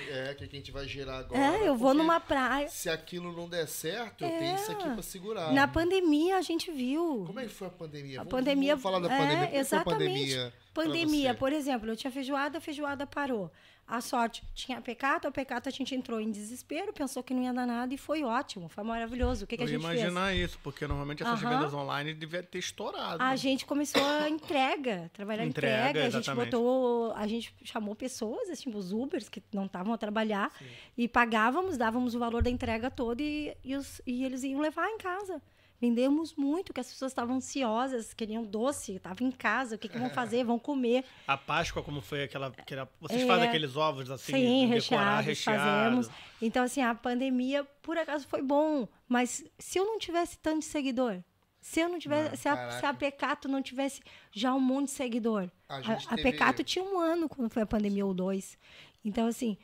[0.10, 1.58] É, que, que a gente vai gerar agora.
[1.58, 2.70] É, eu vou numa praia.
[2.70, 5.52] Se aquilo não der certo, eu tenho isso aqui pra segurar.
[5.52, 7.26] Na pandemia a gente viu.
[7.28, 8.22] Como é que foi a pandemia?
[8.22, 8.76] A Vamos- pandemia.
[8.78, 9.36] Vamos falar da é, pandemia.
[9.36, 10.14] Como é que foi a exatamente.
[10.14, 10.54] pandemia?
[10.74, 13.52] Pandemia, por exemplo, eu tinha feijoada, a feijoada parou.
[13.86, 17.44] A sorte, tinha a pecata, a pecata a gente entrou em desespero, pensou que não
[17.44, 19.44] ia dar nada e foi ótimo, foi maravilhoso.
[19.44, 20.00] O que, que Eu a ia gente fez?
[20.02, 21.58] imaginar isso, porque normalmente essas Aham.
[21.58, 23.22] vendas online devia ter estourado.
[23.22, 23.38] A né?
[23.38, 26.46] gente começou a entrega, trabalhar Entrega, entrega, a gente exatamente.
[26.52, 30.50] botou, a gente chamou pessoas, assim, os Ubers que não estavam a trabalhar
[30.98, 34.88] e pagávamos, dávamos o valor da entrega toda e, e, os- e eles iam levar
[34.90, 35.42] em casa.
[35.88, 39.98] Vendemos muito, que as pessoas estavam ansiosas, queriam doce, estavam em casa, o que, que
[40.00, 40.46] vão fazer?
[40.46, 41.04] Vão comer.
[41.28, 42.48] A Páscoa, como foi aquela.
[42.48, 43.28] aquela- vocês É.
[43.28, 45.60] fazem aqueles ovos assim, Sim, de decorar, recheados, recheado.
[46.06, 46.10] fazemos.
[46.42, 48.88] Então, assim, a pandemia, por acaso, foi bom.
[49.10, 51.20] Mas se eu não tivesse tanto seguidor,
[51.60, 54.02] se eu não tivesse, Não, se, a, se a Pecato não tivesse
[54.32, 55.50] já um monte de seguidor.
[55.68, 58.58] A A, a teve- Pecato tinha um ano quando foi a pandemia ou dois.
[59.04, 59.58] Então, assim,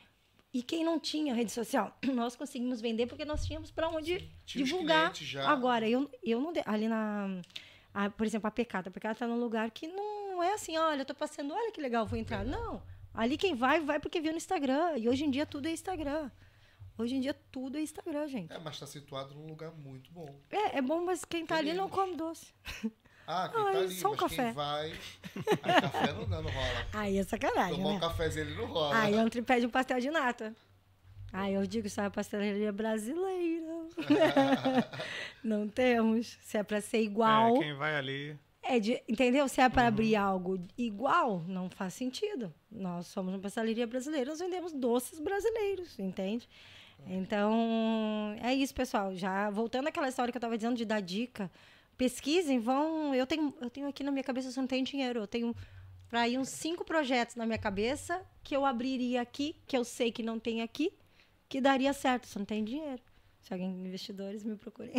[0.52, 4.64] e quem não tinha rede social, nós conseguimos vender porque nós tínhamos para onde Tinha
[4.64, 5.12] os divulgar.
[5.46, 6.52] Agora, eu, eu não.
[6.66, 7.40] Ali na.
[7.94, 8.88] a- por exemplo, a Pecata.
[8.88, 11.80] A Pecata tá num lugar que não é assim, olha, eu tô passando, olha que
[11.80, 12.44] legal, vou entrar.
[12.44, 12.82] Não.
[13.12, 14.96] Ali quem vai, vai porque viu no Instagram.
[14.98, 16.30] E hoje em dia tudo é Instagram.
[16.96, 18.52] Hoje em dia tudo é Instagram, gente.
[18.52, 20.28] É, mas tá situado num lugar muito bom.
[20.50, 22.52] É, é bom, mas quem tá ali não come doce.
[23.32, 24.44] Ah, quem Ai, tá ali, só um mas café.
[24.44, 24.92] quem vai.
[25.62, 26.86] Aí café não, não rola.
[26.92, 28.00] Aí é sacanagem, Tomar um né?
[28.00, 28.98] cafezinho ele não rola.
[28.98, 30.54] Aí é um tripé de um pastel de nata.
[31.32, 33.66] Aí eu digo, isso é uma pastelaria brasileira.
[35.44, 36.38] não temos.
[36.42, 37.56] Se é pra ser igual.
[37.56, 38.36] É, quem vai ali.
[38.62, 39.48] É de, entendeu?
[39.48, 42.52] Se é para abrir algo igual, não faz sentido.
[42.70, 46.48] Nós somos uma pastelaria brasileira, nós vendemos doces brasileiros, entende?
[47.06, 49.14] Então, é isso, pessoal.
[49.14, 51.50] Já voltando àquela história que eu estava dizendo de dar dica,
[52.00, 53.14] pesquisem, vão.
[53.14, 55.54] Eu tenho, eu tenho aqui na minha cabeça, eu não tenho dinheiro, eu tenho
[56.08, 60.10] para ir uns cinco projetos na minha cabeça que eu abriria aqui, que eu sei
[60.10, 60.90] que não tem aqui,
[61.46, 63.02] que daria certo, só não tem dinheiro.
[63.42, 64.92] Se alguém investidores me procurem.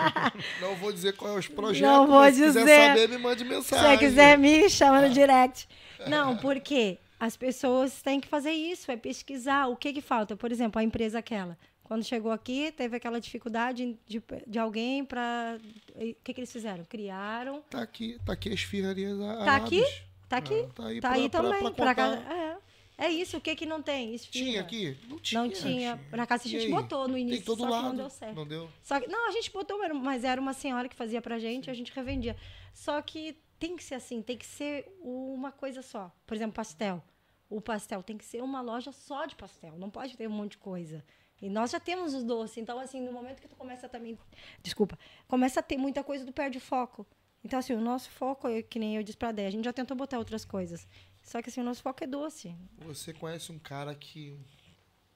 [0.58, 1.86] Não vou dizer quais os projetos.
[1.86, 2.60] Não vou mas Se dizer.
[2.60, 3.90] quiser saber, me mande Se mensagem.
[3.90, 5.68] você quiser, me chama no direct.
[6.08, 10.34] Não, porque as pessoas têm que fazer isso, é pesquisar o que, que falta.
[10.34, 11.58] Por exemplo, a empresa aquela.
[11.84, 15.58] Quando chegou aqui, teve aquela dificuldade de, de alguém para.
[15.94, 16.84] O que, que eles fizeram?
[16.84, 17.62] Criaram.
[17.70, 19.44] Tá aqui, tá aqui as firrarias árabes.
[19.44, 19.82] Tá aqui?
[20.28, 20.68] Tá aqui?
[20.74, 21.72] Tá aí, tá pra- aí pra- também.
[21.74, 23.06] pra casa- é.
[23.06, 24.14] é isso, o que, que não tem?
[24.14, 24.44] Esfirra.
[24.46, 24.96] Tinha aqui?
[25.08, 25.42] Não tinha.
[25.42, 26.00] Não tinha.
[26.10, 27.82] Na casa a gente botou no Tem início, todo só lado.
[27.82, 28.34] que não deu certo.
[28.34, 28.70] Não deu?
[28.82, 31.74] Só que, não, a gente botou, mas era uma senhora que fazia pra gente, a
[31.74, 32.34] gente revendia.
[32.72, 36.10] Só que tem que ser assim, tem que ser uma coisa só.
[36.26, 37.04] Por exemplo, pastel.
[37.50, 40.52] O pastel tem que ser uma loja só de pastel, não pode ter um monte
[40.52, 41.04] de coisa.
[41.44, 44.18] E nós já temos os doces, então assim, no momento que tu começa também,
[44.62, 44.98] desculpa,
[45.28, 47.06] começa a ter muita coisa, tu perde o foco.
[47.44, 49.72] Então assim, o nosso foco, é que nem eu disse pra Dé, a gente já
[49.72, 50.88] tentou botar outras coisas.
[51.22, 52.56] Só que assim, o nosso foco é doce.
[52.78, 54.40] Você conhece um cara que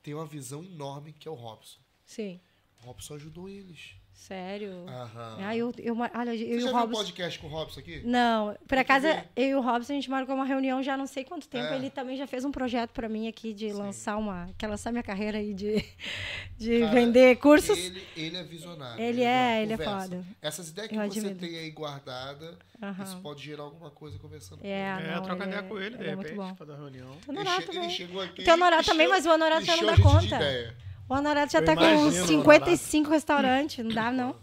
[0.02, 1.80] tem uma visão enorme, que é o Robson.
[2.04, 2.42] Sim.
[2.82, 3.97] O Robson ajudou eles.
[4.18, 4.84] Sério.
[4.88, 5.36] Aham.
[5.38, 6.96] Ah, eu, eu, olha, eu Você e já o viu o Robson.
[6.98, 8.02] podcast com o Robson aqui?
[8.04, 10.96] Não, por Tem acaso eu e o Robson a gente marcou uma reunião já há
[10.96, 11.72] não sei quanto tempo.
[11.72, 11.76] É.
[11.76, 13.76] Ele também já fez um projeto pra mim aqui de Sim.
[13.78, 14.50] lançar uma.
[14.58, 15.84] Quer lançar minha carreira aí de,
[16.58, 17.78] de Cara, vender cursos.
[17.78, 19.00] Ele, ele é visionário.
[19.02, 20.24] Ele é, ele é foda.
[20.42, 21.38] Essas ideias que Eu você admiro.
[21.38, 23.04] tem aí guardada, Aham.
[23.04, 24.60] isso pode gerar alguma coisa conversando.
[24.64, 26.54] É, É, não, troca ele ideia é- com ele, de ele é muito repente, bom.
[26.56, 27.08] pra dar reunião.
[27.10, 27.90] O Ele, Honorato che- ele também.
[27.90, 28.40] chegou aqui.
[28.42, 30.26] O teu Honorato também, mas o Honorato não dá de conta.
[30.36, 30.76] ideia.
[31.08, 33.84] O Honorato já Eu tá com imagino uns o 55 restaurantes.
[33.84, 34.34] Não dá, não.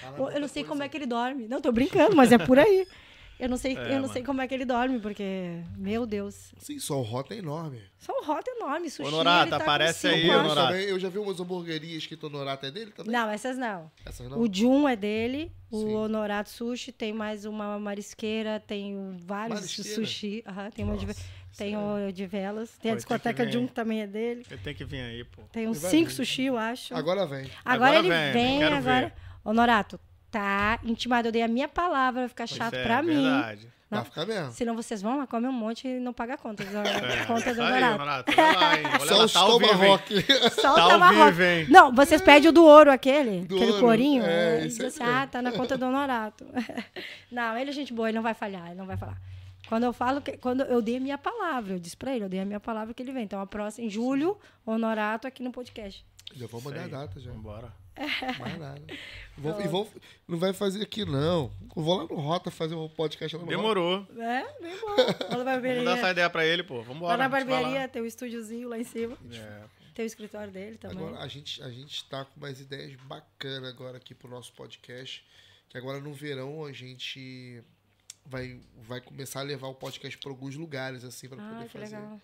[0.00, 0.68] Fala Eu não sei coisa.
[0.68, 1.48] como é que ele dorme.
[1.48, 2.86] Não, tô brincando, mas é por aí.
[3.38, 4.12] Eu não sei, É, eu não mano.
[4.12, 5.24] sei como é que ele dorme, porque,
[5.76, 6.52] meu Deus.
[6.58, 7.80] Sim, só o rota é enorme.
[7.98, 9.08] Só um rota enorme, sushi.
[9.08, 10.28] Honorato, ele tá aparece aí,
[10.88, 13.12] eu já vi umas hamburguerias que o Honorato é dele também?
[13.12, 13.90] Não, essas não.
[14.04, 14.40] Essas não?
[14.40, 15.94] O Jun é dele, o Sim.
[15.96, 20.06] Honorato Sushi, tem mais uma marisqueira, tem vários Marisqueira?
[20.06, 20.44] sushi.
[20.46, 20.96] aham, tem uma
[21.56, 22.70] tem o de velas.
[22.78, 23.66] Tem a Pô, que discoteca ver, Jun hein?
[23.68, 24.44] que também é dele.
[24.50, 25.42] Ele tem que vir aí, pô.
[25.52, 26.14] Tem uns cinco vir.
[26.14, 26.94] sushi, eu acho.
[26.94, 27.50] Agora vem.
[27.64, 29.06] Agora, Agora ele vem, vem, quero agora.
[29.06, 29.12] ver.
[29.44, 30.00] Honorato,
[30.30, 31.28] tá intimado.
[31.28, 33.22] Eu dei a minha palavra, vai ficar Pois chato é, pra mim.
[33.22, 33.68] verdade.
[33.90, 33.98] Não.
[34.00, 34.52] Vai ficar mesmo.
[34.52, 36.64] Senão vocês vão lá, comem um monte e não pagam a conta.
[36.64, 38.32] do- É, conta do Honorato.
[39.06, 39.46] Só lá, os tá hein?
[39.46, 40.24] tomahawk.
[40.60, 41.66] Só Tá o hein?
[41.68, 44.24] Não, vocês pedem o do ouro aquele, Do aquele ouro, corinho.
[44.24, 46.44] é, É, esse diz assim, ah, tá na conta do Honorato.
[47.30, 49.16] não, ele é gente boa, ele não vai falhar, ele não vai falar.
[49.68, 50.36] Quando eu falo que.
[50.36, 52.92] Quando eu dei a minha palavra, eu disse pra ele, eu dei a minha palavra
[52.92, 53.24] que ele vem.
[53.24, 56.04] Então, a próxima, em julho, Honorato aqui no podcast.
[56.34, 57.30] Já vou mandar a data já.
[57.30, 57.72] Vambora.
[58.40, 58.82] Mais nada.
[59.36, 59.88] Vou, e vou,
[60.26, 61.52] não vai fazer aqui, não.
[61.76, 63.56] Eu vou lá no Rota fazer um podcast lá no Rota.
[63.56, 64.06] Demorou.
[64.18, 65.36] É, bem bom.
[65.36, 66.82] Lá na Vamos dar essa ideia pra ele, pô.
[66.82, 67.12] Vambora.
[67.12, 69.16] Lá na barbearia tem o estúdiozinho lá em cima.
[69.32, 69.62] É.
[69.94, 70.98] Tem o escritório dele também.
[70.98, 75.24] Agora a gente, a gente tá com umas ideias bacanas agora aqui pro nosso podcast.
[75.68, 77.62] Que agora no verão a gente
[78.24, 81.78] vai, vai começar a levar o podcast para alguns lugares, assim, para ah, poder que
[81.78, 81.96] fazer.
[81.96, 82.20] legal.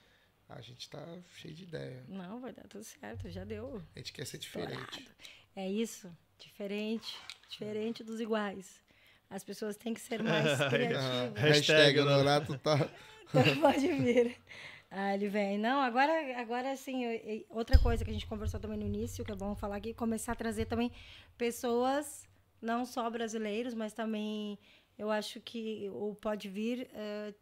[0.48, 1.06] A gente tá
[1.36, 2.04] cheio de ideia.
[2.08, 3.80] Não, vai dar tudo certo, já deu.
[3.94, 5.08] A gente quer ser diferente.
[5.54, 7.16] É isso, diferente,
[7.48, 8.82] diferente dos iguais.
[9.28, 11.38] As pessoas têm que ser mais criativas.
[11.38, 12.90] Hashtag hashtag Honorato tá.
[13.32, 14.36] Então pode vir.
[14.90, 15.56] Ah, ele vem.
[15.56, 17.04] Não, agora, agora assim,
[17.48, 20.32] outra coisa que a gente conversou também no início, que é bom falar aqui, começar
[20.32, 20.90] a trazer também
[21.38, 22.28] pessoas,
[22.60, 24.58] não só brasileiros, mas também
[25.00, 27.32] eu acho que o Pode Vir eh,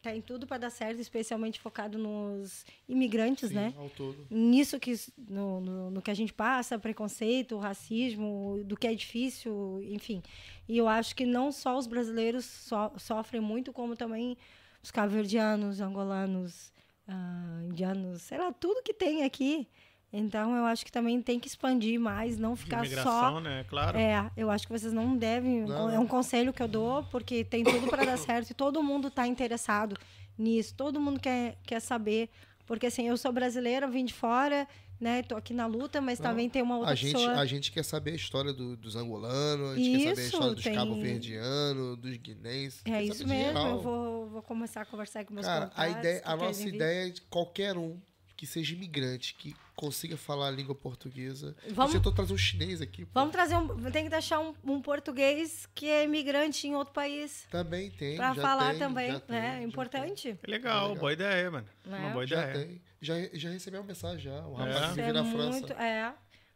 [0.00, 3.74] tem tudo para dar certo, especialmente focado nos imigrantes, Sim, né?
[3.76, 4.28] ao todo.
[4.30, 4.94] nisso que
[5.28, 10.22] no, no, no que a gente passa, preconceito, racismo, do que é difícil, enfim.
[10.68, 14.38] E eu acho que não só os brasileiros so, sofrem muito, como também
[14.80, 16.72] os cabo-verdianos, angolanos,
[17.08, 19.66] ah, indianos, sei lá, tudo que tem aqui.
[20.12, 23.64] Então eu acho que também tem que expandir mais, não ficar só né?
[23.68, 23.96] Claro.
[23.96, 25.60] é, eu acho que vocês não devem.
[25.62, 28.82] Não, é um conselho que eu dou, porque tem tudo para dar certo e todo
[28.82, 29.96] mundo está interessado
[30.36, 30.74] nisso.
[30.74, 32.28] Todo mundo quer, quer saber.
[32.66, 34.66] Porque assim, eu sou brasileira, vim de fora,
[35.00, 35.22] né?
[35.22, 37.34] Tô aqui na luta, mas Não, também tem uma outra A gente, pessoa.
[37.38, 40.22] a gente quer saber a história do- dos angolanos, a gente quer saber a Isso,
[40.34, 42.82] história dos tem- cabo-verdianos, dos guinenses.
[42.84, 43.58] É isso mesmo.
[43.58, 47.10] Eu vou, vou começar a conversar com meus Cara, a, ideia, a nossa ideia é
[47.10, 47.98] de qualquer um
[48.40, 51.54] que seja imigrante, que consiga falar a língua portuguesa.
[51.72, 53.04] Vamos- Eu tentou trazer um chinês aqui.
[53.04, 53.10] pô.
[53.12, 53.90] Vamos trazer um.
[53.90, 57.46] Tem que deixar um, um português que é imigrante em outro país.
[57.50, 58.16] Também tem.
[58.16, 59.58] Pra já falar tem, também, já tem, né?
[59.58, 60.38] já Importante.
[60.48, 60.96] Legal, Legal.
[60.96, 61.68] boa ideia, mano.
[61.84, 61.98] Né?
[61.98, 62.28] Uma boa tem.
[62.34, 62.66] Já ideia.
[62.66, 62.82] tem.
[63.02, 64.46] Já, já recebi uma mensagem já.
[64.46, 64.58] Um É?
[64.58, 65.50] rapaz que Isso vive é na França.
[65.50, 65.72] muito.
[65.74, 66.14] É.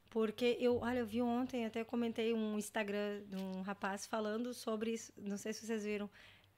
[0.08, 4.92] Porque eu, olha, eu vi ontem, até comentei um Instagram de um rapaz falando sobre
[4.92, 5.12] isso.
[5.18, 6.08] Não sei se vocês viram.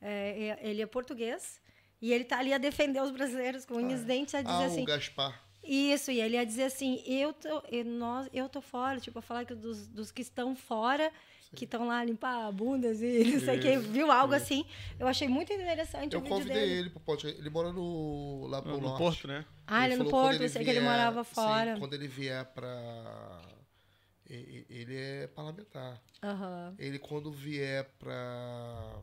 [0.01, 1.61] É, é- ele é português
[2.01, 4.67] e ele tá ali a defender os brasileiros com unhas e dentes, a dizer Ah,
[4.67, 4.83] assim.
[4.83, 5.43] o Gaspar.
[5.65, 9.23] Isso, e ele ia dizer assim, eu tô, eu, nós, eu tô fora, tipo, a
[9.23, 11.11] falar que dos, dos que estão fora,
[11.57, 14.65] que estão lá limpar bundas e não sei o que, Isso, viu algo assim.
[14.99, 16.73] Eu achei muito interessante Eu o vídeo convidei dele.
[16.81, 17.41] ele pro podcast.
[17.41, 18.99] Ele mora no, lá pro No, no norte.
[18.99, 19.45] Porto, né?
[19.67, 21.77] Ah, ele é no falou quando Porto, eu sei que ele morava sim, fora.
[21.79, 23.43] quando ele vier pra.
[24.29, 26.01] Ele é parlamentar.
[26.23, 26.75] Aham.
[26.79, 29.01] Ele quando vier pra.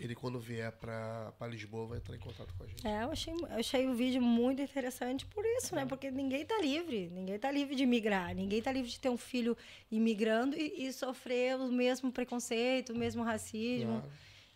[0.00, 2.86] Ele quando vier pra Lisboa vai entrar em contato com a gente.
[2.86, 5.86] É, eu achei, eu achei o vídeo muito interessante por isso, né?
[5.86, 7.10] Porque ninguém tá livre.
[7.12, 8.34] Ninguém tá livre de migrar.
[8.34, 9.56] Ninguém tá livre de ter um filho
[9.90, 14.00] imigrando e, e sofrer o mesmo preconceito, o mesmo racismo.
[14.00, 14.12] Claro.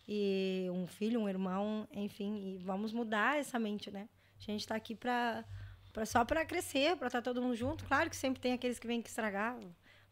[0.09, 2.55] E um filho, um irmão, enfim.
[2.55, 4.09] E vamos mudar essa mente, né?
[4.39, 5.45] A gente tá aqui pra,
[5.93, 7.85] pra, só pra crescer, pra estar todo mundo junto.
[7.85, 9.57] Claro que sempre tem aqueles que vêm que estragar.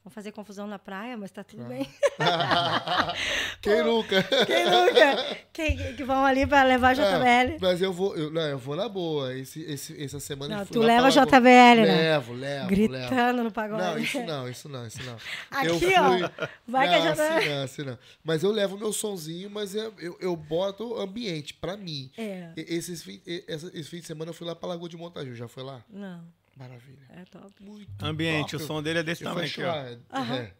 [0.04, 1.86] Vão fazer confusão na praia, mas tá tudo bem.
[3.60, 4.22] Quem nunca?
[4.22, 5.36] Quem nunca?
[5.52, 7.54] Quem, que vão ali pra levar a JBL.
[7.54, 9.34] É, mas eu vou, eu, não, eu vou na boa.
[9.36, 11.84] Esse, esse, essa semana Não, eu fui tu leva a JBL, né?
[11.84, 12.68] Levo, levo, levo.
[12.68, 13.82] Gritando no pagode.
[13.82, 15.16] Não, isso não, isso não, isso não.
[15.50, 15.94] Aqui, eu fui...
[15.94, 16.46] ó.
[16.66, 17.22] Vai não, que a JBL.
[17.22, 17.98] assim não, assim não.
[18.24, 22.10] Mas eu levo meu sonzinho, mas eu, eu, eu boto ambiente pra mim.
[22.16, 22.50] É.
[22.56, 24.96] E- Esses, fim- e- essa- esse fim de semana eu fui lá pra Lagoa de
[24.96, 25.34] Montaju.
[25.34, 25.82] Já foi lá?
[25.90, 26.22] Não,
[26.58, 27.06] Maravilha.
[27.10, 27.52] é top.
[27.60, 28.62] Muito Ambiente, top.
[28.62, 29.74] o som dele é desse Eu tamanho aqui, ó.
[29.74, 30.52] é.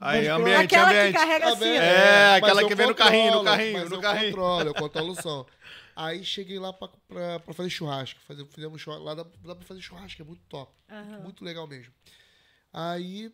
[0.00, 1.14] Aí, Mas ambiente, Aquela que ambiente.
[1.14, 1.64] carrega assim.
[1.68, 4.30] É, mas aquela que vem no carrinho, no carrinho, mas no eu carrinho.
[4.32, 5.46] controlo, eu controlo o som.
[5.96, 8.18] Aí cheguei lá pra, pra, pra fazer churrasco.
[8.26, 9.04] Fazer, fizemos churrasco.
[9.04, 10.72] Lá dá, dá pra fazer churrasco, é muito top.
[10.90, 11.20] Aham.
[11.20, 11.92] Muito legal mesmo.
[12.72, 13.32] Aí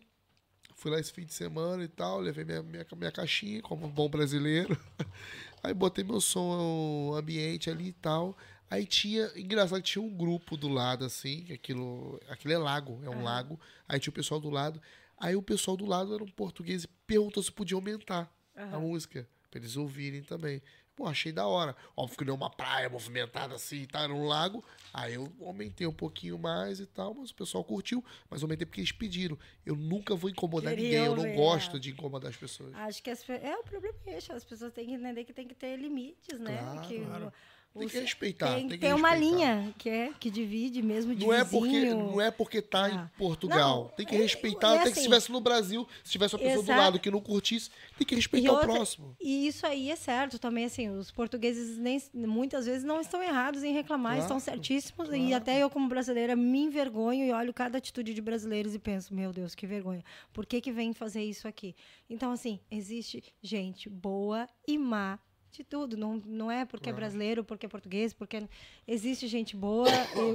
[0.75, 3.89] fui lá esse fim de semana e tal, levei minha, minha, minha caixinha, como um
[3.89, 4.77] bom brasileiro.
[5.63, 8.37] Aí botei meu som ambiente ali e tal.
[8.71, 13.09] Aí tinha, engraçado, que tinha um grupo do lado, assim, aquilo, aquilo é lago, é
[13.09, 13.59] um lago.
[13.85, 14.81] Aí tinha o pessoal do lado.
[15.17, 18.79] Aí o pessoal do lado era um português e perguntou se podia aumentar a Aham.
[18.79, 20.61] música, pra eles ouvirem também.
[20.95, 21.75] Pô, achei da hora.
[21.97, 24.03] Óbvio que não é uma praia movimentada assim, tá?
[24.03, 24.63] Era um lago.
[24.93, 28.01] Aí eu aumentei um pouquinho mais e tal, mas o pessoal curtiu.
[28.29, 29.37] Mas aumentei porque eles pediram.
[29.65, 31.05] Eu nunca vou incomodar Queriam ninguém.
[31.05, 31.79] Eu não gosto é.
[31.79, 32.73] de incomodar as pessoas.
[32.73, 35.47] Acho que as, é o problema é esse, as pessoas têm que entender que tem
[35.47, 36.57] que ter limites, né?
[36.61, 37.27] Claro, que claro.
[37.27, 37.33] o-
[37.77, 38.55] Tem que respeitar.
[38.55, 39.35] Tem, Tem, que tem uma respeitar.
[39.37, 42.89] linha que é que divide mesmo de Não é, porque, não é porque tá Ah.
[43.13, 43.83] em Portugal.
[43.85, 44.67] Não, tem que é- respeitar.
[44.67, 44.99] é tem que se assim.
[45.01, 46.77] estivesse no Brasil, se tivesse uma pessoa Exato.
[46.79, 49.15] do lado que não curtisse, tem que respeitar E o outra- próximo.
[49.21, 53.63] E isso aí é certo também, assim, os portugueses nem, muitas vezes não estão errados
[53.63, 55.07] em reclamar, Claro, estão certíssimos.
[55.07, 55.35] E claro.
[55.35, 59.31] até eu, como brasileira, me envergonho e olho cada atitude de brasileiros e penso, meu
[59.31, 60.03] Deus, que vergonha.
[60.33, 61.73] Por que, que vem fazer isso aqui?
[62.09, 65.17] Então, assim, existe gente boa e má
[65.51, 65.97] de tudo.
[65.97, 68.43] Não, não é porque é brasileiro, porque é português, porque
[68.87, 69.89] existe gente boa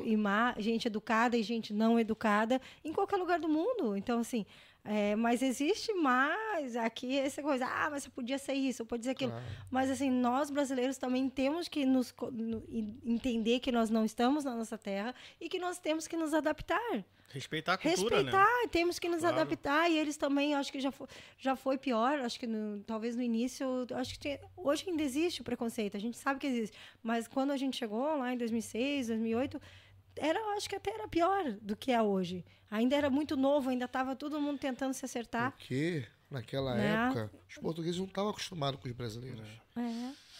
[0.04, 3.96] e, e má, gente educada e gente não educada em qualquer lugar do mundo.
[3.96, 4.44] Então, assim,
[4.88, 9.10] é, mas existe mais aqui essa coisa, ah, mas você podia ser isso, pode ser
[9.10, 9.32] aquilo.
[9.32, 9.46] Claro.
[9.70, 14.44] Mas assim, nós brasileiros também temos que nos no- en- entender que nós não estamos
[14.44, 17.04] na nossa terra e que nós temos que nos adaptar.
[17.32, 18.68] Respeitar a cultura, Respeitar, né?
[18.70, 19.36] temos que nos Claro.
[19.40, 19.90] adaptar.
[19.90, 21.06] E eles também, acho que já foi,
[21.36, 22.20] já foi pior.
[22.20, 26.00] Acho que no- talvez no início, acho que tinha- hoje ainda existe o preconceito, a
[26.00, 26.76] gente sabe que existe.
[27.02, 29.60] Mas quando a gente chegou lá em 2006, 2008,
[30.18, 32.44] era, acho que até era pior do que é hoje.
[32.70, 35.52] Ainda era muito novo, ainda estava todo mundo tentando se acertar.
[35.52, 37.06] Porque, naquela Né?
[37.06, 39.48] época, os portugueses não estavam acostumados com os brasileiros.
[39.76, 39.80] É.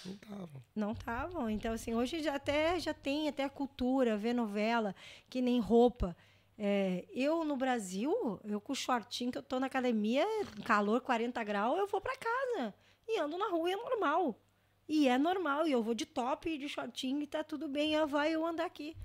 [0.04, 0.62] Não estavam.
[0.74, 1.50] Não estavam.
[1.50, 4.94] Então, assim, hoje já até já tem até a cultura, ver novela,
[5.28, 6.16] que nem roupa.
[6.58, 10.24] É, eu, no Brasil, eu com o shortinho que eu tô na academia,
[10.64, 12.74] calor 40 graus, eu vou para casa.
[13.06, 14.40] E ando na rua é normal.
[14.88, 15.66] E é normal.
[15.66, 17.94] E eu vou de top e de shortinho e tá tudo bem.
[17.94, 18.96] Eu vai eu andar aqui.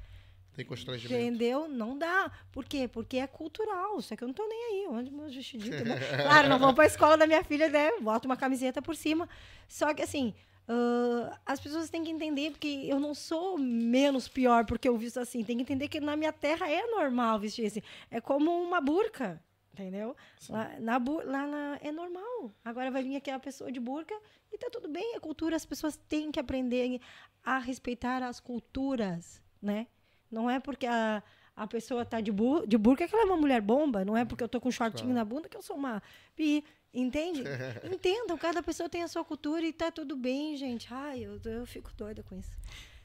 [0.55, 1.13] Tem constrangimento.
[1.21, 1.67] Entendeu?
[1.67, 2.29] Não dá.
[2.51, 2.87] Por quê?
[2.87, 4.01] Porque é cultural.
[4.01, 4.83] Só que eu não tô nem aí.
[4.83, 5.75] Eu ando de meus vestidinhos.
[6.23, 7.89] Claro, não vou pra escola da minha filha, né?
[8.01, 9.29] Boto uma camiseta por cima.
[9.67, 10.33] Só que assim.
[10.67, 15.19] ah, as pessoas têm que entender porque eu não sou menos pior porque eu visto
[15.21, 15.41] assim.
[15.43, 17.81] Tem que entender que na minha terra é normal vestir assim.
[18.09, 19.41] É como uma burca,
[19.73, 20.15] entendeu?
[20.49, 22.51] Lá, na, lá na- é normal.
[22.65, 24.13] Agora vai vir aqui a pessoa de burca
[24.51, 25.15] e tá tudo bem.
[25.15, 25.55] É cultura.
[25.55, 26.99] As pessoas têm que aprender
[27.41, 29.87] a respeitar as culturas, né?
[30.31, 31.21] Não é porque a,
[31.55, 34.05] a pessoa tá de, bu de burca que ela é uma mulher bomba.
[34.05, 35.15] Não é porque eu tô com um shortinho Claro.
[35.19, 36.01] na bunda que eu sou uma
[36.35, 36.63] bi.
[36.93, 37.43] Entende?
[37.83, 40.87] Entendam, cada pessoa tem a sua cultura e tá tudo bem, gente.
[40.93, 42.51] Ai, eu, eu fico doida com isso.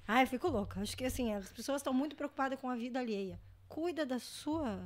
[0.08, 0.80] Ai, eu fico louca.
[0.80, 3.38] Acho que assim, as pessoas estão muito preocupadas com a vida alheia.
[3.68, 4.80] Cuida da sua.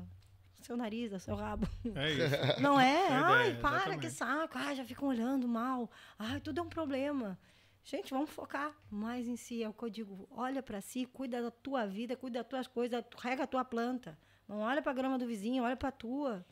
[0.58, 1.66] do Seu nariz, do seu rabo.
[1.94, 2.60] É isso.
[2.62, 3.08] Não é?
[3.08, 4.00] Boa Ai, ideia, para, exatamente.
[4.00, 4.58] que saco.
[4.58, 5.90] Ai, já ficam olhando mal.
[6.18, 7.38] Ai, tudo é um problema.
[7.85, 9.62] Gente, vamos focar mais em si.
[9.62, 10.28] É o que eu digo.
[10.31, 14.19] Olha pra si, cuida da tua vida, cuida das tuas coisas, rega a tua planta.
[14.47, 16.44] Não olha pra grama do vizinho, olha pra tua.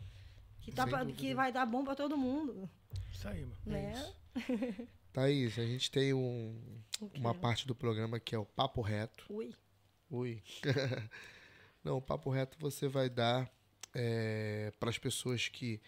[0.60, 2.68] Que, tá pra- que vai dar bom pra todo mundo.
[3.12, 3.56] Isso aí, mano.
[3.66, 4.14] né?
[5.12, 6.60] Thaís, a gente tem um-
[7.14, 9.24] uma parte do programa que é o Papo Reto.
[9.30, 9.54] Ui.
[10.10, 10.42] Ui.
[11.84, 13.50] Não, o Papo Reto você vai dar
[14.78, 15.80] para as pessoas que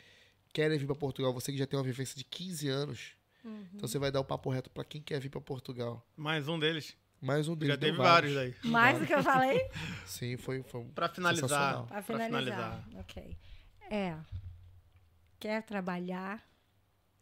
[0.53, 1.33] querem vir para Portugal.
[1.33, 3.13] Você que já tem uma vivência de 15 anos.
[3.45, 3.67] Uhum.
[3.75, 6.07] Então você vai dar o Papo Reto para quem quer vir para Portugal.
[6.17, 6.97] Mais um deles.
[7.21, 7.75] Mais um deles.
[7.75, 8.55] Já teve vários daí.
[8.65, 9.61] Mais do que eu falei?
[10.07, 11.85] Sim, foi, foi um Pra finalizar.
[11.87, 12.89] Pra Pra finalizar.
[12.99, 13.37] Ok.
[13.91, 14.17] É.
[15.39, 16.43] Quer trabalhar?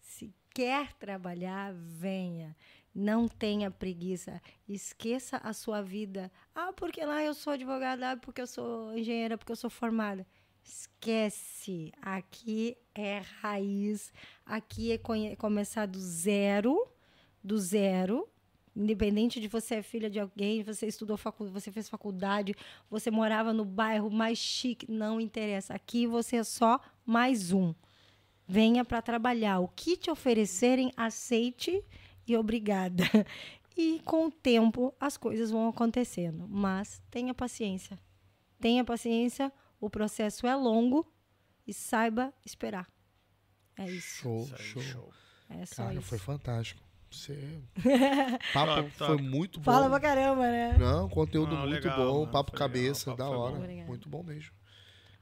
[0.00, 2.56] Se quer trabalhar, venha.
[2.94, 4.40] Não tenha preguiça.
[4.68, 6.30] Esqueça a sua vida.
[6.54, 10.26] Ah, porque lá eu sou advogada, ah, porque eu sou engenheira, porque eu sou formada.
[10.68, 11.92] Esquece.
[12.02, 14.12] Aqui é raiz.
[14.44, 14.98] Aqui é
[15.36, 16.86] começar do zero.
[17.42, 18.28] Do zero.
[18.76, 22.54] Independente de você é filha de alguém, você estudou faculdade, você fez faculdade,
[22.88, 25.74] você morava no bairro mais chique, não interessa.
[25.74, 27.74] Aqui você é só mais um.
[28.46, 29.58] Venha para trabalhar.
[29.58, 31.82] O que te oferecerem, aceite
[32.26, 33.04] e obrigada.
[33.80, 37.96] E com o tempo as coisas vão acontecendo, mas tenha paciência.
[38.58, 41.10] Tenha paciência, o processo é longo
[41.66, 42.86] e saiba esperar.
[43.76, 44.22] É isso.
[44.22, 44.82] Show, Isso aí, show.
[44.82, 45.12] show.
[45.50, 46.02] É só Cara, isso.
[46.02, 46.82] foi fantástico.
[47.10, 47.58] Você...
[48.52, 49.64] Papo Top, foi muito bom.
[49.64, 50.76] Fala pra caramba, né?
[50.78, 53.38] Não, conteúdo Não, muito legal, bom, mano, papo foi legal, cabeça, papo da bom.
[53.38, 53.56] hora.
[53.56, 53.88] Obrigada.
[53.88, 54.52] Muito bom mesmo.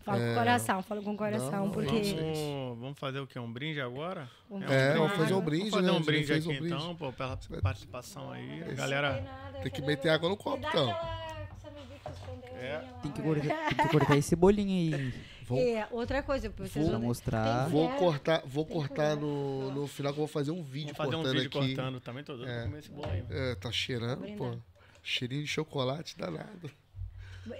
[0.00, 2.14] Fala com o coração, fala com o coração, Não, porque.
[2.14, 3.38] Vamos, vamos fazer o quê?
[3.40, 4.30] Um brinde agora?
[4.48, 5.90] Vamos É, fazer vamos fazer um brinde, Vamos fazer né?
[5.92, 6.74] um A gente brinde fez aqui um brinde.
[6.74, 8.60] então, pô, pela participação aí.
[8.62, 10.90] Esse- Galera, Tem que meter água no copo, então.
[10.90, 12.78] aquela cerveja que tu escondeu É.
[13.02, 15.14] Tem que, cortar, tem que cortar esse bolinho aí
[15.46, 17.00] Vou, É, outra coisa, pra vocês verem.
[17.00, 17.68] mostrar.
[17.68, 21.12] vou cortar, vou Tem cortar no, no final que eu vou fazer um vídeo vamos
[21.12, 21.74] fazer um vídeo aqui.
[21.76, 22.24] cortando também.
[22.24, 22.54] Tô doido É.
[22.54, 23.24] pra comer esse bolo aí.
[23.30, 24.58] É, tá cheirando, Vou pô.
[25.04, 26.68] Cheirinho de chocolate danado.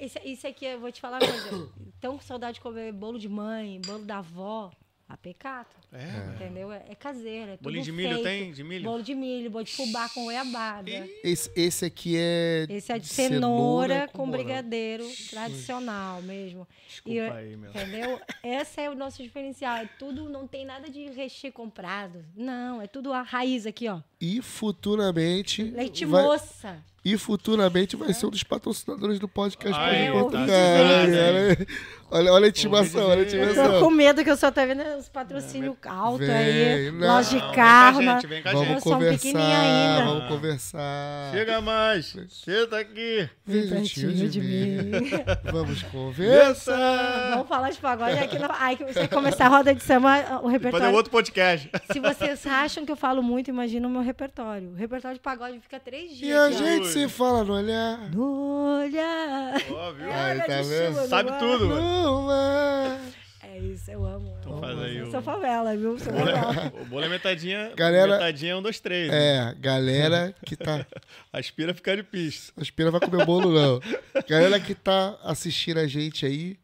[0.00, 1.68] Esse, isso aqui, eu vou te falar uma coisa.
[2.00, 4.72] Tão com saudade de comer bolo de mãe, bolo da avó.
[5.08, 6.34] A pecado, É, velho.
[6.34, 6.72] entendeu?
[6.72, 8.24] É, é caseiro, é tudo Bolinho de milho feito.
[8.24, 8.52] tem?
[8.52, 8.82] De milho?
[8.84, 10.90] Bolo de milho, bolo de fubá com goiabada.
[11.22, 12.66] Esse, esse aqui é.
[12.68, 14.42] Esse é de de cenoura, com, morango.
[14.44, 16.66] brigadeiro, tradicional mesmo.
[17.06, 17.70] E, Desculpa aí, meu.
[17.70, 18.20] Entendeu?
[18.42, 19.76] Esse é o nosso diferencial.
[19.76, 22.24] É tudo, não tem nada de recheio comprado.
[22.34, 24.00] Não, é tudo a raiz aqui, ó.
[24.20, 25.62] E futuramente.
[25.62, 26.82] Leite vai, moça.
[27.04, 31.66] E futuramente vai ser um dos patrocinadores do podcast Ai, Pode tá Portugal.
[32.08, 33.24] Olha, olha a intimação, olha a.
[33.24, 33.80] Eu tô intimação.
[33.80, 36.84] com medo que eu só tô vendo os patrocínios altos aí.
[36.84, 37.08] Vem, não.
[37.08, 37.96] Loja de vem carro.
[37.96, 38.78] com a na- gente, vem com a Vamos gente.
[38.78, 40.04] Um conversar, ainda.
[40.04, 41.30] vamos conversar.
[41.32, 42.16] Chega mais.
[42.28, 43.28] Senta aqui.
[43.44, 44.82] Vem Vem pertinho de de mim.
[44.82, 45.10] mim.
[45.52, 47.30] Vamos conversar.
[47.30, 48.38] Vamos falar de pagode aqui.
[48.38, 48.48] No...
[48.58, 50.94] Aí que você começar a roda de samba, o é repertório.
[50.94, 51.68] outro podcast.
[51.92, 54.70] Se vocês acham que eu falo muito, imagina o meu repertório.
[54.70, 56.38] O repertório de pagode fica três E dias.
[56.38, 56.50] a ó.
[56.52, 57.98] gente se fala no olhar.
[58.12, 59.54] No olhar.
[59.70, 60.12] Ó, viu?
[60.12, 61.08] Aí, tá vendo?
[61.08, 61.95] Sabe tudo, mano.
[62.30, 63.00] Ar.
[63.42, 64.36] É isso, eu amo.
[64.40, 64.82] Então eu faz amo.
[64.82, 65.98] aí Eu sou favela, viu?
[65.98, 66.72] Sou O bolo favela.
[66.76, 67.72] é- O bolo é metadinha.
[67.76, 69.10] Galera- Metadinha é um, dois, três.
[69.10, 69.16] né?
[69.50, 70.84] É, galera que tá.
[71.32, 72.52] Aspira ficar de pista.
[72.56, 73.80] A Espira vai comer bolo, não.
[74.28, 76.58] Galera que tá assistindo a gente aí,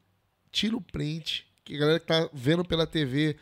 [0.51, 1.47] tira o print.
[1.65, 3.37] Que galera que tá vendo pela TV,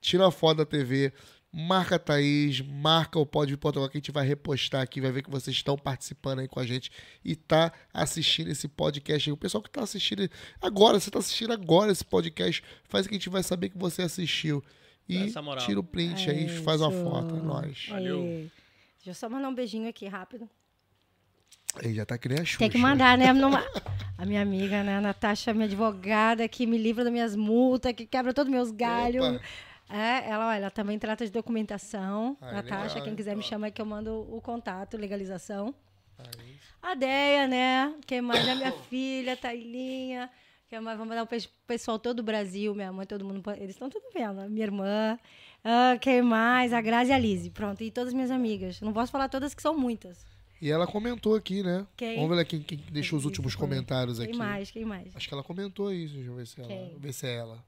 [0.00, 1.12] tira a foto da TV.
[1.54, 5.22] Marca a Thaís, marca o Pode Portugal que a gente vai repostar aqui, vai ver
[5.22, 6.90] que vocês estão participando aí com a gente
[7.22, 9.28] e tá assistindo esse podcast.
[9.28, 9.32] aí.
[9.34, 10.28] O pessoal que tá assistindo
[10.62, 14.00] agora, você tá assistindo agora esse podcast, faz que a gente vai saber que você
[14.00, 14.64] assistiu.
[15.06, 15.66] E moral.
[15.66, 17.86] tira o print aí, É faz uma foto, é nóis.
[17.88, 18.20] Valeu.
[18.20, 18.50] Aí.
[18.96, 20.48] Deixa eu só mandar um beijinho aqui, rápido.
[21.82, 22.58] Aí já tá que nem a Xuxa.
[22.58, 23.26] Tem que mandar, né?
[24.16, 24.98] A minha amiga, né?
[24.98, 28.70] A Natasha, minha advogada, que me livra das minhas multas, que quebra todos os meus
[28.70, 29.24] galhos.
[29.24, 29.40] Opa.
[29.92, 32.36] É, ela, olha, ela também trata de documentação.
[32.40, 35.74] Ah, Natasha, legal, quem quiser me chamar que eu mando o contato, legalização.
[36.18, 36.56] Aí.
[36.80, 37.94] A Deia, né?
[38.06, 38.48] Quem mais?
[38.48, 40.30] A minha filha, Tailinha.
[40.68, 40.96] Quem mais?
[40.96, 43.42] Vou mandar o pe- pessoal todo do Brasil, minha mãe, todo mundo.
[43.56, 44.48] Eles estão tudo vendo.
[44.48, 45.18] Minha irmã.
[45.62, 46.72] Ah, quem mais?
[46.72, 47.50] A Grazi e a Lise.
[47.50, 47.82] Pronto.
[47.84, 48.80] E todas as minhas amigas.
[48.80, 50.24] Não posso falar todas, que são muitas.
[50.60, 51.86] E ela comentou aqui, né?
[51.96, 52.16] Quem?
[52.20, 54.38] Vamos ver quem, quem deixou os Isso, últimos comentários Quem aqui.
[54.38, 54.70] mais?
[54.70, 55.14] Quem mais?
[55.14, 56.14] Acho que ela comentou isso.
[56.14, 56.96] Deixa eu ver se, ela, Quem?
[56.98, 57.64] ver se é ela.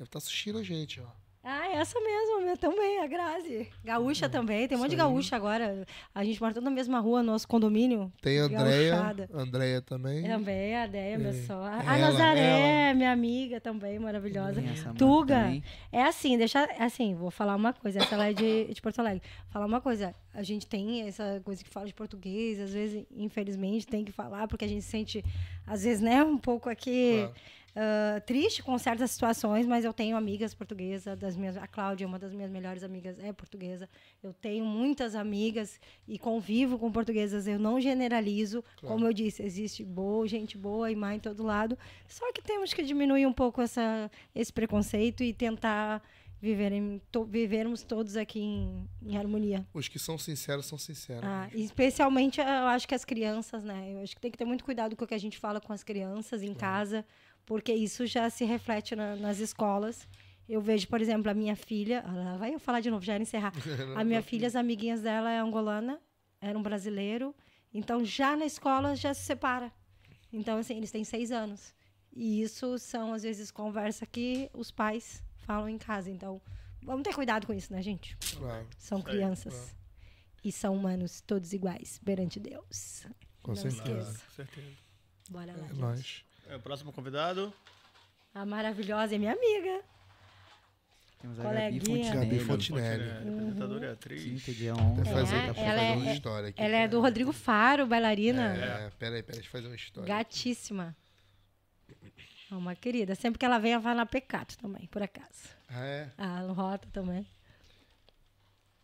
[0.00, 1.04] Deve estar assistindo a gente, ó.
[1.44, 3.68] Ah, essa mesmo, minha também, a Grazi.
[3.84, 5.86] Gaúcha também, tem um monte de gaúcha agora.
[6.14, 8.10] A gente mora toda na mesma rua, nosso condomínio.
[8.22, 9.16] Tem a Andréia.
[9.32, 10.22] Andréia também.
[10.22, 11.32] Também, a minha É.
[11.46, 11.62] só.
[11.62, 14.62] A Ela, Nazaré, minha amiga também, maravilhosa.
[14.62, 15.34] Essa Tuga.
[15.44, 15.62] também.
[15.92, 16.64] É assim, deixa.
[16.78, 17.98] Assim, vou falar uma coisa.
[18.00, 19.22] Essa ela é de, de Porto Alegre.
[19.50, 20.14] Falar uma coisa.
[20.34, 24.46] A gente tem essa coisa que fala de português, às vezes, infelizmente, tem que falar,
[24.46, 25.24] porque a gente se sente,
[25.66, 27.16] às vezes, né, um pouco aqui.
[27.18, 27.34] Claro.
[27.76, 32.18] Ah, triste com certas situações, mas eu tenho amigas portuguesas, das minhas, a Cláudia, uma
[32.18, 33.88] das minhas melhores amigas, é portuguesa.
[34.22, 37.46] Eu tenho muitas amigas e convivo com portuguesas.
[37.46, 38.94] Eu não generalizo, Claro.
[38.94, 41.78] como eu disse, existe boa, gente boa e má em todo lado.
[42.08, 46.02] Só que temos que diminuir um pouco essa, esse preconceito e tentar
[46.42, 49.66] viver em, to- vivermos todos aqui em, em harmonia.
[49.74, 51.22] Os que são sinceros são sinceros.
[51.22, 53.90] Ah, e especialmente, eu acho que as crianças, né?
[53.92, 55.70] Eu acho que tem que ter muito cuidado com o que a gente fala com
[55.70, 57.04] as crianças em casa,
[57.50, 60.06] porque isso já se reflete na- nas escolas.
[60.48, 62.00] Eu vejo, por exemplo, a minha filha.
[62.06, 63.52] lá vai eu falar de novo, já era encerrar.
[64.00, 66.00] A minha filha, as amiguinhas dela é angolana,
[66.40, 67.34] era um brasileiro.
[67.74, 69.72] Então, já na escola, já se separa.
[70.32, 71.74] Então, assim, eles têm seis anos.
[72.14, 76.08] E isso são, às vezes, conversa que os pais falam em casa.
[76.08, 76.40] Então,
[76.80, 78.16] vamos ter cuidado com isso, né, gente?
[78.38, 79.74] Claro, São crianças.
[80.44, 83.06] E são humanos todos iguais perante Deus.
[83.42, 83.80] com Não certeza.
[84.10, 84.24] esqueça.
[84.26, 84.76] Com certeza.
[85.30, 85.80] Bora lá, É gente.
[85.80, 86.24] nóis.
[86.50, 87.52] É, o próximo convidado.
[88.34, 89.82] A maravilhosa é minha amiga.
[91.20, 92.40] Temos a Gabi Fontinelli.
[92.40, 93.04] Fontinelli.
[93.08, 94.42] É, apresentadora e atriz.
[94.56, 95.04] Dia Até 11.
[95.12, 96.62] fazer, É, pra ela fazer é- uma história aqui.
[96.62, 98.54] Ela é do Rodrigo Faro, bailarina.
[98.56, 100.08] É, peraí, peraí, deixa eu fazer uma história.
[100.08, 100.96] Gatíssima.
[102.50, 103.14] É uma querida.
[103.14, 105.50] Sempre que ela vem, ela vai na Pecato também, por acaso.
[105.68, 106.10] Ah, é?
[106.18, 107.24] Ah, no Rota também.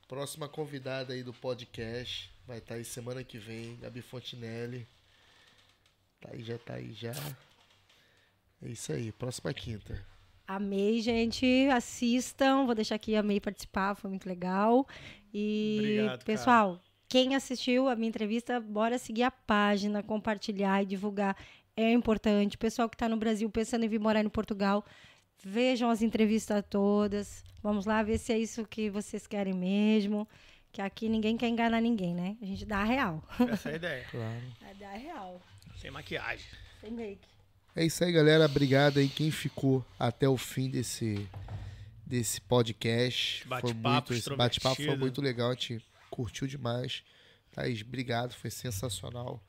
[0.06, 2.30] Próxima convidada aí do podcast.
[2.47, 4.86] Vai estar aí semana que vem, Gabi Fontinelli.
[6.20, 7.12] Tá aí, já tá aí já.
[8.62, 10.04] É isso aí, próxima quinta.
[10.46, 11.68] Amei, gente.
[11.72, 12.64] Assistam.
[12.66, 14.86] Vou deixar aqui a May participar, foi muito legal.
[15.34, 16.24] E, Obrigado, cara.
[16.24, 21.36] pessoal, quem assistiu a minha entrevista, bora seguir a página, compartilhar e divulgar.
[21.76, 22.56] É importante.
[22.56, 24.84] Pessoal que está no Brasil pensando em vir morar em Portugal,
[25.44, 27.44] vejam as entrevistas todas.
[27.62, 30.26] Vamos lá ver se é isso que vocês querem mesmo.
[30.72, 32.36] Que aqui ninguém quer enganar ninguém, né?
[32.40, 33.22] A gente dá a real.
[33.50, 34.04] Essa é a ideia.
[34.10, 34.42] Claro.
[34.78, 35.42] Dá a real.
[35.76, 36.46] Sem maquiagem.
[36.80, 37.35] Sem make.
[37.78, 38.47] É isso aí, galera.
[38.47, 41.28] Obrigado aí quem ficou até o fim desse,
[42.07, 43.40] desse podcast.
[43.40, 47.03] Esse Foi bate-papo muito, esse bate-papo foi muito legal, a gente curtiu demais.
[47.53, 49.43] Thaís, obrigado, foi sensacional.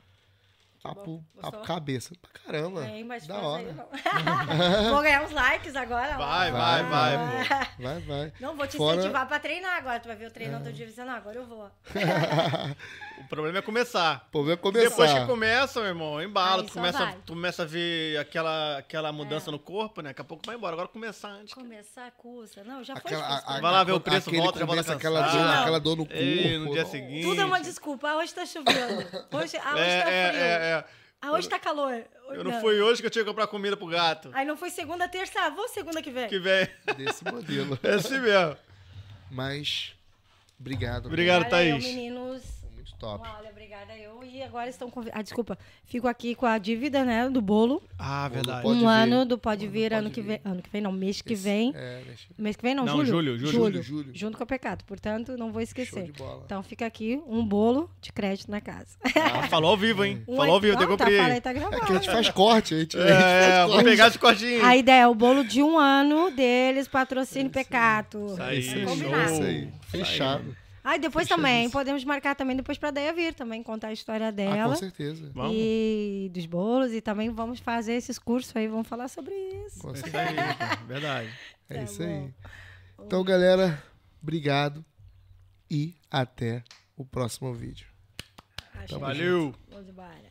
[0.83, 1.51] Papo, Gostou?
[1.51, 2.13] papo cabeça.
[2.21, 2.81] Pra caramba.
[2.83, 3.63] Tem mais da hora.
[3.67, 3.87] aí, não.
[4.93, 6.17] Vou ganhar uns likes agora.
[6.17, 7.83] Vai, vai, vai, pô.
[7.83, 8.33] Vai, vai.
[8.39, 9.99] Não, vou te Fora- incentivar pra treinar agora.
[9.99, 11.69] Tu vai ver eu treinando todo dia e dizendo, "Ah, agora eu vou.
[13.17, 14.27] O problema é começar.
[14.31, 14.89] Pô, vai começar.
[14.89, 17.13] Depois que começa, meu irmão, embala, Aí tu começa, vai.
[17.25, 20.09] tu começa a ver aquela, aquela mudança no corpo, né?
[20.11, 20.73] Daqui a pouco vai embora.
[20.73, 21.51] Agora começar antes.
[21.53, 22.63] Começar custa.
[22.63, 25.21] Não, já Aquela, foi a- a- Vai lá ver o preço, volta, já volta aquela
[25.23, 26.21] dor, aquela dor no corpo.
[26.21, 27.23] Ei, no dia seguinte.
[27.23, 28.07] Tudo é uma desculpa.
[28.07, 29.01] Ah, hoje tá chovendo.
[29.31, 30.41] Hoje, ah, hoje É, tá é, frio.
[30.67, 30.83] É.
[31.21, 32.03] Ah, hoje tá calor.
[32.29, 34.29] Eu não fui hoje que eu tinha que comprar comida pro gato.
[34.33, 35.39] Aí não foi segunda, terça.
[35.41, 36.27] Ah, vou segunda que vem.
[36.27, 36.67] Que vem.
[36.95, 37.79] Desse modelo.
[37.83, 38.55] É assim mesmo.
[39.31, 39.93] Mas,
[40.59, 41.07] obrigado.
[41.07, 41.83] Obrigado, Valeu, Thaís.
[41.83, 42.16] meninos.
[42.99, 43.23] Top.
[43.37, 44.23] Olha, obrigada eu.
[44.23, 45.19] E agora estão convidados.
[45.19, 45.57] Ah, desculpa.
[45.85, 47.83] Fico aqui com a dívida, né, do bolo.
[47.97, 48.65] Ah, verdade.
[48.67, 48.85] um vir.
[48.87, 50.27] ano do Pode Ano Vir, ano que Vir.
[50.27, 50.41] vem.
[50.43, 51.71] Ano que vem, não, mês que Esse- vem.
[51.75, 53.05] É, deixa- Mês que vem, não, Não, julho.
[53.05, 53.51] julho, julho.
[53.51, 54.11] Julho, julho.
[54.13, 54.83] Junto com a Pecado.
[54.85, 56.03] Portanto, não vou Show esquecer.
[56.05, 56.41] de bola.
[56.45, 58.97] Então fica aqui um bolo de crédito na casa.
[59.15, 60.23] Ah, falou ao vivo, hein?
[60.27, 62.73] Um Falou ao vivo, não, eu tá, falei, tá É que a gente faz corte,
[62.73, 63.85] a gente, a gente É, faz vou corte.
[63.89, 64.65] pegar esse cortinho.
[64.65, 68.25] A ideia é o bolo de um ano deles, patrocínio Pecato.
[68.33, 69.31] Isso aí, Isso aí, Combinado.
[69.33, 69.69] isso aí.
[69.91, 70.55] Fechado.
[70.89, 71.37] Aí depois Fechadíssimo.
[71.47, 74.69] também, podemos marcar também depois pra Deia vir também, contar a história Ah, dela.
[74.73, 75.29] com certeza.
[75.33, 75.51] Vamos.
[75.53, 79.33] E dos bolos, e também vamos fazer esses cursos aí, vamos falar sobre
[79.65, 79.79] isso.
[79.81, 80.15] Com certeza.
[80.31, 81.29] isso verdade.
[81.69, 82.05] É Tá isso bom.
[82.07, 82.33] aí.
[83.05, 83.83] Então, galera,
[84.23, 84.85] obrigado
[85.69, 86.63] e até
[86.95, 87.85] o próximo vídeo.
[88.97, 89.53] Valeu.
[89.69, 90.26] Vamos embora.